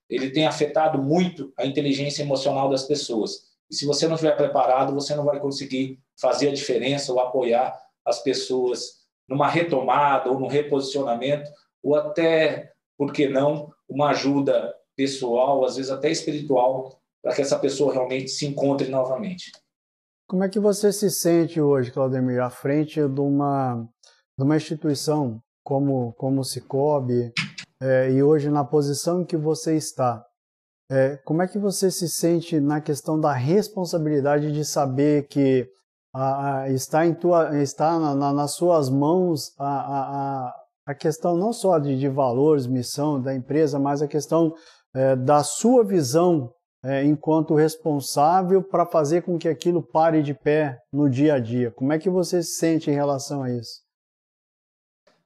ele 0.08 0.30
tem 0.30 0.46
afetado 0.46 1.02
muito 1.02 1.52
a 1.58 1.64
inteligência 1.64 2.22
emocional 2.22 2.68
das 2.68 2.84
pessoas. 2.84 3.50
E 3.70 3.74
se 3.74 3.86
você 3.86 4.06
não 4.06 4.14
estiver 4.14 4.36
preparado, 4.36 4.92
você 4.92 5.14
não 5.14 5.24
vai 5.24 5.40
conseguir 5.40 5.98
fazer 6.20 6.50
a 6.50 6.52
diferença 6.52 7.10
ou 7.10 7.18
apoiar 7.18 7.74
as 8.04 8.22
pessoas 8.22 9.02
numa 9.26 9.48
retomada 9.48 10.30
ou 10.30 10.38
num 10.38 10.48
reposicionamento, 10.48 11.50
ou 11.82 11.94
até, 11.96 12.72
por 12.98 13.12
que 13.12 13.26
não, 13.26 13.72
uma 13.88 14.10
ajuda 14.10 14.74
pessoal, 14.94 15.64
às 15.64 15.76
vezes 15.76 15.90
até 15.90 16.10
espiritual, 16.10 17.00
para 17.22 17.34
que 17.34 17.40
essa 17.40 17.58
pessoa 17.58 17.94
realmente 17.94 18.28
se 18.28 18.46
encontre 18.46 18.88
novamente. 18.88 19.50
Como 20.26 20.44
é 20.44 20.48
que 20.48 20.60
você 20.60 20.92
se 20.92 21.10
sente 21.10 21.60
hoje, 21.60 21.90
Claudemir, 21.90 22.40
à 22.40 22.50
frente 22.50 23.00
de 23.06 23.20
uma, 23.20 23.88
de 24.38 24.44
uma 24.44 24.56
instituição 24.56 25.40
como, 25.64 26.12
como 26.14 26.40
o 26.40 26.44
Cicobi 26.44 27.32
é, 27.80 28.10
e 28.10 28.22
hoje 28.22 28.50
na 28.50 28.64
posição 28.64 29.24
que 29.24 29.36
você 29.36 29.76
está? 29.76 30.24
É, 30.90 31.16
como 31.24 31.42
é 31.42 31.48
que 31.48 31.58
você 31.58 31.90
se 31.90 32.08
sente 32.08 32.60
na 32.60 32.80
questão 32.80 33.18
da 33.18 33.32
responsabilidade 33.32 34.52
de 34.52 34.64
saber 34.64 35.26
que 35.28 35.66
a, 36.14 36.62
a, 36.62 36.70
está, 36.70 37.06
em 37.06 37.14
tua, 37.14 37.62
está 37.62 37.98
na, 37.98 38.14
na, 38.14 38.32
nas 38.32 38.52
suas 38.52 38.90
mãos 38.90 39.54
a, 39.58 39.66
a, 39.66 40.54
a 40.86 40.94
questão 40.94 41.36
não 41.36 41.52
só 41.52 41.78
de, 41.78 41.98
de 41.98 42.08
valores, 42.08 42.66
missão 42.66 43.20
da 43.20 43.34
empresa, 43.34 43.78
mas 43.78 44.02
a 44.02 44.08
questão 44.08 44.52
é, 44.94 45.16
da 45.16 45.42
sua 45.42 45.84
visão 45.84 46.52
é, 46.84 47.04
enquanto 47.04 47.54
responsável 47.54 48.62
para 48.62 48.84
fazer 48.84 49.22
com 49.22 49.38
que 49.38 49.48
aquilo 49.48 49.82
pare 49.82 50.22
de 50.22 50.34
pé 50.34 50.78
no 50.92 51.08
dia 51.08 51.34
a 51.34 51.38
dia? 51.38 51.70
Como 51.70 51.92
é 51.92 51.98
que 51.98 52.10
você 52.10 52.42
se 52.42 52.56
sente 52.56 52.90
em 52.90 52.94
relação 52.94 53.42
a 53.42 53.50
isso? 53.50 53.81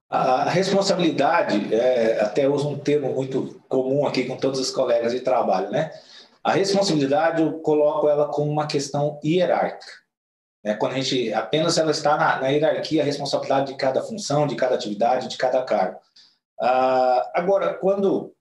A 0.09 0.49
responsabilidade, 0.49 1.75
é, 1.75 2.21
até 2.21 2.49
uso 2.49 2.69
um 2.69 2.79
termo 2.79 3.13
muito 3.13 3.61
comum 3.69 4.07
aqui 4.07 4.25
com 4.25 4.37
todos 4.37 4.61
os 4.61 4.71
colegas 4.71 5.13
de 5.13 5.21
trabalho, 5.21 5.71
né? 5.71 5.91
A 6.45 6.53
responsabilidade 6.53 7.43
eu 7.43 7.59
coloco 7.59 8.09
ela 8.09 8.29
como 8.29 8.51
uma 8.51 8.69
questão 8.69 9.19
hierárquica. 9.25 9.93
Né? 10.63 10.75
Quando 10.75 10.93
a 10.93 11.01
gente 11.01 11.33
apenas 11.33 11.77
ela 11.77 11.91
está 11.91 12.17
na, 12.17 12.41
na 12.41 12.49
hierarquia, 12.49 13.03
a 13.03 13.05
responsabilidade 13.05 13.73
de 13.73 13.77
cada 13.77 14.01
função, 14.01 14.47
de 14.47 14.55
cada 14.55 14.77
atividade, 14.77 15.27
de 15.27 15.37
cada 15.37 15.63
cargo. 15.65 15.99
Ah, 16.61 17.33
agora, 17.35 17.75
quando 17.75 18.33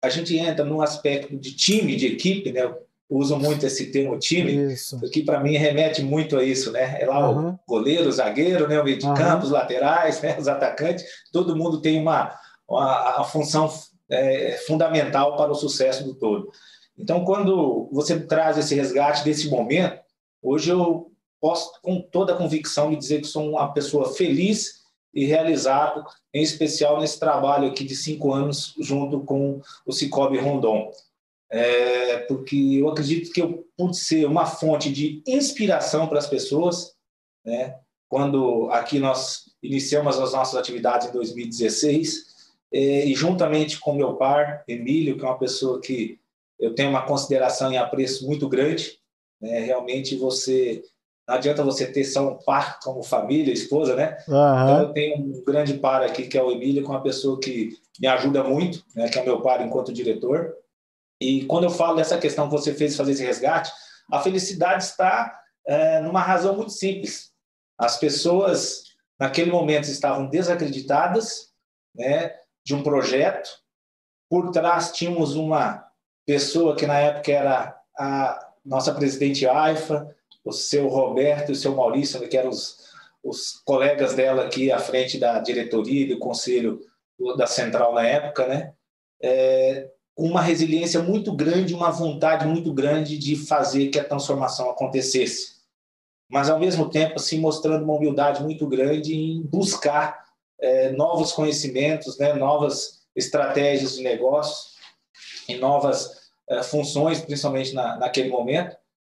a 0.00 0.08
gente 0.08 0.36
entra 0.36 0.64
num 0.64 0.80
aspecto 0.80 1.36
de 1.36 1.56
time, 1.56 1.96
de 1.96 2.06
equipe, 2.06 2.52
né? 2.52 2.72
Uso 3.16 3.38
muito 3.38 3.64
esse 3.64 3.92
termo 3.92 4.18
time, 4.18 4.72
isso. 4.72 5.00
que 5.12 5.22
para 5.22 5.38
mim 5.38 5.56
remete 5.56 6.02
muito 6.02 6.36
a 6.36 6.42
isso, 6.42 6.72
né? 6.72 7.00
É 7.00 7.06
lá 7.06 7.30
uhum. 7.30 7.50
o 7.50 7.58
goleiro, 7.66 8.08
o 8.08 8.12
zagueiro, 8.12 8.66
né? 8.66 8.80
o 8.80 8.84
meio 8.84 8.98
de 8.98 9.06
uhum. 9.06 9.14
campo, 9.14 9.44
os 9.44 9.52
laterais, 9.52 10.20
né? 10.20 10.36
os 10.36 10.48
atacantes, 10.48 11.04
todo 11.32 11.54
mundo 11.54 11.80
tem 11.80 12.00
uma, 12.00 12.36
uma, 12.68 13.16
uma 13.18 13.24
função 13.24 13.72
é, 14.10 14.58
fundamental 14.66 15.36
para 15.36 15.52
o 15.52 15.54
sucesso 15.54 16.02
do 16.02 16.16
todo. 16.16 16.50
Então, 16.98 17.24
quando 17.24 17.88
você 17.92 18.18
traz 18.18 18.58
esse 18.58 18.74
resgate 18.74 19.22
desse 19.22 19.48
momento, 19.48 20.00
hoje 20.42 20.70
eu 20.70 21.12
posso, 21.40 21.70
com 21.82 22.00
toda 22.00 22.32
a 22.32 22.36
convicção, 22.36 22.90
de 22.90 22.96
dizer 22.96 23.20
que 23.20 23.28
sou 23.28 23.48
uma 23.50 23.72
pessoa 23.72 24.12
feliz 24.12 24.82
e 25.14 25.24
realizado, 25.24 26.04
em 26.32 26.42
especial 26.42 26.98
nesse 26.98 27.20
trabalho 27.20 27.68
aqui 27.68 27.84
de 27.84 27.94
cinco 27.94 28.32
anos 28.32 28.74
junto 28.80 29.20
com 29.20 29.60
o 29.86 29.92
Cicobi 29.92 30.36
Rondon. 30.38 30.90
É, 31.56 32.18
porque 32.26 32.56
eu 32.80 32.88
acredito 32.88 33.32
que 33.32 33.40
eu 33.40 33.64
pude 33.76 33.96
ser 33.96 34.26
uma 34.26 34.44
fonte 34.44 34.92
de 34.92 35.22
inspiração 35.24 36.08
para 36.08 36.18
as 36.18 36.26
pessoas, 36.26 36.94
né? 37.44 37.76
quando 38.08 38.68
aqui 38.72 38.98
nós 38.98 39.42
iniciamos 39.62 40.18
as 40.18 40.32
nossas 40.32 40.56
atividades 40.56 41.08
em 41.08 41.12
2016, 41.12 42.24
é, 42.72 43.06
e 43.06 43.14
juntamente 43.14 43.78
com 43.78 43.94
meu 43.94 44.14
par, 44.14 44.64
Emílio, 44.66 45.16
que 45.16 45.24
é 45.24 45.28
uma 45.28 45.38
pessoa 45.38 45.80
que 45.80 46.18
eu 46.58 46.74
tenho 46.74 46.90
uma 46.90 47.06
consideração 47.06 47.72
e 47.72 47.76
apreço 47.76 48.26
muito 48.26 48.48
grande, 48.48 48.98
né? 49.40 49.60
realmente 49.60 50.16
você 50.16 50.82
não 51.26 51.36
adianta 51.36 51.62
você 51.62 51.86
ter 51.86 52.04
só 52.04 52.32
um 52.32 52.38
par 52.38 52.80
como 52.80 53.02
família, 53.02 53.52
esposa, 53.52 53.94
né? 53.94 54.18
Uhum. 54.28 54.34
Então 54.34 54.82
eu 54.82 54.92
tenho 54.92 55.16
um 55.18 55.44
grande 55.44 55.74
par 55.74 56.02
aqui, 56.02 56.26
que 56.26 56.36
é 56.36 56.42
o 56.42 56.50
Emílio, 56.50 56.82
com 56.82 56.92
uma 56.92 57.02
pessoa 57.02 57.38
que 57.40 57.70
me 58.00 58.08
ajuda 58.08 58.42
muito, 58.42 58.84
né? 58.94 59.08
que 59.08 59.18
é 59.18 59.22
o 59.22 59.24
meu 59.24 59.40
par 59.40 59.64
enquanto 59.64 59.92
diretor. 59.92 60.54
E 61.24 61.46
quando 61.46 61.64
eu 61.64 61.70
falo 61.70 61.96
dessa 61.96 62.18
questão 62.18 62.46
que 62.46 62.52
você 62.52 62.74
fez 62.74 62.96
fazer 62.96 63.12
esse 63.12 63.24
resgate, 63.24 63.72
a 64.12 64.20
felicidade 64.20 64.84
está 64.84 65.40
é, 65.66 66.00
numa 66.00 66.20
razão 66.20 66.54
muito 66.54 66.72
simples. 66.72 67.32
As 67.78 67.96
pessoas, 67.96 68.82
naquele 69.18 69.50
momento, 69.50 69.84
estavam 69.84 70.28
desacreditadas 70.28 71.50
né, 71.94 72.34
de 72.62 72.74
um 72.74 72.82
projeto. 72.82 73.48
Por 74.28 74.50
trás 74.50 74.92
tínhamos 74.92 75.34
uma 75.34 75.82
pessoa 76.26 76.76
que 76.76 76.86
na 76.86 76.98
época 76.98 77.32
era 77.32 77.80
a 77.98 78.50
nossa 78.62 78.94
presidente 78.94 79.46
AIFA, 79.46 80.14
o 80.44 80.52
seu 80.52 80.88
Roberto 80.88 81.48
e 81.48 81.52
o 81.52 81.56
seu 81.56 81.74
Maurício, 81.74 82.28
que 82.28 82.36
eram 82.36 82.50
os, 82.50 82.90
os 83.22 83.62
colegas 83.64 84.14
dela 84.14 84.44
aqui 84.44 84.70
à 84.70 84.78
frente 84.78 85.18
da 85.18 85.38
diretoria 85.38 86.02
e 86.02 86.08
do 86.08 86.18
conselho 86.18 86.80
da 87.38 87.46
central 87.46 87.94
na 87.94 88.06
época, 88.06 88.46
né? 88.46 88.74
É, 89.22 89.88
uma 90.16 90.40
resiliência 90.40 91.02
muito 91.02 91.34
grande, 91.34 91.74
uma 91.74 91.90
vontade 91.90 92.46
muito 92.46 92.72
grande 92.72 93.18
de 93.18 93.34
fazer 93.34 93.88
que 93.88 93.98
a 93.98 94.04
transformação 94.04 94.70
acontecesse. 94.70 95.54
Mas, 96.30 96.48
ao 96.48 96.58
mesmo 96.58 96.88
tempo, 96.88 97.16
assim, 97.16 97.38
mostrando 97.38 97.84
uma 97.84 97.94
humildade 97.94 98.42
muito 98.42 98.66
grande 98.66 99.14
em 99.14 99.42
buscar 99.42 100.24
é, 100.60 100.92
novos 100.92 101.32
conhecimentos, 101.32 102.18
né, 102.18 102.32
novas 102.34 103.02
estratégias 103.14 103.96
de 103.96 104.02
negócio 104.02 104.72
e 105.48 105.56
novas 105.56 106.10
é, 106.48 106.62
funções, 106.62 107.20
principalmente 107.20 107.74
na, 107.74 107.96
naquele 107.96 108.28
momento, 108.28 108.76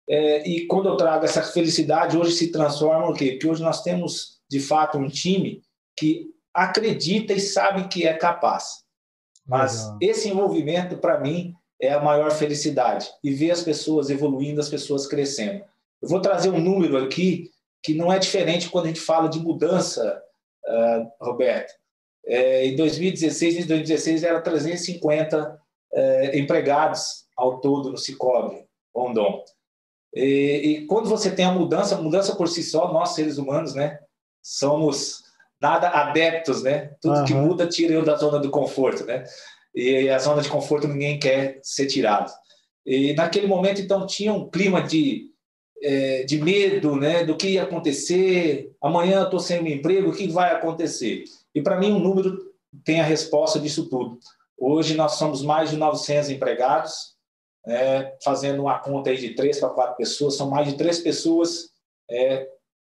é, 0.09 0.47
e 0.47 0.67
quando 0.67 0.87
eu 0.87 0.97
trago 0.97 1.25
essa 1.25 1.41
felicidade, 1.41 2.17
hoje 2.17 2.33
se 2.33 2.51
transforma 2.51 3.09
o 3.09 3.13
quê? 3.13 3.31
Porque 3.31 3.47
hoje 3.47 3.63
nós 3.63 3.81
temos, 3.81 4.39
de 4.49 4.59
fato, 4.59 4.97
um 4.97 5.07
time 5.07 5.63
que 5.97 6.27
acredita 6.53 7.33
e 7.33 7.39
sabe 7.39 7.87
que 7.87 8.05
é 8.07 8.13
capaz. 8.13 8.84
Mas 9.47 9.83
Legal. 9.83 9.97
esse 10.01 10.29
envolvimento, 10.29 10.97
para 10.97 11.19
mim, 11.19 11.53
é 11.81 11.91
a 11.91 12.01
maior 12.01 12.31
felicidade. 12.31 13.09
E 13.23 13.31
ver 13.31 13.51
as 13.51 13.61
pessoas 13.61 14.09
evoluindo, 14.09 14.59
as 14.59 14.69
pessoas 14.69 15.05
crescendo. 15.07 15.63
Eu 16.01 16.09
vou 16.09 16.21
trazer 16.21 16.49
um 16.49 16.59
número 16.59 16.97
aqui 16.97 17.51
que 17.83 17.93
não 17.93 18.11
é 18.11 18.17
diferente 18.17 18.69
quando 18.69 18.85
a 18.85 18.87
gente 18.87 18.99
fala 18.99 19.29
de 19.29 19.39
mudança, 19.39 20.21
uh, 20.65 21.23
Roberto. 21.23 21.73
É, 22.25 22.65
em 22.65 22.75
2016, 22.75 23.57
em 23.57 23.67
2016 23.67 24.23
era 24.23 24.41
350 24.41 25.59
uh, 25.93 26.35
empregados 26.35 27.25
ao 27.37 27.59
todo 27.59 27.91
no 27.91 27.97
Cicobi, 27.97 28.65
Rondon. 28.95 29.43
E, 30.13 30.23
e, 30.23 30.85
quando 30.87 31.07
você 31.09 31.29
tem 31.29 31.45
a 31.45 31.51
mudança, 31.51 32.01
mudança 32.01 32.35
por 32.35 32.47
si 32.47 32.63
só, 32.63 32.91
nós 32.91 33.09
seres 33.09 33.37
humanos, 33.37 33.75
né, 33.75 33.99
somos 34.41 35.24
nada 35.61 35.89
adeptos, 35.89 36.63
né? 36.63 36.91
Tudo 37.01 37.19
uhum. 37.19 37.25
que 37.25 37.33
muda 37.33 37.67
tira 37.67 37.93
eu 37.93 38.03
da 38.03 38.15
zona 38.15 38.39
do 38.39 38.49
conforto, 38.49 39.05
né? 39.05 39.23
E 39.73 40.09
a 40.09 40.17
zona 40.19 40.41
de 40.41 40.49
conforto 40.49 40.87
ninguém 40.87 41.19
quer 41.19 41.59
ser 41.63 41.87
tirado. 41.87 42.31
E 42.85 43.13
naquele 43.13 43.47
momento, 43.47 43.81
então, 43.81 44.05
tinha 44.05 44.31
um 44.31 44.49
clima 44.49 44.81
de, 44.81 45.29
é, 45.81 46.23
de 46.23 46.41
medo, 46.41 46.95
né? 46.95 47.23
Do 47.23 47.35
que 47.35 47.49
ia 47.49 47.63
acontecer. 47.63 48.71
Amanhã 48.81 49.19
eu 49.19 49.23
estou 49.23 49.39
sem 49.39 49.61
meu 49.61 49.73
emprego, 49.73 50.09
o 50.09 50.15
que 50.15 50.27
vai 50.27 50.51
acontecer? 50.51 51.23
E 51.53 51.61
para 51.61 51.79
mim, 51.79 51.91
um 51.91 51.99
número 51.99 52.37
tem 52.83 53.01
a 53.01 53.05
resposta 53.05 53.59
disso 53.59 53.89
tudo. 53.89 54.19
Hoje 54.57 54.95
nós 54.95 55.13
somos 55.13 55.41
mais 55.41 55.69
de 55.69 55.77
900 55.77 56.29
empregados, 56.29 57.15
é, 57.67 58.15
fazendo 58.23 58.61
uma 58.61 58.79
conta 58.79 59.09
aí 59.09 59.17
de 59.17 59.33
três 59.33 59.59
para 59.59 59.69
quatro 59.69 59.95
pessoas, 59.95 60.35
são 60.35 60.49
mais 60.49 60.67
de 60.67 60.77
três 60.77 60.99
pessoas 60.99 61.69
é, 62.09 62.47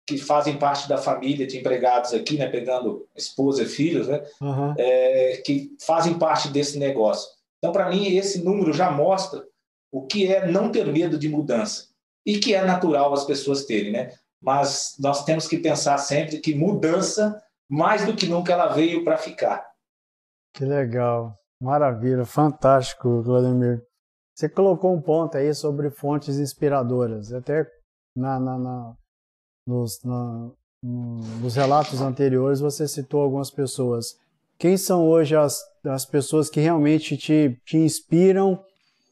que 0.08 0.18
fazem 0.18 0.58
parte 0.58 0.90
da 0.90 0.98
família 0.98 1.48
de 1.48 1.58
empregados 1.58 2.14
aqui, 2.14 2.38
né, 2.38 2.48
pegando 2.48 3.08
esposa 3.16 3.64
e 3.64 3.68
filhos, 3.68 4.08
né, 4.08 4.24
uhum. 4.42 4.74
é, 4.78 5.42
que 5.46 5.76
fazem 5.86 6.18
parte 6.18 6.50
desse 6.50 6.78
negócio. 6.78 7.30
Então, 7.58 7.72
para 7.72 7.90
mim, 7.90 8.16
esse 8.16 8.44
número 8.44 8.74
já 8.74 8.90
mostra 8.90 9.46
o 9.92 10.06
que 10.08 10.28
é 10.28 10.48
não 10.48 10.72
ter 10.72 10.86
medo 10.88 11.18
de 11.18 11.30
mudança 11.30 11.90
e 12.26 12.40
que 12.40 12.54
é 12.54 12.64
natural 12.64 13.14
as 13.14 13.26
pessoas 13.26 13.66
terem, 13.66 13.92
né? 13.92 14.12
Mas 14.42 14.96
nós 15.00 15.24
temos 15.24 15.48
que 15.48 15.58
pensar 15.58 15.98
sempre 16.00 16.40
que 16.40 16.56
mudança, 16.56 17.42
mais 17.70 18.06
do 18.06 18.16
que 18.16 18.26
nunca, 18.26 18.54
ela 18.54 18.68
veio 18.70 19.04
para 19.04 19.18
ficar. 19.18 19.70
Que 20.56 20.66
legal, 20.66 21.36
maravilha, 21.62 22.26
fantástico, 22.26 23.22
Vladimir. 23.22 23.86
Você 24.36 24.50
colocou 24.50 24.94
um 24.94 25.02
ponto 25.02 25.38
aí 25.38 25.54
sobre 25.54 25.92
fontes 25.92 26.40
inspiradoras. 26.40 27.32
Até 27.32 27.68
na, 28.16 28.40
na, 28.40 28.58
na 28.58 28.96
nos, 29.66 30.04
na, 30.04 30.50
nos 30.84 31.56
relatos 31.56 32.02
anteriores 32.02 32.60
você 32.60 32.88
citou 32.88 33.22
algumas 33.22 33.52
pessoas. 33.52 34.18
Quem 34.58 34.78
são 34.78 35.08
hoje 35.08 35.36
as, 35.36 35.60
as 35.86 36.06
pessoas 36.06 36.50
que 36.50 36.60
realmente 36.60 37.18
te, 37.18 37.60
te 37.66 37.78
inspiram 37.78 38.64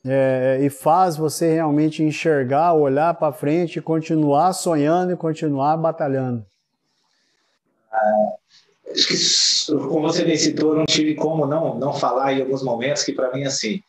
é, 0.05 0.59
e 0.61 0.69
faz 0.69 1.17
você 1.17 1.53
realmente 1.53 2.03
enxergar, 2.03 2.73
olhar 2.73 3.13
para 3.15 3.33
frente, 3.33 3.81
continuar 3.81 4.53
sonhando 4.53 5.11
e 5.11 5.17
continuar 5.17 5.75
batalhando? 5.77 6.45
Ah, 7.91 8.33
como 9.67 10.01
você 10.01 10.23
bem 10.23 10.37
citou, 10.37 10.75
não 10.75 10.85
tive 10.85 11.15
como 11.15 11.45
não, 11.45 11.77
não 11.77 11.93
falar 11.93 12.33
em 12.33 12.41
alguns 12.41 12.63
momentos 12.63 13.03
que, 13.03 13.13
para 13.13 13.31
mim, 13.31 13.43
assim, 13.43 13.81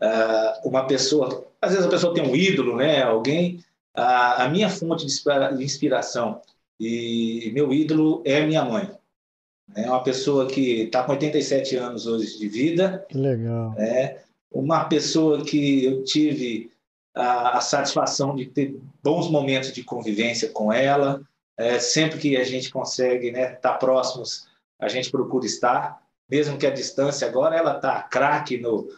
uh, 0.00 0.68
uma 0.68 0.86
pessoa, 0.86 1.46
às 1.60 1.72
vezes 1.72 1.86
a 1.86 1.90
pessoa 1.90 2.14
tem 2.14 2.26
um 2.26 2.34
ídolo, 2.34 2.76
né? 2.76 3.02
Alguém 3.02 3.60
a, 3.96 4.44
a 4.44 4.48
minha 4.48 4.68
fonte 4.68 5.06
de 5.06 5.64
inspiração 5.64 6.40
e 6.78 7.50
meu 7.54 7.72
ídolo 7.72 8.22
é 8.24 8.46
minha 8.46 8.64
mãe. 8.64 8.90
É 9.74 9.88
uma 9.90 10.02
pessoa 10.02 10.46
que 10.46 10.82
está 10.82 11.02
com 11.02 11.12
87 11.12 11.76
anos 11.76 12.06
hoje 12.06 12.38
de 12.38 12.48
vida. 12.48 13.04
Que 13.08 13.18
legal. 13.18 13.74
É 13.78 14.22
uma 14.52 14.84
pessoa 14.84 15.44
que 15.44 15.84
eu 15.84 16.04
tive 16.04 16.70
a, 17.14 17.58
a 17.58 17.60
satisfação 17.60 18.34
de 18.36 18.46
ter 18.46 18.78
bons 19.02 19.28
momentos 19.28 19.72
de 19.72 19.82
convivência 19.82 20.50
com 20.50 20.72
ela. 20.72 21.20
É, 21.58 21.78
sempre 21.78 22.18
que 22.18 22.36
a 22.36 22.44
gente 22.44 22.70
consegue 22.70 23.28
estar 23.28 23.40
né, 23.40 23.46
tá 23.54 23.72
próximos, 23.72 24.46
a 24.78 24.88
gente 24.88 25.10
procura 25.10 25.46
estar, 25.46 26.02
mesmo 26.30 26.58
que 26.58 26.66
a 26.66 26.70
distância. 26.70 27.26
Agora 27.26 27.56
ela 27.56 27.76
está 27.76 28.02
craque 28.02 28.58
no, 28.58 28.88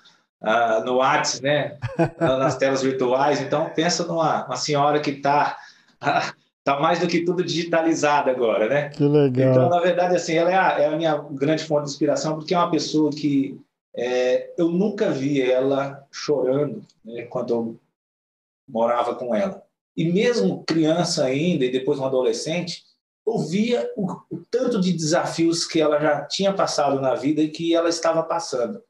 no 0.85 0.97
WhatsApp, 0.97 1.43
né? 1.43 1.79
nas 2.21 2.57
telas 2.57 2.83
virtuais. 2.83 3.41
Então, 3.41 3.71
pensa 3.75 4.05
numa 4.05 4.47
uma 4.47 4.57
senhora 4.57 5.01
que 5.01 5.11
está 5.11 5.57
tá 6.65 6.81
mais 6.81 6.99
do 7.01 7.09
que 7.09 7.25
tudo 7.25 7.45
digitalizada 7.45 8.31
agora, 8.31 8.69
né? 8.69 8.89
Que 8.91 9.05
legal. 9.05 9.51
Então, 9.51 9.69
na 9.69 9.81
verdade, 9.81 10.17
assim, 10.17 10.35
ela 10.35 10.51
é 10.51 10.57
a, 10.57 10.79
é 10.81 10.87
a 10.87 10.97
minha 10.97 11.17
grande 11.33 11.65
fonte 11.65 11.85
de 11.85 11.91
inspiração, 11.91 12.37
porque 12.37 12.55
é 12.55 12.59
uma 12.59 12.71
pessoa 12.71 13.11
que 13.11 13.61
é, 13.97 14.53
eu 14.57 14.69
nunca 14.69 15.11
vi 15.11 15.43
ela 15.43 16.07
chorando 16.13 16.83
né, 17.05 17.23
quando 17.23 17.55
eu 17.55 17.81
morava 18.69 19.15
com 19.15 19.35
ela. 19.35 19.63
E 19.97 20.13
mesmo 20.13 20.63
criança 20.65 21.25
ainda, 21.25 21.65
e 21.65 21.73
depois 21.73 21.99
um 21.99 22.05
adolescente, 22.05 22.85
eu 23.27 23.39
via 23.39 23.91
o, 23.97 24.13
o 24.31 24.39
tanto 24.49 24.81
de 24.81 24.93
desafios 24.93 25.67
que 25.67 25.81
ela 25.81 25.99
já 25.99 26.25
tinha 26.25 26.53
passado 26.53 27.01
na 27.01 27.15
vida 27.15 27.43
e 27.43 27.49
que 27.49 27.75
ela 27.75 27.89
estava 27.89 28.23
passando 28.23 28.81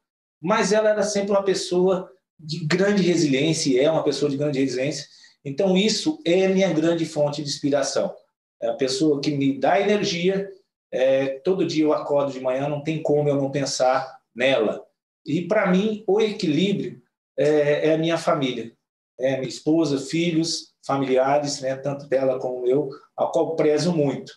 mas 0.41 0.71
ela 0.71 0.89
era 0.89 1.03
sempre 1.03 1.31
uma 1.31 1.43
pessoa 1.43 2.11
de 2.39 2.65
grande 2.65 3.03
resiliência, 3.03 3.69
e 3.69 3.79
é 3.79 3.91
uma 3.91 4.03
pessoa 4.03 4.31
de 4.31 4.37
grande 4.37 4.59
resiliência. 4.59 5.05
Então, 5.43 5.75
isso 5.75 6.21
é 6.25 6.47
minha 6.47 6.71
grande 6.71 7.05
fonte 7.05 7.43
de 7.43 7.49
inspiração. 7.49 8.13
É 8.61 8.69
a 8.69 8.75
pessoa 8.75 9.21
que 9.21 9.31
me 9.31 9.57
dá 9.59 9.79
energia. 9.79 10.49
É, 10.91 11.39
todo 11.39 11.65
dia 11.65 11.83
eu 11.83 11.93
acordo 11.93 12.31
de 12.31 12.39
manhã, 12.39 12.67
não 12.67 12.83
tem 12.83 13.01
como 13.01 13.27
eu 13.29 13.35
não 13.35 13.51
pensar 13.51 14.19
nela. 14.35 14.85
E, 15.25 15.47
para 15.47 15.69
mim, 15.69 16.03
o 16.07 16.19
equilíbrio 16.19 17.01
é, 17.37 17.87
é, 17.87 17.93
a 17.93 17.97
minha 17.97 18.17
família. 18.17 18.73
É 19.19 19.37
minha 19.37 19.49
esposa, 19.49 19.99
filhos, 19.99 20.73
familiares, 20.85 21.61
né, 21.61 21.75
tanto 21.75 22.07
dela 22.07 22.39
como 22.39 22.65
eu, 22.65 22.89
ao 23.15 23.31
qual 23.31 23.55
prezo 23.55 23.93
muito. 23.93 24.33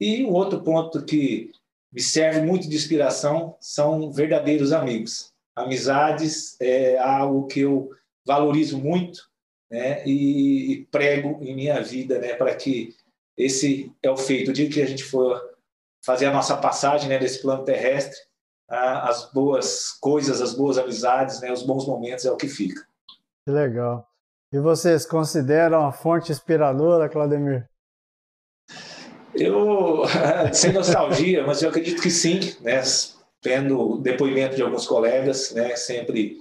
E 0.00 0.24
o 0.24 0.32
outro 0.32 0.62
ponto 0.62 1.04
que 1.04 1.50
me 1.92 2.00
serve 2.00 2.40
muito 2.40 2.68
de 2.68 2.74
inspiração 2.74 3.56
são 3.60 4.10
verdadeiros 4.10 4.72
amigos. 4.72 5.33
Amizades 5.56 6.60
é 6.60 6.98
algo 6.98 7.46
que 7.46 7.60
eu 7.60 7.90
valorizo 8.26 8.78
muito 8.78 9.20
né, 9.70 10.04
e, 10.06 10.86
prego 10.90 11.38
em 11.42 11.54
minha 11.54 11.80
vida 11.82 12.18
né, 12.18 12.34
para 12.34 12.54
que 12.54 12.94
esse 13.36 13.92
é 14.02 14.10
o 14.10 14.16
feito. 14.16 14.50
O 14.50 14.54
dia 14.54 14.68
que 14.68 14.80
a 14.80 14.86
gente 14.86 15.04
for 15.04 15.40
fazer 16.04 16.26
a 16.26 16.32
nossa 16.32 16.56
passagem 16.56 17.08
né, 17.08 17.18
desse 17.18 17.40
plano 17.40 17.64
terrestre, 17.64 18.16
as 18.68 19.30
boas 19.32 19.92
coisas, 20.00 20.40
as 20.40 20.54
boas 20.54 20.78
amizades, 20.78 21.40
né, 21.40 21.52
os 21.52 21.62
bons 21.62 21.86
momentos 21.86 22.24
é 22.24 22.30
o 22.30 22.36
que 22.36 22.48
fica. 22.48 22.86
Que 23.44 23.52
legal. 23.52 24.08
E 24.52 24.58
vocês 24.58 25.04
consideram 25.04 25.86
a 25.86 25.92
fonte 25.92 26.32
inspiradora, 26.32 27.08
Claudemir? 27.08 27.68
Eu, 29.34 30.02
sem 30.54 30.72
nostalgia, 30.72 31.44
mas 31.44 31.62
eu 31.62 31.68
acredito 31.68 32.00
que 32.00 32.10
sim, 32.10 32.38
né? 32.60 32.80
Tendo 33.44 33.98
depoimento 33.98 34.56
de 34.56 34.62
alguns 34.62 34.86
colegas, 34.86 35.52
né, 35.52 35.76
sempre 35.76 36.40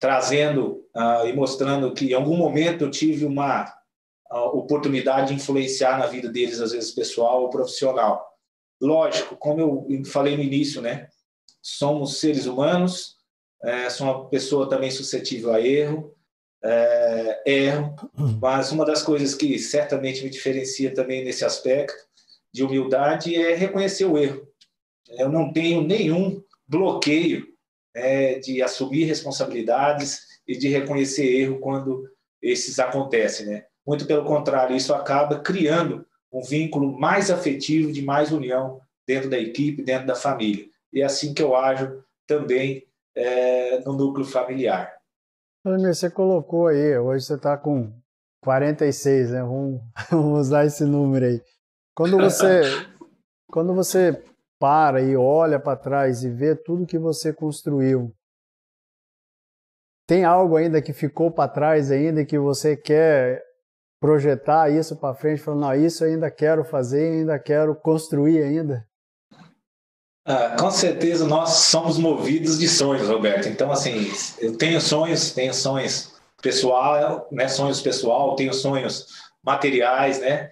trazendo 0.00 0.82
uh, 0.96 1.26
e 1.26 1.32
mostrando 1.34 1.92
que 1.92 2.06
em 2.06 2.14
algum 2.14 2.38
momento 2.38 2.84
eu 2.84 2.90
tive 2.90 3.26
uma 3.26 3.66
uh, 4.32 4.56
oportunidade 4.56 5.28
de 5.28 5.34
influenciar 5.34 5.98
na 5.98 6.06
vida 6.06 6.30
deles, 6.30 6.58
às 6.58 6.72
vezes 6.72 6.90
pessoal 6.90 7.42
ou 7.42 7.50
profissional. 7.50 8.26
Lógico, 8.80 9.36
como 9.36 9.86
eu 9.90 10.04
falei 10.06 10.38
no 10.38 10.42
início, 10.42 10.80
né, 10.80 11.08
somos 11.60 12.18
seres 12.18 12.46
humanos, 12.46 13.18
é, 13.62 13.90
sou 13.90 14.06
uma 14.06 14.28
pessoa 14.30 14.70
também 14.70 14.90
suscetível 14.90 15.52
a 15.52 15.60
erro, 15.60 16.14
é, 16.64 17.42
erro, 17.44 17.94
mas 18.40 18.72
uma 18.72 18.86
das 18.86 19.02
coisas 19.02 19.34
que 19.34 19.58
certamente 19.58 20.24
me 20.24 20.30
diferencia 20.30 20.94
também 20.94 21.24
nesse 21.24 21.44
aspecto 21.44 21.94
de 22.54 22.62
humildade 22.62 23.34
é 23.34 23.54
reconhecer 23.54 24.06
o 24.06 24.16
erro 24.16 24.47
eu 25.10 25.28
não 25.28 25.52
tenho 25.52 25.82
nenhum 25.82 26.42
bloqueio 26.66 27.46
é, 27.94 28.38
de 28.38 28.62
assumir 28.62 29.04
responsabilidades 29.04 30.20
e 30.46 30.56
de 30.56 30.68
reconhecer 30.68 31.24
erro 31.24 31.58
quando 31.58 32.04
esses 32.40 32.78
acontecem, 32.78 33.46
né? 33.46 33.64
Muito 33.86 34.06
pelo 34.06 34.24
contrário, 34.24 34.76
isso 34.76 34.94
acaba 34.94 35.40
criando 35.40 36.06
um 36.32 36.42
vínculo 36.42 36.98
mais 36.98 37.30
afetivo, 37.30 37.90
de 37.90 38.02
mais 38.02 38.30
união 38.30 38.80
dentro 39.06 39.30
da 39.30 39.38
equipe, 39.38 39.82
dentro 39.82 40.06
da 40.06 40.14
família. 40.14 40.66
E 40.92 41.00
é 41.00 41.04
assim 41.04 41.32
que 41.32 41.42
eu 41.42 41.56
ajo 41.56 42.02
também 42.26 42.86
é, 43.14 43.80
no 43.80 43.94
núcleo 43.94 44.26
familiar. 44.26 44.94
Vladimir, 45.64 45.94
você 45.94 46.10
colocou 46.10 46.68
aí, 46.68 46.98
hoje 46.98 47.24
você 47.24 47.34
está 47.34 47.56
com 47.56 47.92
46, 48.42 49.30
né? 49.30 49.40
Vamos, 49.40 49.80
vamos 50.10 50.40
usar 50.40 50.66
esse 50.66 50.84
número 50.84 51.26
aí. 51.26 51.42
Quando 51.94 52.18
você, 52.18 52.62
quando 53.50 53.74
você 53.74 54.22
para 54.58 55.00
e 55.00 55.16
olha 55.16 55.58
para 55.58 55.76
trás 55.76 56.24
e 56.24 56.30
vê 56.30 56.54
tudo 56.54 56.86
que 56.86 56.98
você 56.98 57.32
construiu, 57.32 58.14
tem 60.06 60.24
algo 60.24 60.56
ainda 60.56 60.80
que 60.80 60.92
ficou 60.92 61.30
para 61.30 61.50
trás 61.50 61.90
ainda 61.90 62.24
que 62.24 62.38
você 62.38 62.76
quer 62.76 63.44
projetar 64.00 64.70
isso 64.70 64.96
para 64.96 65.14
frente, 65.14 65.42
falando, 65.42 65.60
não, 65.60 65.74
isso 65.74 66.04
ainda 66.04 66.30
quero 66.30 66.64
fazer, 66.64 67.12
ainda 67.12 67.38
quero 67.38 67.74
construir 67.74 68.42
ainda? 68.42 68.86
Ah, 70.24 70.56
com 70.58 70.70
certeza 70.70 71.26
nós 71.26 71.50
somos 71.50 71.98
movidos 71.98 72.58
de 72.58 72.68
sonhos, 72.68 73.08
Roberto. 73.08 73.48
Então, 73.48 73.72
assim, 73.72 74.10
eu 74.38 74.56
tenho 74.56 74.80
sonhos, 74.80 75.32
tenho 75.32 75.52
sonhos 75.52 76.12
pessoal, 76.42 77.26
né, 77.32 77.48
sonhos 77.48 77.80
pessoal, 77.80 78.36
tenho 78.36 78.54
sonhos 78.54 79.06
materiais, 79.42 80.20
né? 80.20 80.50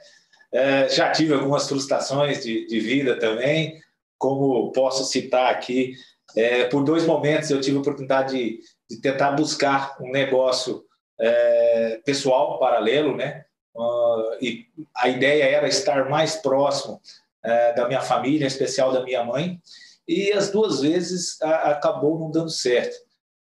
É, 0.53 0.89
já 0.89 1.13
tive 1.13 1.35
algumas 1.35 1.69
frustrações 1.69 2.43
de, 2.43 2.67
de 2.67 2.81
vida 2.81 3.19
também, 3.19 3.81
como 4.19 4.73
posso 4.73 5.05
citar 5.05 5.51
aqui, 5.51 5.95
é, 6.35 6.65
por 6.65 6.83
dois 6.85 7.07
momentos 7.07 7.51
eu 7.51 7.61
tive 7.61 7.77
a 7.77 7.81
oportunidade 7.81 8.37
de, 8.37 8.61
de 8.91 9.01
tentar 9.01 9.33
buscar 9.33 9.97
um 10.01 10.11
negócio 10.11 10.85
é, 11.19 12.01
pessoal 12.05 12.59
paralelo, 12.59 13.17
né? 13.17 13.47
uh, 13.77 14.37
e 14.41 14.67
a 14.97 15.09
ideia 15.09 15.45
era 15.45 15.69
estar 15.69 16.09
mais 16.09 16.37
próximo 16.37 17.01
uh, 17.45 17.77
da 17.77 17.87
minha 17.87 18.01
família, 18.01 18.45
em 18.45 18.49
especial 18.49 18.93
da 18.93 19.05
minha 19.05 19.23
mãe, 19.23 19.61
e 20.09 20.33
as 20.33 20.51
duas 20.51 20.81
vezes 20.81 21.41
a, 21.43 21.73
acabou 21.73 22.19
não 22.19 22.31
dando 22.31 22.51
certo. 22.51 22.97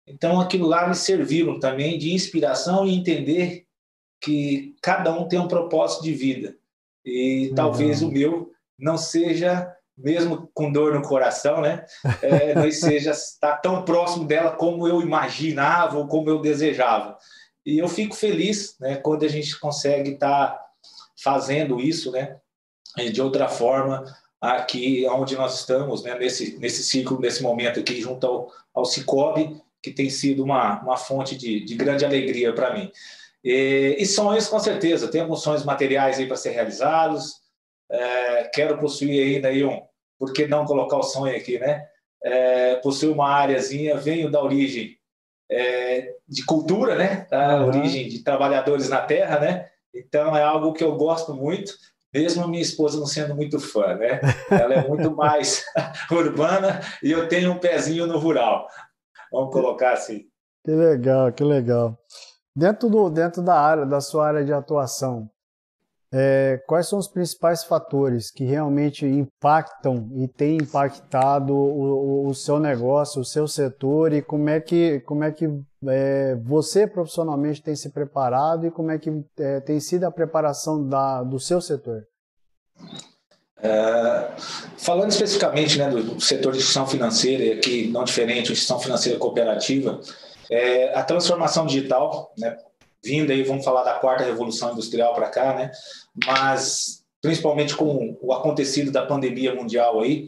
Então, 0.07 0.39
aquilo 0.39 0.67
lá 0.67 0.87
me 0.87 0.95
serviram 0.95 1.59
também 1.59 1.97
de 1.97 2.13
inspiração 2.13 2.85
e 2.85 2.95
entender 2.95 3.65
que 4.21 4.75
cada 4.81 5.11
um 5.13 5.27
tem 5.27 5.39
um 5.39 5.47
propósito 5.47 6.03
de 6.03 6.13
vida. 6.13 6.55
E 7.03 7.49
uhum. 7.49 7.55
talvez 7.55 8.01
o 8.01 8.11
meu 8.11 8.51
não 8.77 8.97
seja, 8.97 9.71
mesmo 9.97 10.49
com 10.53 10.71
dor 10.71 10.93
no 10.93 11.01
coração, 11.01 11.61
né? 11.61 11.85
É, 12.21 12.53
não 12.55 12.69
seja 12.71 13.11
estar 13.11 13.57
tão 13.57 13.83
próximo 13.83 14.25
dela 14.25 14.51
como 14.51 14.87
eu 14.87 15.01
imaginava 15.01 15.97
ou 15.97 16.07
como 16.07 16.29
eu 16.29 16.41
desejava. 16.41 17.17
E 17.65 17.79
eu 17.79 17.87
fico 17.87 18.15
feliz 18.15 18.75
né, 18.79 18.95
quando 18.97 19.25
a 19.25 19.27
gente 19.27 19.59
consegue 19.59 20.11
estar 20.11 20.59
fazendo 21.21 21.79
isso 21.79 22.11
né, 22.11 22.37
de 23.11 23.21
outra 23.21 23.47
forma 23.47 24.03
aqui 24.39 25.07
onde 25.09 25.35
nós 25.35 25.59
estamos, 25.59 26.03
né, 26.03 26.17
nesse, 26.17 26.57
nesse 26.59 26.83
ciclo, 26.83 27.19
nesse 27.19 27.41
momento 27.41 27.79
aqui, 27.79 27.99
junto 27.99 28.27
ao, 28.27 28.51
ao 28.73 28.85
Cicobi, 28.85 29.59
que 29.81 29.91
tem 29.91 30.09
sido 30.09 30.43
uma, 30.43 30.81
uma 30.81 30.97
fonte 30.97 31.35
de, 31.35 31.63
de 31.63 31.75
grande 31.75 32.05
alegria 32.05 32.53
para 32.53 32.73
mim. 32.73 32.91
E, 33.43 33.95
e, 33.99 34.05
sonhos, 34.05 34.47
com 34.47 34.59
certeza, 34.59 35.07
tem 35.07 35.21
alguns 35.21 35.41
sonhos 35.41 35.63
materiais 35.63 36.17
aí 36.17 36.27
para 36.27 36.35
ser 36.35 36.51
realizados, 36.51 37.35
é, 37.95 38.43
quero 38.53 38.77
possuir 38.77 39.35
ainda 39.35 39.47
aí 39.47 39.63
um, 39.63 39.81
por 40.17 40.33
que 40.33 40.47
não 40.47 40.65
colocar 40.65 40.97
o 40.97 41.03
sonho 41.03 41.35
aqui, 41.35 41.59
né? 41.59 41.85
É, 42.23 42.75
possuir 42.77 43.11
uma 43.11 43.29
áreazinha, 43.29 43.97
venho 43.97 44.31
da 44.31 44.41
origem 44.41 44.97
é, 45.49 46.13
de 46.27 46.45
cultura, 46.45 46.95
né? 46.95 47.27
Da 47.29 47.61
uhum. 47.61 47.67
origem 47.67 48.07
de 48.07 48.23
trabalhadores 48.23 48.89
na 48.89 49.01
terra, 49.01 49.39
né? 49.39 49.69
Então 49.93 50.35
é 50.35 50.43
algo 50.43 50.73
que 50.73 50.83
eu 50.83 50.95
gosto 50.95 51.33
muito, 51.33 51.73
mesmo 52.13 52.47
minha 52.47 52.61
esposa 52.61 52.99
não 52.99 53.05
sendo 53.05 53.35
muito 53.35 53.59
fã, 53.59 53.95
né? 53.95 54.19
Ela 54.49 54.75
é 54.75 54.87
muito 54.87 55.15
mais 55.15 55.63
urbana 56.11 56.81
e 57.03 57.11
eu 57.11 57.27
tenho 57.27 57.51
um 57.51 57.59
pezinho 57.59 58.07
no 58.07 58.17
rural. 58.17 58.67
Vamos 59.31 59.53
colocar 59.53 59.93
assim. 59.93 60.25
Que 60.63 60.71
legal, 60.71 61.31
que 61.31 61.43
legal. 61.43 61.97
Dentro, 62.55 62.89
do, 62.89 63.09
dentro 63.09 63.41
da 63.41 63.59
área, 63.59 63.85
da 63.85 63.99
sua 63.99 64.27
área 64.27 64.45
de 64.45 64.53
atuação, 64.53 65.29
é, 66.13 66.61
quais 66.67 66.87
são 66.87 66.99
os 66.99 67.07
principais 67.07 67.63
fatores 67.63 68.31
que 68.31 68.45
realmente 68.45 69.05
impactam 69.05 70.09
e 70.15 70.27
têm 70.27 70.57
impactado 70.57 71.53
o, 71.53 72.27
o, 72.27 72.33
seu 72.33 72.59
negócio, 72.59 73.21
o 73.21 73.25
seu 73.25 73.47
setor 73.47 74.13
e 74.13 74.21
como 74.21 74.49
é 74.49 74.59
que, 74.59 75.01
como 75.01 75.23
é 75.23 75.31
que 75.31 75.45
é, 75.87 76.35
você 76.43 76.87
profissionalmente 76.87 77.61
tem 77.61 77.75
se 77.75 77.89
preparado 77.89 78.65
e 78.67 78.71
como 78.71 78.91
é 78.91 78.97
que 78.97 79.11
é, 79.39 79.59
tem 79.59 79.79
sido 79.79 80.05
a 80.05 80.11
preparação 80.11 80.87
da, 80.87 81.23
do 81.23 81.39
seu 81.39 81.59
setor? 81.59 82.03
É, 83.61 84.31
falando 84.77 85.09
especificamente 85.09 85.77
né, 85.77 85.89
do 85.89 86.19
setor 86.21 86.51
de 86.51 86.59
instituição 86.59 86.85
financeira, 86.85 87.59
que 87.59 87.87
não 87.87 88.03
diferente, 88.03 88.51
instituição 88.51 88.79
financeira 88.79 89.17
cooperativa, 89.17 89.99
é, 90.49 90.93
a 90.97 91.03
transformação 91.03 91.65
digital, 91.65 92.31
né, 92.37 92.55
vindo 93.05 93.31
aí, 93.31 93.43
vamos 93.43 93.63
falar 93.63 93.83
da 93.83 93.99
quarta 93.99 94.23
revolução 94.23 94.73
industrial 94.73 95.13
para 95.13 95.29
cá, 95.29 95.53
né, 95.53 95.71
mas 96.25 97.03
principalmente 97.21 97.75
com 97.75 98.17
o 98.21 98.33
acontecido 98.33 98.91
da 98.91 99.05
pandemia 99.05 99.53
mundial 99.53 100.01
aí, 100.01 100.27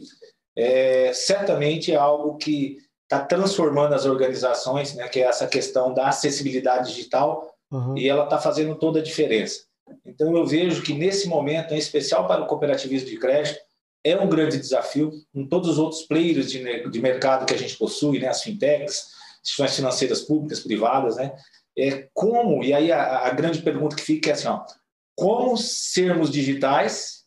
é, 0.56 1.12
certamente 1.12 1.92
é 1.92 1.96
algo 1.96 2.36
que 2.36 2.78
está 3.04 3.24
transformando 3.24 3.94
as 3.94 4.04
organizações, 4.04 4.94
né, 4.94 5.08
que 5.08 5.20
é 5.20 5.24
essa 5.24 5.46
questão 5.46 5.94
da 5.94 6.08
acessibilidade 6.08 6.90
digital, 6.90 7.54
uhum. 7.70 7.96
e 7.96 8.08
ela 8.08 8.24
está 8.24 8.38
fazendo 8.38 8.74
toda 8.74 8.98
a 9.00 9.02
diferença. 9.02 9.62
Então, 10.04 10.36
eu 10.36 10.44
vejo 10.44 10.82
que 10.82 10.92
nesse 10.92 11.28
momento, 11.28 11.72
em 11.72 11.78
especial 11.78 12.26
para 12.26 12.42
o 12.42 12.46
cooperativismo 12.46 13.08
de 13.08 13.16
crédito, 13.16 13.58
é 14.04 14.16
um 14.16 14.28
grande 14.28 14.58
desafio, 14.58 15.10
com 15.32 15.46
todos 15.46 15.70
os 15.70 15.78
outros 15.78 16.02
players 16.02 16.50
de, 16.50 16.88
de 16.90 17.00
mercado 17.00 17.46
que 17.46 17.54
a 17.54 17.58
gente 17.58 17.76
possui, 17.76 18.18
né, 18.18 18.28
as 18.28 18.42
fintechs, 18.42 19.06
instituições 19.42 19.76
financeiras 19.76 20.20
públicas, 20.22 20.60
privadas, 20.60 21.16
né, 21.16 21.32
é 21.78 22.08
como, 22.12 22.64
e 22.64 22.74
aí 22.74 22.90
a, 22.90 23.26
a 23.26 23.30
grande 23.30 23.62
pergunta 23.62 23.94
que 23.94 24.02
fica 24.02 24.30
é 24.30 24.32
assim, 24.32 24.48
ó, 24.48 24.64
como 25.16 25.56
sermos 25.56 26.30
digitais, 26.30 27.24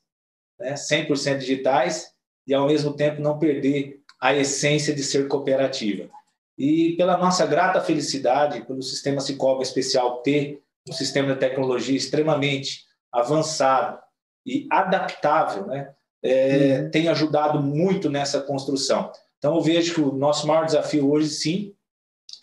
né, 0.59 0.73
100% 0.73 1.37
digitais, 1.37 2.11
e 2.45 2.53
ao 2.53 2.67
mesmo 2.67 2.93
tempo 2.93 3.21
não 3.21 3.39
perder 3.39 4.01
a 4.19 4.35
essência 4.35 4.93
de 4.93 5.03
ser 5.03 5.27
cooperativa. 5.27 6.09
E 6.57 6.95
pela 6.97 7.17
nossa 7.17 7.45
grata 7.45 7.81
felicidade, 7.81 8.65
pelo 8.65 8.81
sistema 8.81 9.21
Cicobi 9.21 9.63
especial 9.63 10.21
ter 10.21 10.61
um 10.87 10.93
sistema 10.93 11.33
de 11.33 11.39
tecnologia 11.39 11.95
extremamente 11.95 12.85
avançado 13.11 13.99
e 14.45 14.67
adaptável, 14.71 15.65
né, 15.67 15.93
é, 16.23 16.81
uhum. 16.81 16.91
tem 16.91 17.07
ajudado 17.07 17.61
muito 17.61 18.09
nessa 18.09 18.41
construção. 18.41 19.11
Então, 19.37 19.55
eu 19.55 19.61
vejo 19.61 19.95
que 19.95 20.01
o 20.01 20.11
nosso 20.11 20.45
maior 20.45 20.65
desafio 20.65 21.09
hoje, 21.09 21.29
sim, 21.29 21.73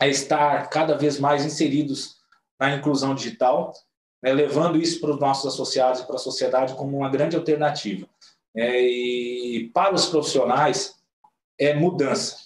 é 0.01 0.09
estar 0.09 0.69
cada 0.71 0.97
vez 0.97 1.19
mais 1.19 1.45
inseridos 1.45 2.17
na 2.59 2.75
inclusão 2.75 3.15
digital, 3.15 3.73
né, 4.23 4.33
levando 4.33 4.81
isso 4.81 5.01
para 5.01 5.11
os 5.11 5.21
nossos 5.21 5.53
associados 5.53 6.01
e 6.01 6.07
para 6.07 6.17
a 6.17 6.21
sociedade 6.21 6.75
como 6.75 6.99
uma 6.99 7.09
grande 7.09 7.37
alternativa. 7.37 8.09
É, 8.57 8.81
e 8.81 9.71
para 9.73 9.95
os 9.95 10.07
profissionais, 10.07 10.97
é 11.59 11.75
mudança. 11.75 12.37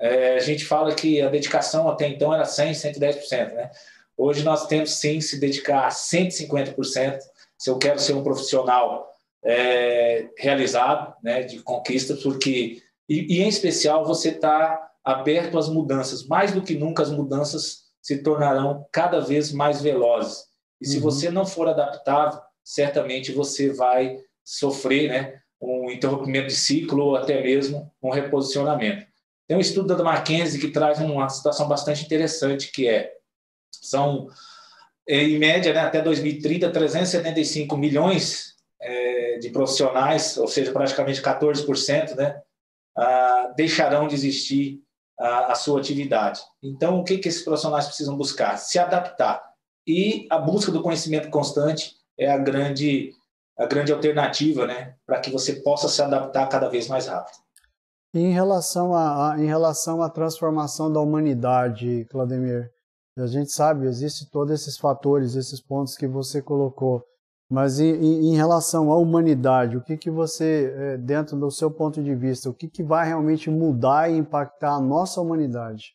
É, 0.00 0.34
a 0.34 0.40
gente 0.40 0.64
fala 0.64 0.94
que 0.94 1.20
a 1.20 1.28
dedicação 1.28 1.88
até 1.88 2.08
então 2.08 2.34
era 2.34 2.44
100%, 2.44 2.98
110%. 2.98 3.54
Né? 3.54 3.70
Hoje 4.16 4.42
nós 4.42 4.66
temos 4.66 4.90
sim 4.90 5.20
se 5.20 5.38
dedicar 5.38 5.86
a 5.86 5.90
150% 5.90 7.18
se 7.56 7.70
eu 7.70 7.78
quero 7.78 7.98
ser 7.98 8.14
um 8.14 8.22
profissional 8.22 9.10
é, 9.42 10.28
realizado, 10.38 11.14
né, 11.22 11.42
de 11.42 11.60
conquista, 11.60 12.14
porque 12.16 12.82
e, 13.08 13.36
e 13.36 13.42
em 13.42 13.48
especial 13.48 14.04
você 14.04 14.30
está 14.30 14.90
aberto 15.04 15.58
às 15.58 15.68
mudanças. 15.68 16.26
Mais 16.26 16.52
do 16.52 16.62
que 16.62 16.74
nunca 16.74 17.02
as 17.02 17.10
mudanças 17.10 17.84
se 18.00 18.22
tornarão 18.22 18.86
cada 18.92 19.20
vez 19.20 19.52
mais 19.52 19.80
velozes. 19.80 20.44
E 20.80 20.86
se 20.86 20.96
uhum. 20.96 21.02
você 21.02 21.30
não 21.30 21.46
for 21.46 21.68
adaptável, 21.68 22.40
certamente 22.62 23.32
você 23.32 23.72
vai 23.72 24.18
sofrer, 24.44 25.08
né, 25.08 25.40
um 25.60 25.90
interrompimento 25.90 26.48
de 26.48 26.56
ciclo 26.56 27.04
ou 27.04 27.16
até 27.16 27.42
mesmo 27.42 27.90
um 28.02 28.10
reposicionamento. 28.10 29.06
Tem 29.46 29.56
um 29.56 29.60
estudo 29.60 29.94
da 29.94 30.12
McKinsey 30.12 30.60
que 30.60 30.68
traz 30.68 30.98
uma 31.00 31.28
situação 31.28 31.68
bastante 31.68 32.04
interessante 32.04 32.70
que 32.70 32.88
é 32.88 33.12
são, 33.80 34.28
é, 35.08 35.22
em 35.22 35.38
média, 35.38 35.72
né, 35.72 35.80
até 35.80 36.00
2030, 36.00 36.70
375 36.70 37.76
milhões 37.76 38.54
é, 38.80 39.38
de 39.38 39.50
profissionais, 39.50 40.36
ou 40.38 40.48
seja, 40.48 40.72
praticamente 40.72 41.20
14%, 41.20 42.14
né, 42.14 42.40
ah, 42.96 43.52
deixarão 43.56 44.06
de 44.06 44.14
existir 44.14 44.83
a, 45.18 45.52
a, 45.52 45.54
sua 45.54 45.78
atividade. 45.78 46.40
Então, 46.62 46.98
o 46.98 47.04
que, 47.04 47.18
que 47.18 47.28
esses 47.28 47.42
profissionais 47.42 47.86
precisam 47.86 48.16
buscar? 48.16 48.56
Se 48.56 48.78
adaptar. 48.78 49.42
E 49.86 50.26
a 50.30 50.38
busca 50.38 50.72
do 50.72 50.82
conhecimento 50.82 51.30
constante 51.30 51.96
é 52.18 52.30
a 52.30 52.38
grande, 52.38 53.12
a 53.58 53.66
grande 53.66 53.92
alternativa 53.92 54.66
né, 54.66 54.94
para 55.06 55.20
que 55.20 55.30
você 55.30 55.54
possa 55.56 55.88
se 55.88 56.00
adaptar 56.02 56.48
cada 56.48 56.68
vez 56.68 56.88
mais 56.88 57.06
rápido. 57.06 57.36
Em 58.14 58.32
relação, 58.32 58.94
a, 58.94 59.32
a, 59.32 59.38
em 59.40 59.46
relação 59.46 60.00
à 60.00 60.08
transformação 60.08 60.92
da 60.92 61.00
humanidade, 61.00 62.06
Claudemir, 62.10 62.70
a 63.18 63.26
gente 63.26 63.52
sabe, 63.52 63.86
existe 63.86 64.30
todos 64.30 64.52
esses 64.52 64.76
fatores, 64.76 65.34
esses 65.34 65.60
pontos 65.60 65.96
que 65.96 66.06
você 66.06 66.40
colocou. 66.40 67.04
Mas 67.54 67.78
em, 67.78 68.32
em 68.32 68.34
relação 68.34 68.90
à 68.90 68.98
humanidade, 68.98 69.76
o 69.76 69.80
que, 69.80 69.96
que 69.96 70.10
você, 70.10 70.74
é, 70.76 70.96
dentro 70.96 71.38
do 71.38 71.52
seu 71.52 71.70
ponto 71.70 72.02
de 72.02 72.12
vista, 72.12 72.50
o 72.50 72.52
que, 72.52 72.66
que 72.66 72.82
vai 72.82 73.06
realmente 73.06 73.48
mudar 73.48 74.10
e 74.10 74.16
impactar 74.16 74.72
a 74.72 74.80
nossa 74.80 75.20
humanidade? 75.20 75.94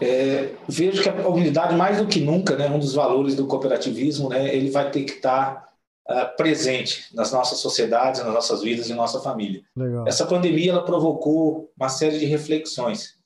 É, 0.00 0.52
vejo 0.68 1.02
que 1.02 1.08
a 1.08 1.26
humanidade, 1.26 1.74
mais 1.74 1.98
do 1.98 2.06
que 2.06 2.20
nunca, 2.20 2.54
né, 2.56 2.70
um 2.70 2.78
dos 2.78 2.94
valores 2.94 3.34
do 3.34 3.48
cooperativismo, 3.48 4.28
né, 4.28 4.54
ele 4.54 4.70
vai 4.70 4.88
ter 4.92 5.02
que 5.02 5.14
estar 5.14 5.68
uh, 6.08 6.36
presente 6.36 7.12
nas 7.12 7.32
nossas 7.32 7.58
sociedades, 7.58 8.22
nas 8.22 8.32
nossas 8.32 8.62
vidas 8.62 8.86
e 8.86 8.90
na 8.90 8.98
nossa 8.98 9.18
família. 9.18 9.62
Legal. 9.76 10.06
Essa 10.06 10.24
pandemia 10.24 10.70
ela 10.70 10.84
provocou 10.84 11.72
uma 11.76 11.88
série 11.88 12.20
de 12.20 12.26
reflexões. 12.26 13.18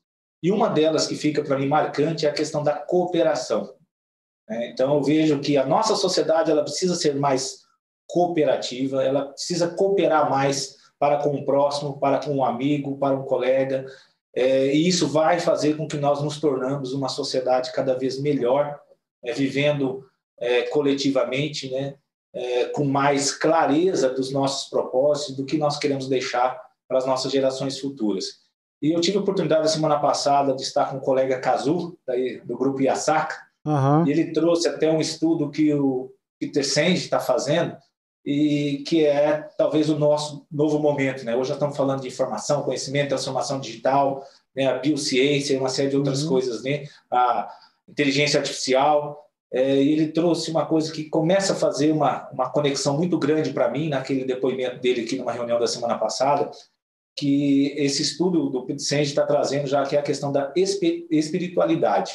E 0.43 0.51
uma 0.51 0.71
delas 0.71 1.07
que 1.07 1.17
fica 1.17 1.45
para 1.45 1.59
mim 1.59 1.69
marcante 1.69 2.25
é 2.25 2.31
a 2.31 2.33
questão 2.33 2.63
da 2.63 2.73
cooperação. 2.73 3.74
Né? 4.49 4.71
Então 4.71 4.95
eu 4.95 5.03
vejo 5.03 5.41
que 5.41 5.57
a 5.57 5.67
nossa 5.67 5.95
sociedade 5.97 6.51
ela 6.51 6.63
precisa 6.63 6.95
ser 6.95 7.15
mais 7.15 7.65
cooperativa, 8.07 9.03
ela 9.03 9.27
precisa 9.27 9.69
cooperar 9.69 10.31
mais 10.31 10.77
para 10.99 11.19
com 11.19 11.31
o 11.31 11.45
próximo, 11.45 11.99
para 11.99 12.19
com 12.19 12.37
um 12.37 12.45
amigo, 12.45 12.99
para 12.99 13.15
um 13.15 13.25
colega, 13.25 13.87
é, 14.35 14.75
e 14.75 14.89
isso 14.89 15.07
vai 15.07 15.39
fazer 15.39 15.77
com 15.77 15.87
que 15.87 15.97
nós 15.97 16.21
nos 16.21 16.41
tornamos 16.41 16.93
uma 16.93 17.09
sociedade 17.09 17.73
cada 17.73 17.95
vez 17.95 18.21
melhor, 18.21 18.79
é, 19.23 19.33
vivendo 19.33 20.05
é, 20.39 20.63
coletivamente, 20.63 21.71
né, 21.71 21.95
é, 22.33 22.65
com 22.67 22.85
mais 22.85 23.33
clareza 23.33 24.11
dos 24.11 24.33
nossos 24.33 24.69
propósitos, 24.69 25.37
do 25.37 25.45
que 25.45 25.57
nós 25.57 25.79
queremos 25.79 26.09
deixar 26.09 26.61
para 26.89 26.99
as 26.99 27.07
nossas 27.07 27.31
gerações 27.31 27.79
futuras. 27.79 28.45
E 28.83 28.93
eu 28.93 29.01
tive 29.01 29.17
a 29.17 29.21
oportunidade, 29.21 29.63
na 29.63 29.69
semana 29.69 29.99
passada, 30.01 30.55
de 30.55 30.63
estar 30.63 30.91
com 30.91 30.97
o 30.97 31.01
colega 31.01 31.39
Kazu, 31.39 31.97
daí, 32.07 32.41
do 32.41 32.59
grupo 32.59 32.83
Iasaka, 32.83 33.37
uhum. 33.65 34.07
ele 34.07 34.33
trouxe 34.33 34.69
até 34.69 34.91
um 34.91 35.01
estudo 35.01 35.51
que, 35.51 35.73
o, 35.75 36.11
Peter 36.39 36.65
Senge 36.65 37.05
está 37.05 37.21
fazendo, 37.21 37.77
e 38.25 38.83
que 38.87 39.05
é 39.05 39.49
talvez 39.59 39.91
o 39.91 39.99
nosso 39.99 40.47
novo 40.51 40.79
momento. 40.79 41.25
Né? 41.25 41.37
Hoje 41.37 41.49
já 41.49 41.55
estamos 41.55 41.77
falando 41.77 42.01
de 42.01 42.09
informação, 42.09 42.63
conhecimento, 42.63 43.11
transformação 43.11 43.61
digital, 43.61 44.27
né? 44.57 44.67
a 44.67 44.79
biociência 44.79 45.55
e 45.55 45.59
uma 45.59 45.69
série 45.69 45.91
de 45.91 45.97
outras 45.97 46.23
uhum. 46.23 46.31
coisas, 46.31 46.63
né? 46.63 46.85
a 47.11 47.51
inteligência 47.89 48.41
artificial. 48.41 49.23
É, 49.53 49.77
ele 49.77 50.09
trouxe 50.09 50.51
uma 50.51 50.67
coisa 50.67 50.91
que 50.91 51.05
começa 51.05 51.53
a 51.53 51.57
fazer 51.57 51.93
uma, 51.93 52.29
uma 52.31 52.51
conexão 52.51 52.97
muito 52.97 53.19
grande 53.19 53.53
para 53.53 53.71
mim, 53.71 53.89
naquele 53.89 54.25
depoimento 54.25 54.81
dele 54.81 55.03
aqui 55.03 55.17
numa 55.17 55.33
reunião 55.33 55.61
da 55.61 55.67
semana 55.67 55.97
passada, 55.97 56.51
que 57.17 57.73
esse 57.77 58.03
estudo 58.03 58.49
do 58.49 58.65
Pidsenge 58.65 59.11
está 59.11 59.25
trazendo 59.25 59.69
já 59.69 59.85
que 59.85 59.97
é 59.97 60.01
a 60.01 60.03
questão 60.03 60.33
da 60.33 60.53
espiritualidade. 60.57 62.15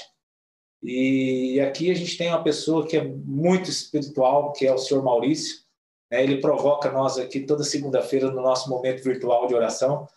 E 0.82 1.60
aqui 1.60 1.92
a 1.92 1.94
gente 1.94 2.18
tem 2.18 2.30
uma 2.30 2.44
pessoa 2.44 2.88
que 2.88 2.98
é 2.98 3.04
muito 3.04 3.70
espiritual, 3.70 4.54
que 4.54 4.66
é 4.66 4.74
o 4.74 4.78
senhor 4.78 5.04
Maurício. 5.04 5.62
Né? 6.10 6.24
Ele 6.24 6.40
provoca 6.40 6.92
nós 6.92 7.18
aqui 7.18 7.42
toda 7.42 7.64
segunda-feira 7.64 8.32
no 8.32 8.42
nosso 8.42 8.70
momento 8.70 9.04
virtual 9.04 9.48
de 9.48 9.56
oração. 9.56 10.08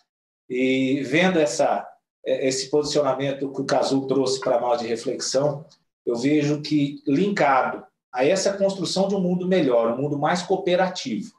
E 0.48 1.02
vendo 1.02 1.38
essa, 1.38 1.88
esse 2.24 2.70
posicionamento 2.70 3.50
que 3.52 3.60
o 3.60 3.66
Casul 3.66 4.06
trouxe 4.06 4.38
para 4.40 4.60
nós 4.60 4.80
de 4.80 4.86
reflexão, 4.86 5.64
eu 6.06 6.16
vejo 6.16 6.60
que 6.60 7.02
linkado 7.06 7.84
a 8.12 8.24
essa 8.24 8.52
construção 8.52 9.08
de 9.08 9.14
um 9.14 9.20
mundo 9.20 9.48
melhor, 9.48 9.92
um 9.92 10.02
mundo 10.02 10.18
mais 10.18 10.42
cooperativo, 10.42 11.32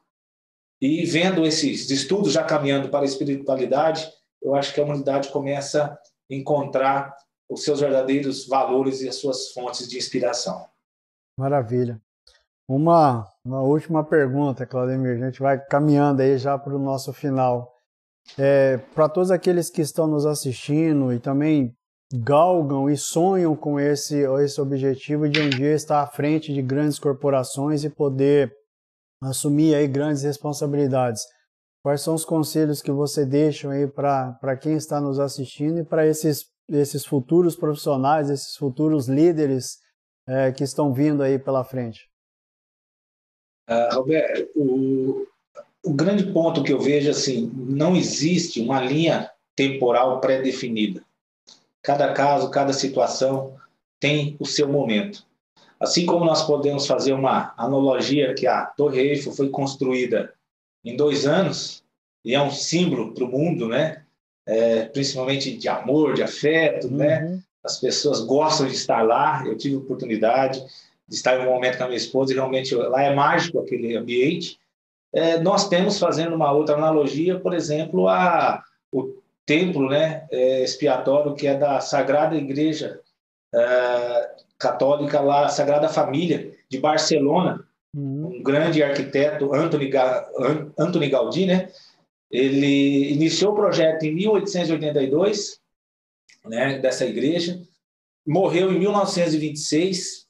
e 0.84 1.06
vendo 1.06 1.46
esses 1.46 1.90
estudos 1.90 2.34
já 2.34 2.44
caminhando 2.44 2.90
para 2.90 3.04
a 3.04 3.06
espiritualidade, 3.06 4.06
eu 4.42 4.54
acho 4.54 4.74
que 4.74 4.82
a 4.82 4.84
humanidade 4.84 5.30
começa 5.30 5.86
a 5.86 5.98
encontrar 6.30 7.16
os 7.50 7.64
seus 7.64 7.80
verdadeiros 7.80 8.48
valores 8.48 9.02
e 9.02 9.10
as 9.10 9.16
suas 9.16 9.52
fontes 9.52 9.88
de 9.88 9.98
inspiração. 9.98 10.66
Maravilha. 11.38 12.02
Uma, 12.68 13.28
uma 13.44 13.62
última 13.62 14.04
pergunta, 14.04 14.66
Claudemir. 14.66 15.22
A 15.22 15.26
gente 15.26 15.42
vai 15.42 15.60
caminhando 15.60 16.22
aí 16.22 16.38
já 16.38 16.58
para 16.58 16.76
o 16.76 16.80
nosso 16.80 17.12
final. 17.12 17.74
É, 18.38 18.78
para 18.96 19.10
todos 19.10 19.32
aqueles 19.32 19.70
que 19.70 19.82
estão 19.82 20.08
nos 20.08 20.26
assistindo 20.26 21.12
e 21.12 21.20
também 21.20 21.76
galgam 22.14 22.90
e 22.90 22.96
sonham 22.96 23.56
com 23.56 23.80
esse, 23.80 24.24
esse 24.44 24.62
objetivo 24.62 25.28
de 25.28 25.42
um 25.42 25.50
dia 25.50 25.74
estar 25.74 26.02
à 26.02 26.08
frente 26.08 26.54
de 26.54 26.62
grandes 26.62 27.00
corporações 27.00 27.84
e 27.84 27.90
poder 27.90 28.56
assumir 29.22 29.74
aí 29.74 29.88
grandes 29.88 30.24
responsabilidades. 30.24 31.24
Quais 31.84 32.02
são 32.02 32.14
os 32.14 32.24
conselhos 32.24 32.82
que 32.82 32.92
você 32.92 33.26
deixa 33.26 33.70
aí 33.70 33.88
para 33.88 34.56
quem 34.56 34.76
está 34.76 35.02
nos 35.02 35.20
assistindo 35.20 35.80
e 35.80 35.84
para 35.84 36.06
esses, 36.06 36.46
esses 36.74 37.06
futuros 37.06 37.56
profissionais, 37.56 38.30
esses 38.30 38.56
futuros 38.56 39.08
líderes 39.08 39.80
é, 40.28 40.52
que 40.52 40.64
estão 40.64 40.94
vindo 40.94 41.22
aí 41.22 41.38
pela 41.38 41.64
frente? 41.64 42.10
Uh, 43.70 43.96
Roberto, 43.96 44.50
o, 44.56 45.28
o 45.84 45.94
grande 45.94 46.32
ponto 46.32 46.64
que 46.64 46.74
eu 46.74 46.80
vejo 46.80 47.10
assim, 47.10 47.52
não 47.54 47.96
existe 47.96 48.62
uma 48.62 48.82
linha 48.82 49.30
temporal 49.56 50.20
pré-definida. 50.20 51.04
Cada 51.82 52.14
caso, 52.14 52.50
cada 52.50 52.74
situação 52.74 53.58
tem 54.00 54.36
o 54.40 54.46
seu 54.46 54.68
momento. 54.68 55.26
Assim 55.80 56.06
como 56.06 56.26
nós 56.26 56.46
podemos 56.46 56.88
fazer 56.88 57.14
uma 57.14 57.54
analogia 57.58 58.34
que 58.34 58.48
a 58.48 58.66
Torre 58.66 59.02
Eiffel 59.02 59.34
foi 59.34 59.50
construída 59.50 60.34
em 60.84 60.96
dois 60.96 61.26
anos 61.26 61.84
e 62.24 62.34
é 62.34 62.42
um 62.42 62.52
símbolo 62.52 63.14
para 63.14 63.26
o 63.26 63.28
mundo, 63.28 63.68
né? 63.68 64.03
É, 64.46 64.86
principalmente 64.86 65.56
de 65.56 65.70
amor, 65.70 66.14
de 66.14 66.24
afeto, 66.24 66.90
né? 66.90 67.20
uhum. 67.20 67.32
né? 67.32 67.40
As 67.64 67.80
pessoas 67.80 68.22
gostam 68.22 68.68
de 68.68 68.74
estar 68.74 69.02
lá. 69.02 69.44
Eu 69.46 69.58
tive 69.58 69.78
oportunidade 69.78 70.62
de 71.08 71.16
estar 71.16 71.38
em 71.38 71.48
um 71.48 71.52
momento 71.52 71.78
com 71.78 71.84
a 71.84 71.88
minha 71.88 71.98
esposa 71.98 72.32
e 72.32 72.36
realmente 72.36 72.76
lá 72.76 73.04
é 73.04 73.14
mágico 73.14 73.60
aquele 73.60 73.96
ambiente. 73.96 74.60
É, 75.14 75.40
nós 75.40 75.70
temos, 75.70 76.00
fazendo 76.00 76.36
uma 76.36 76.52
outra 76.52 76.76
analogia, 76.76 77.40
por 77.40 77.54
exemplo, 77.54 78.08
a, 78.08 78.64
o 78.92 79.16
templo 79.46 79.90
né, 79.90 80.26
é, 80.32 80.64
expiatório 80.64 81.36
que 81.36 81.48
é 81.48 81.56
da 81.56 81.80
Sagrada 81.80 82.36
Igreja 82.36 83.00
é, 83.54 84.30
católica 84.58 85.22
lá, 85.22 85.48
Sagrada 85.50 85.88
Família, 85.88 86.52
de 86.68 86.80
Barcelona, 86.80 87.64
uhum. 87.96 88.38
um 88.38 88.44
grande 88.44 88.82
arquiteto, 88.82 89.52
Anthony 89.54 91.10
Gaudí, 91.10 91.46
né? 91.46 91.70
Ele 92.34 93.12
iniciou 93.12 93.52
o 93.52 93.56
projeto 93.56 94.04
em 94.04 94.16
1882, 94.16 95.60
né, 96.46 96.80
dessa 96.80 97.06
igreja, 97.06 97.62
morreu 98.26 98.72
em 98.72 98.80
1926 98.80 100.26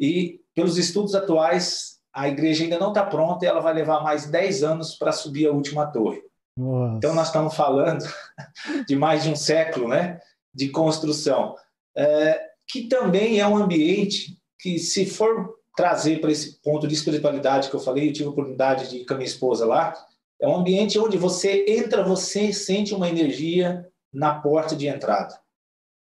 e, 0.00 0.40
pelos 0.54 0.78
estudos 0.78 1.14
atuais, 1.14 1.98
a 2.14 2.30
igreja 2.30 2.64
ainda 2.64 2.78
não 2.78 2.88
está 2.88 3.04
pronta 3.04 3.44
e 3.44 3.48
ela 3.48 3.60
vai 3.60 3.74
levar 3.74 4.02
mais 4.02 4.24
10 4.24 4.62
anos 4.62 4.94
para 4.94 5.12
subir 5.12 5.46
a 5.46 5.52
última 5.52 5.86
torre. 5.86 6.22
Nossa. 6.56 6.96
Então, 6.96 7.14
nós 7.14 7.26
estamos 7.26 7.54
falando 7.54 8.02
de 8.88 8.96
mais 8.96 9.22
de 9.22 9.28
um 9.28 9.36
século 9.36 9.86
né, 9.86 10.18
de 10.54 10.70
construção. 10.70 11.54
É, 11.94 12.40
que 12.66 12.88
também 12.88 13.38
é 13.38 13.46
um 13.46 13.56
ambiente 13.58 14.40
que, 14.58 14.78
se 14.78 15.04
for 15.04 15.58
trazer 15.76 16.22
para 16.22 16.32
esse 16.32 16.58
ponto 16.62 16.88
de 16.88 16.94
espiritualidade 16.94 17.68
que 17.68 17.76
eu 17.76 17.80
falei, 17.80 18.08
eu 18.08 18.12
tive 18.14 18.28
a 18.28 18.30
oportunidade 18.30 18.88
de 18.88 18.96
ir 18.96 19.04
com 19.04 19.12
a 19.12 19.16
minha 19.18 19.28
esposa 19.28 19.66
lá, 19.66 19.94
é 20.40 20.46
um 20.46 20.56
ambiente 20.56 20.98
onde 20.98 21.16
você 21.16 21.64
entra, 21.68 22.04
você 22.04 22.52
sente 22.52 22.94
uma 22.94 23.08
energia 23.08 23.86
na 24.12 24.40
porta 24.40 24.76
de 24.76 24.86
entrada. 24.86 25.38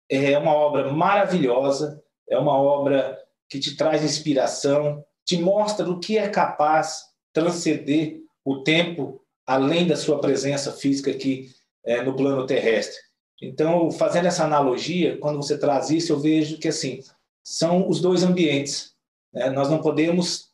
É 0.09 0.37
uma 0.37 0.53
obra 0.53 0.91
maravilhosa, 0.91 2.03
é 2.29 2.37
uma 2.37 2.57
obra 2.57 3.17
que 3.49 3.59
te 3.59 3.75
traz 3.75 4.03
inspiração, 4.03 5.03
te 5.25 5.37
mostra 5.37 5.89
o 5.89 5.99
que 5.99 6.17
é 6.17 6.29
capaz 6.29 7.05
transcender 7.33 8.21
o 8.43 8.63
tempo 8.63 9.21
além 9.45 9.87
da 9.87 9.95
sua 9.95 10.19
presença 10.19 10.73
física 10.73 11.11
aqui 11.11 11.49
é, 11.85 12.01
no 12.01 12.15
plano 12.15 12.45
terrestre. 12.45 12.97
Então, 13.41 13.91
fazendo 13.91 14.27
essa 14.27 14.43
analogia, 14.43 15.17
quando 15.19 15.37
você 15.37 15.57
traz 15.57 15.89
isso, 15.89 16.11
eu 16.11 16.19
vejo 16.19 16.57
que 16.57 16.67
assim 16.67 17.01
são 17.43 17.87
os 17.87 18.01
dois 18.01 18.23
ambientes. 18.23 18.93
Né? 19.33 19.49
Nós 19.49 19.69
não 19.69 19.81
podemos 19.81 20.49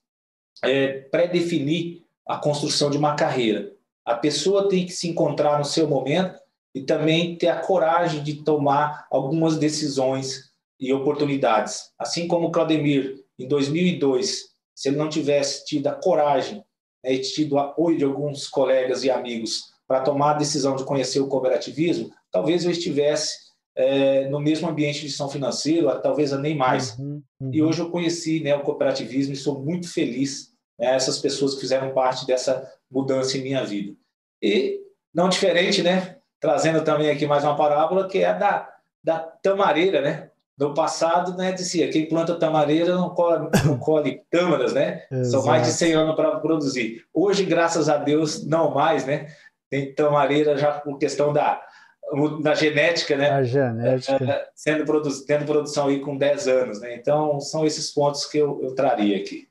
é, 0.64 1.00
pré-definir 1.10 2.03
a 2.28 2.38
construção 2.38 2.90
de 2.90 2.98
uma 2.98 3.16
carreira. 3.16 3.72
A 4.06 4.16
pessoa 4.16 4.68
tem 4.70 4.86
que 4.86 4.92
se 4.92 5.08
encontrar 5.08 5.58
no 5.58 5.66
seu 5.66 5.88
momento 5.88 6.40
e 6.76 6.82
também 6.82 7.38
ter 7.38 7.48
a 7.48 7.60
coragem 7.60 8.24
de 8.24 8.44
tomar 8.44 9.08
algumas 9.12 9.58
decisões 9.58 10.52
e 10.80 10.92
oportunidades. 10.92 11.92
Assim 11.98 12.28
como 12.28 12.48
o 12.48 12.52
Claudemir, 12.52 13.24
em 13.40 13.48
2002, 13.48 14.54
se 14.76 14.90
ele 14.90 14.98
não 14.98 15.10
tivesse 15.10 15.66
tido 15.66 15.88
a 15.88 15.94
coragem 15.94 16.64
né, 17.04 17.14
e 17.14 17.20
tido 17.20 17.54
o 17.54 17.60
apoio 17.60 17.98
de 17.98 18.04
alguns 18.04 18.48
colegas 18.48 19.04
e 19.04 19.12
amigos 19.12 19.74
para 19.88 20.02
tomar 20.02 20.32
a 20.32 20.38
decisão 20.38 20.76
de 20.76 20.84
conhecer 20.84 21.20
o 21.20 21.28
cooperativismo, 21.28 22.12
talvez 22.32 22.66
eu 22.66 22.72
estivesse 22.72 23.44
é, 23.76 24.28
no 24.30 24.40
mesmo 24.40 24.68
ambiente 24.68 25.02
de 25.02 25.08
gestão 25.08 25.30
financeira, 25.30 26.00
talvez 26.00 26.32
nem 26.40 26.56
mais. 26.56 26.98
Uhum, 26.98 27.22
uhum. 27.40 27.52
E 27.54 27.62
hoje 27.62 27.80
eu 27.80 27.90
conheci 27.90 28.40
né, 28.40 28.56
o 28.56 28.62
cooperativismo 28.62 29.34
e 29.34 29.38
sou 29.38 29.60
muito 29.64 29.92
feliz 29.92 30.53
né, 30.80 30.96
essas 30.96 31.20
pessoas 31.20 31.56
que 31.56 31.62
fizeram 31.62 31.94
parte 31.94 32.26
dessa 32.26 32.72
mudança 32.90 33.38
em 33.38 33.42
minha 33.42 33.64
vida. 33.64 33.96
E 34.42 34.80
não 35.14 35.30
diferente, 35.30 35.82
né, 35.82 36.18
trazendo 36.40 36.84
também 36.84 37.10
aqui 37.10 37.26
mais 37.26 37.44
uma 37.44 37.56
parábola 37.56 38.08
que 38.08 38.20
é 38.20 38.34
da, 38.34 38.70
da 39.04 39.20
tamareira, 39.20 40.02
né? 40.02 40.30
No 40.58 40.74
passado, 40.74 41.36
né, 41.36 41.52
dizia, 41.52 41.90
quem 41.90 42.08
planta 42.08 42.36
tamareira 42.36 42.94
não 42.96 43.10
colhe, 43.10 43.50
não 43.66 43.80
colhe 43.80 44.22
tâmaras, 44.30 44.74
né? 44.74 45.04
São 45.24 45.46
mais 45.46 45.66
de 45.66 45.74
100 45.74 45.94
anos 45.94 46.16
para 46.16 46.40
produzir. 46.40 47.04
Hoje, 47.14 47.44
graças 47.44 47.90
a 47.90 47.98
Deus, 47.98 48.46
não 48.46 48.72
mais, 48.72 49.06
né? 49.06 49.28
Tem 49.70 49.94
tamareira 49.94 50.56
já 50.56 50.74
por 50.74 51.00
questão 51.00 51.34
da, 51.34 51.60
da 52.42 52.54
genética, 52.54 53.18
né? 53.18 53.32
A 53.32 53.44
genética. 53.44 54.24
É, 54.24 54.48
sendo 54.54 54.86
produ 54.86 55.10
tendo 55.26 55.46
produção 55.46 55.88
aí 55.88 56.00
com 56.00 56.18
10 56.18 56.48
anos, 56.48 56.82
né? 56.82 56.96
Então, 56.96 57.40
são 57.40 57.66
esses 57.66 57.92
pontos 57.92 58.26
que 58.26 58.38
eu, 58.38 58.62
eu 58.62 58.76
traria 58.76 59.18
aqui. 59.18 59.48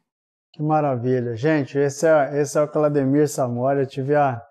Que 0.53 0.63
maravilha. 0.63 1.35
Gente, 1.35 1.79
esse 1.79 2.07
é, 2.07 2.41
esse 2.41 2.59
é 2.59 2.63
o 2.63 2.69
Clademir 2.69 3.27
Samora. 3.27 3.83
Eu 3.83 3.87
tive 3.87 4.15
a, 4.15 4.43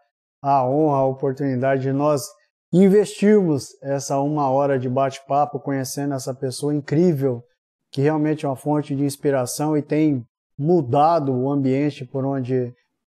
a 0.42 0.68
honra, 0.68 0.98
a 0.98 1.06
oportunidade 1.06 1.84
de 1.84 1.94
nós 1.94 2.28
investirmos 2.74 3.70
essa 3.84 4.20
uma 4.20 4.50
hora 4.50 4.80
de 4.80 4.90
bate-papo 4.90 5.60
conhecendo 5.60 6.16
essa 6.16 6.34
pessoa 6.34 6.74
incrível, 6.74 7.44
que 7.92 8.02
realmente 8.02 8.46
é 8.46 8.50
uma 8.50 8.56
fonte 8.56 8.96
de 8.96 9.04
inspiração 9.04 9.78
e 9.78 9.82
tem 9.82 10.26
mudado 10.58 11.34
o 11.34 11.52
ambiente 11.52 12.04
por 12.06 12.26
onde 12.26 12.74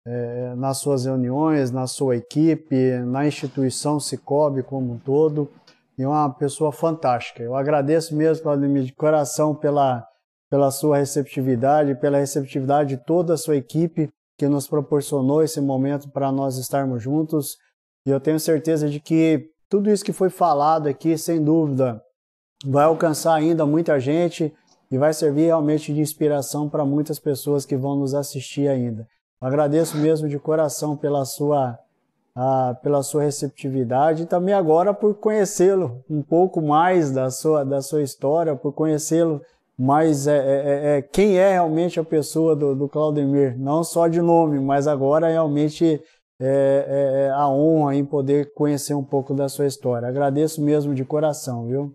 é, 0.04 0.54
nas 0.56 0.78
suas 0.78 1.04
reuniões, 1.04 1.70
na 1.70 1.86
sua 1.86 2.16
equipe, 2.16 2.98
na 3.06 3.26
instituição 3.26 4.00
Cicobi 4.00 4.62
como 4.62 4.94
um 4.94 4.98
todo. 4.98 5.48
E 5.96 6.02
é 6.02 6.08
uma 6.08 6.30
pessoa 6.30 6.72
fantástica. 6.72 7.42
Eu 7.42 7.54
agradeço 7.54 8.16
mesmo, 8.16 8.42
Claudemir, 8.42 8.84
de 8.84 8.92
coração 8.92 9.54
pela, 9.54 10.04
pela 10.52 10.70
sua 10.70 10.98
receptividade, 10.98 11.94
pela 11.94 12.18
receptividade 12.18 12.90
de 12.90 13.02
toda 13.02 13.32
a 13.32 13.38
sua 13.38 13.56
equipe 13.56 14.10
que 14.36 14.46
nos 14.46 14.68
proporcionou 14.68 15.42
esse 15.42 15.62
momento 15.62 16.10
para 16.10 16.30
nós 16.30 16.58
estarmos 16.58 17.02
juntos. 17.02 17.56
E 18.04 18.10
eu 18.10 18.20
tenho 18.20 18.38
certeza 18.38 18.86
de 18.86 19.00
que 19.00 19.48
tudo 19.66 19.90
isso 19.90 20.04
que 20.04 20.12
foi 20.12 20.28
falado 20.28 20.88
aqui, 20.88 21.16
sem 21.16 21.42
dúvida, 21.42 22.02
vai 22.66 22.84
alcançar 22.84 23.32
ainda 23.32 23.64
muita 23.64 23.98
gente 23.98 24.52
e 24.90 24.98
vai 24.98 25.14
servir 25.14 25.46
realmente 25.46 25.90
de 25.90 26.02
inspiração 26.02 26.68
para 26.68 26.84
muitas 26.84 27.18
pessoas 27.18 27.64
que 27.64 27.74
vão 27.74 27.96
nos 27.96 28.12
assistir 28.12 28.68
ainda. 28.68 29.08
Agradeço 29.40 29.96
mesmo 29.96 30.28
de 30.28 30.38
coração 30.38 30.98
pela 30.98 31.24
sua, 31.24 31.78
pela 32.82 33.02
sua 33.02 33.22
receptividade 33.22 34.24
e 34.24 34.26
também 34.26 34.54
agora 34.54 34.92
por 34.92 35.14
conhecê-lo 35.14 36.04
um 36.10 36.20
pouco 36.20 36.60
mais 36.60 37.10
da 37.10 37.30
sua, 37.30 37.64
da 37.64 37.80
sua 37.80 38.02
história, 38.02 38.54
por 38.54 38.74
conhecê-lo 38.74 39.40
mais 39.82 40.28
é, 40.28 40.36
é, 40.36 40.36
é, 40.36 40.98
é 40.98 41.02
quem 41.02 41.38
é 41.38 41.54
realmente 41.54 41.98
a 41.98 42.04
pessoa 42.04 42.54
do, 42.54 42.72
do 42.72 42.88
Claudemir, 42.88 43.58
não 43.58 43.82
só 43.82 44.06
de 44.06 44.22
nome, 44.22 44.60
mas 44.60 44.86
agora 44.86 45.28
realmente 45.28 46.00
é, 46.40 46.44
é, 46.44 47.26
é, 47.26 47.30
a 47.30 47.48
honra 47.48 47.96
em 47.96 48.04
poder 48.04 48.52
conhecer 48.54 48.94
um 48.94 49.02
pouco 49.02 49.34
da 49.34 49.48
sua 49.48 49.66
história. 49.66 50.06
Agradeço 50.06 50.62
mesmo 50.62 50.94
de 50.94 51.04
coração, 51.04 51.66
viu? 51.66 51.92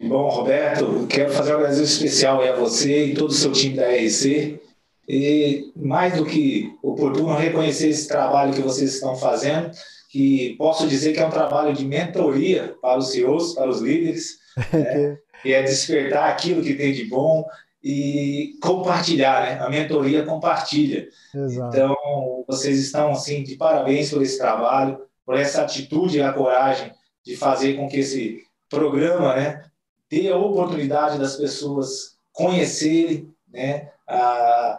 Bom, 0.00 0.28
Roberto, 0.28 1.04
quero 1.08 1.32
fazer 1.32 1.52
um 1.52 1.56
agradecimento 1.56 1.90
especial 1.90 2.42
a 2.42 2.54
você 2.54 3.06
e 3.06 3.14
todo 3.14 3.30
o 3.30 3.34
seu 3.34 3.50
time 3.50 3.74
da 3.74 3.88
RC. 3.88 4.60
E 5.08 5.72
mais 5.74 6.16
do 6.16 6.24
que 6.24 6.72
oportuno 6.80 7.34
reconhecer 7.34 7.88
esse 7.88 8.06
trabalho 8.06 8.54
que 8.54 8.62
vocês 8.62 8.94
estão 8.94 9.16
fazendo, 9.16 9.72
que 10.12 10.54
posso 10.56 10.86
dizer 10.86 11.12
que 11.12 11.18
é 11.18 11.26
um 11.26 11.30
trabalho 11.30 11.74
de 11.74 11.84
mentoria 11.84 12.76
para 12.80 12.98
os 12.98 13.10
CEOs, 13.10 13.54
para 13.54 13.68
os 13.68 13.80
líderes, 13.80 14.36
né? 14.72 15.18
E 15.44 15.52
é 15.52 15.62
despertar 15.62 16.28
aquilo 16.28 16.62
que 16.62 16.74
tem 16.74 16.92
de 16.92 17.04
bom 17.04 17.44
e 17.82 18.56
compartilhar, 18.60 19.42
né? 19.42 19.60
A 19.60 19.70
mentoria 19.70 20.24
compartilha. 20.24 21.08
Exato. 21.34 21.76
Então, 21.76 22.44
vocês 22.46 22.78
estão 22.78 23.12
assim 23.12 23.42
de 23.42 23.56
parabéns 23.56 24.10
por 24.10 24.22
esse 24.22 24.38
trabalho, 24.38 25.00
por 25.24 25.36
essa 25.36 25.62
atitude 25.62 26.18
e 26.18 26.22
a 26.22 26.32
coragem 26.32 26.92
de 27.24 27.36
fazer 27.36 27.74
com 27.74 27.88
que 27.88 27.98
esse 27.98 28.42
programa, 28.68 29.36
né, 29.36 29.64
dê 30.10 30.28
a 30.28 30.36
oportunidade 30.36 31.18
das 31.18 31.36
pessoas 31.36 32.16
conhecerem, 32.32 33.28
né, 33.52 33.90
a, 34.06 34.78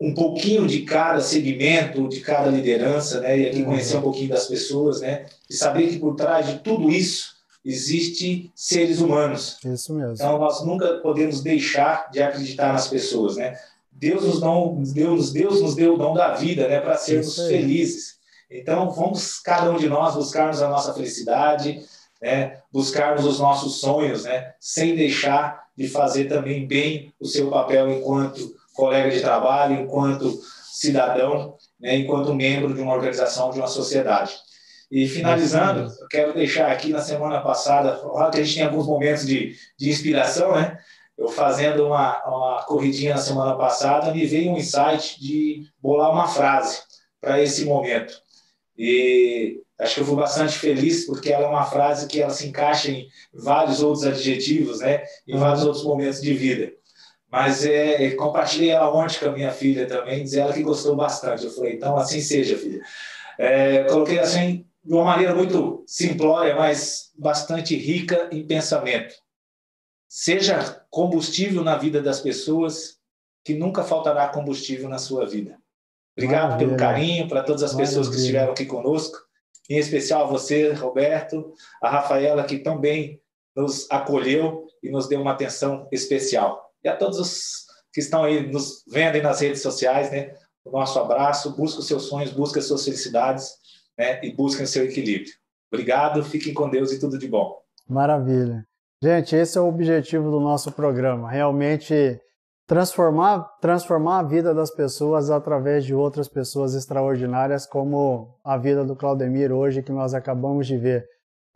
um 0.00 0.12
pouquinho 0.12 0.66
de 0.66 0.82
cada 0.82 1.20
segmento, 1.20 2.08
de 2.08 2.20
cada 2.20 2.50
liderança, 2.50 3.20
né, 3.20 3.38
e 3.38 3.48
aqui 3.48 3.58
uhum. 3.60 3.66
conhecer 3.66 3.96
um 3.96 4.02
pouquinho 4.02 4.30
das 4.30 4.46
pessoas, 4.46 5.00
né, 5.00 5.26
e 5.48 5.54
saber 5.54 5.88
que 5.88 5.98
por 5.98 6.16
trás 6.16 6.46
de 6.46 6.58
tudo 6.58 6.90
isso 6.90 7.33
existe 7.64 8.52
seres 8.54 9.00
humanos. 9.00 9.58
Isso 9.64 9.94
mesmo. 9.94 10.14
Então 10.14 10.38
nós 10.38 10.64
nunca 10.64 10.98
podemos 10.98 11.40
deixar 11.40 12.10
de 12.10 12.22
acreditar 12.22 12.72
nas 12.72 12.88
pessoas, 12.88 13.36
né? 13.36 13.56
Deus 13.90 14.24
nos, 14.24 14.40
dão, 14.40 14.82
Deus, 14.92 15.32
Deus 15.32 15.62
nos 15.62 15.74
deu 15.74 15.94
o 15.94 15.96
dom 15.96 16.14
da 16.14 16.34
vida, 16.34 16.68
né, 16.68 16.80
para 16.80 16.96
sermos 16.96 17.36
felizes. 17.36 18.16
Então 18.50 18.90
vamos 18.90 19.38
cada 19.38 19.70
um 19.70 19.76
de 19.76 19.88
nós 19.88 20.14
buscarmos 20.14 20.60
a 20.60 20.68
nossa 20.68 20.92
felicidade, 20.92 21.80
né, 22.20 22.58
buscarmos 22.72 23.24
os 23.24 23.38
nossos 23.38 23.80
sonhos, 23.80 24.24
né, 24.24 24.52
sem 24.58 24.96
deixar 24.96 25.64
de 25.76 25.88
fazer 25.88 26.24
também 26.24 26.66
bem 26.66 27.14
o 27.20 27.26
seu 27.26 27.48
papel 27.50 27.90
enquanto 27.90 28.54
colega 28.74 29.10
de 29.10 29.20
trabalho, 29.20 29.80
enquanto 29.80 30.40
cidadão, 30.72 31.56
né, 31.80 31.96
enquanto 31.96 32.34
membro 32.34 32.74
de 32.74 32.80
uma 32.80 32.94
organização, 32.94 33.50
de 33.50 33.58
uma 33.58 33.68
sociedade. 33.68 34.34
E 34.90 35.08
finalizando, 35.08 35.92
eu 36.00 36.08
quero 36.08 36.34
deixar 36.34 36.70
aqui 36.70 36.90
na 36.90 37.00
semana 37.00 37.40
passada, 37.40 37.96
claro 37.96 38.30
que 38.30 38.40
a 38.40 38.44
gente 38.44 38.56
tem 38.56 38.64
alguns 38.64 38.86
momentos 38.86 39.26
de, 39.26 39.56
de 39.78 39.90
inspiração, 39.90 40.52
né? 40.52 40.78
Eu 41.16 41.28
fazendo 41.28 41.86
uma, 41.86 42.22
uma 42.26 42.62
corridinha 42.64 43.14
na 43.14 43.20
semana 43.20 43.56
passada, 43.56 44.12
me 44.12 44.26
veio 44.26 44.52
um 44.52 44.58
insight 44.58 45.20
de 45.20 45.62
bolar 45.80 46.10
uma 46.10 46.26
frase 46.26 46.80
para 47.20 47.40
esse 47.40 47.64
momento. 47.64 48.12
E 48.76 49.60
acho 49.78 49.94
que 49.94 50.00
eu 50.00 50.04
fui 50.04 50.16
bastante 50.16 50.58
feliz 50.58 51.06
porque 51.06 51.32
ela 51.32 51.44
é 51.44 51.48
uma 51.48 51.64
frase 51.64 52.06
que 52.06 52.20
ela 52.20 52.30
se 52.30 52.48
encaixa 52.48 52.90
em 52.90 53.06
vários 53.32 53.82
outros 53.82 54.04
adjetivos, 54.04 54.80
né? 54.80 55.04
Em 55.26 55.36
vários 55.36 55.62
uhum. 55.62 55.68
outros 55.68 55.84
momentos 55.84 56.20
de 56.20 56.34
vida. 56.34 56.72
Mas 57.30 57.64
é, 57.64 58.10
compartilhei 58.12 58.70
ela 58.70 58.94
ontem 58.94 59.18
com 59.18 59.26
a 59.26 59.32
minha 59.32 59.50
filha 59.50 59.86
também, 59.86 60.22
diz 60.22 60.34
ela 60.34 60.52
que 60.52 60.62
gostou 60.62 60.94
bastante. 60.94 61.44
Eu 61.44 61.50
falei, 61.50 61.74
então 61.74 61.96
assim 61.96 62.20
seja, 62.20 62.56
filha. 62.56 62.80
É, 63.38 63.84
coloquei 63.84 64.18
assim, 64.18 64.64
de 64.84 64.92
uma 64.92 65.04
maneira 65.04 65.34
muito 65.34 65.82
simplória, 65.86 66.54
mas 66.54 67.10
bastante 67.18 67.74
rica 67.76 68.28
em 68.30 68.46
pensamento. 68.46 69.14
Seja 70.08 70.84
combustível 70.90 71.64
na 71.64 71.76
vida 71.76 72.02
das 72.02 72.20
pessoas, 72.20 72.98
que 73.44 73.54
nunca 73.54 73.82
faltará 73.82 74.28
combustível 74.28 74.88
na 74.88 74.98
sua 74.98 75.26
vida. 75.26 75.58
Obrigado 76.16 76.50
Maravilha. 76.50 76.68
pelo 76.68 76.78
carinho, 76.78 77.28
para 77.28 77.42
todas 77.42 77.62
as 77.62 77.72
Maravilha. 77.72 77.88
pessoas 77.88 78.14
que 78.14 78.20
estiveram 78.20 78.52
aqui 78.52 78.66
conosco, 78.66 79.18
em 79.68 79.78
especial 79.78 80.24
a 80.24 80.26
você, 80.26 80.72
Roberto, 80.72 81.52
a 81.82 81.88
Rafaela, 81.88 82.44
que 82.44 82.58
também 82.58 83.20
nos 83.56 83.90
acolheu 83.90 84.66
e 84.82 84.90
nos 84.90 85.08
deu 85.08 85.20
uma 85.20 85.32
atenção 85.32 85.88
especial. 85.90 86.70
E 86.82 86.88
a 86.88 86.96
todos 86.96 87.18
os 87.18 87.64
que 87.92 88.00
estão 88.00 88.24
aí 88.24 88.46
nos 88.46 88.84
vendo 88.86 89.14
aí 89.14 89.22
nas 89.22 89.40
redes 89.40 89.62
sociais, 89.62 90.10
né? 90.10 90.34
O 90.64 90.70
nosso 90.70 90.98
abraço, 90.98 91.56
busca 91.56 91.80
os 91.80 91.86
seus 91.86 92.04
sonhos, 92.04 92.32
busca 92.32 92.58
as 92.58 92.66
suas 92.66 92.84
felicidades 92.84 93.64
né, 93.98 94.24
e 94.24 94.32
busquem 94.32 94.64
o 94.64 94.68
seu 94.68 94.84
equilíbrio. 94.84 95.32
Obrigado, 95.72 96.22
fiquem 96.24 96.54
com 96.54 96.68
Deus 96.68 96.92
e 96.92 97.00
tudo 97.00 97.18
de 97.18 97.28
bom. 97.28 97.56
Maravilha. 97.88 98.64
Gente, 99.02 99.36
esse 99.36 99.58
é 99.58 99.60
o 99.60 99.68
objetivo 99.68 100.30
do 100.30 100.40
nosso 100.40 100.72
programa, 100.72 101.30
realmente 101.30 102.18
transformar, 102.66 103.44
transformar 103.60 104.20
a 104.20 104.22
vida 104.22 104.54
das 104.54 104.70
pessoas 104.70 105.30
através 105.30 105.84
de 105.84 105.94
outras 105.94 106.28
pessoas 106.28 106.74
extraordinárias, 106.74 107.66
como 107.66 108.38
a 108.42 108.56
vida 108.56 108.84
do 108.84 108.96
Claudemir 108.96 109.52
hoje, 109.52 109.82
que 109.82 109.92
nós 109.92 110.14
acabamos 110.14 110.66
de 110.66 110.78
ver. 110.78 111.04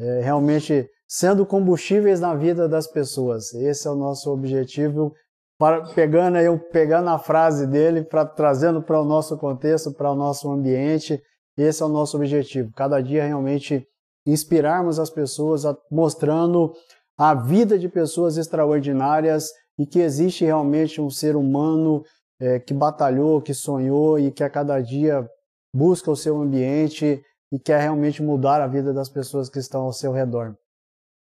É, 0.00 0.20
realmente 0.20 0.88
sendo 1.08 1.46
combustíveis 1.46 2.20
na 2.20 2.34
vida 2.34 2.68
das 2.68 2.86
pessoas. 2.86 3.54
Esse 3.54 3.88
é 3.88 3.90
o 3.90 3.96
nosso 3.96 4.30
objetivo. 4.30 5.14
Para, 5.58 5.82
pegando, 5.92 6.38
eu, 6.38 6.58
pegando 6.58 7.08
a 7.08 7.18
frase 7.18 7.66
dele, 7.66 8.04
pra, 8.04 8.24
trazendo 8.24 8.82
para 8.82 9.00
o 9.00 9.04
nosso 9.04 9.36
contexto, 9.38 9.92
para 9.92 10.12
o 10.12 10.14
nosso 10.14 10.52
ambiente, 10.52 11.20
esse 11.62 11.82
é 11.82 11.86
o 11.86 11.88
nosso 11.88 12.16
objetivo. 12.16 12.72
Cada 12.74 13.00
dia 13.00 13.26
realmente 13.26 13.86
inspirarmos 14.26 14.98
as 14.98 15.10
pessoas, 15.10 15.62
mostrando 15.90 16.72
a 17.18 17.34
vida 17.34 17.78
de 17.78 17.88
pessoas 17.88 18.36
extraordinárias 18.36 19.48
e 19.78 19.86
que 19.86 20.00
existe 20.00 20.44
realmente 20.44 21.00
um 21.00 21.10
ser 21.10 21.34
humano 21.34 22.04
é, 22.40 22.60
que 22.60 22.72
batalhou, 22.72 23.42
que 23.42 23.52
sonhou 23.52 24.18
e 24.18 24.30
que 24.30 24.44
a 24.44 24.50
cada 24.50 24.80
dia 24.80 25.28
busca 25.74 26.10
o 26.10 26.16
seu 26.16 26.40
ambiente 26.40 27.20
e 27.50 27.58
quer 27.58 27.80
realmente 27.80 28.22
mudar 28.22 28.60
a 28.60 28.66
vida 28.66 28.92
das 28.92 29.08
pessoas 29.08 29.48
que 29.48 29.58
estão 29.58 29.82
ao 29.82 29.92
seu 29.92 30.12
redor. 30.12 30.54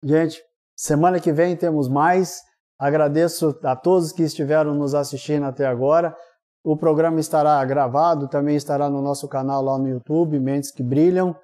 Gente, 0.03 0.41
semana 0.75 1.19
que 1.19 1.31
vem 1.31 1.55
temos 1.55 1.87
mais. 1.87 2.41
Agradeço 2.79 3.57
a 3.63 3.75
todos 3.75 4.11
que 4.11 4.23
estiveram 4.23 4.73
nos 4.73 4.95
assistindo 4.95 5.45
até 5.45 5.65
agora. 5.65 6.15
O 6.63 6.77
programa 6.77 7.19
estará 7.19 7.63
gravado, 7.65 8.27
também 8.29 8.55
estará 8.55 8.89
no 8.89 9.01
nosso 9.01 9.27
canal 9.27 9.61
lá 9.61 9.77
no 9.77 9.89
YouTube, 9.89 10.39
Mentes 10.39 10.71
que 10.71 10.81
Brilham. 10.81 11.35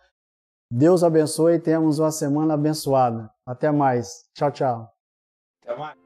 Deus 0.71 1.03
abençoe 1.03 1.55
e 1.55 1.59
tenhamos 1.59 1.99
uma 1.99 2.11
semana 2.11 2.53
abençoada. 2.53 3.29
Até 3.45 3.69
mais. 3.69 4.25
Tchau, 4.33 4.51
tchau. 4.51 4.89
Até 5.61 5.75
mais. 5.75 5.98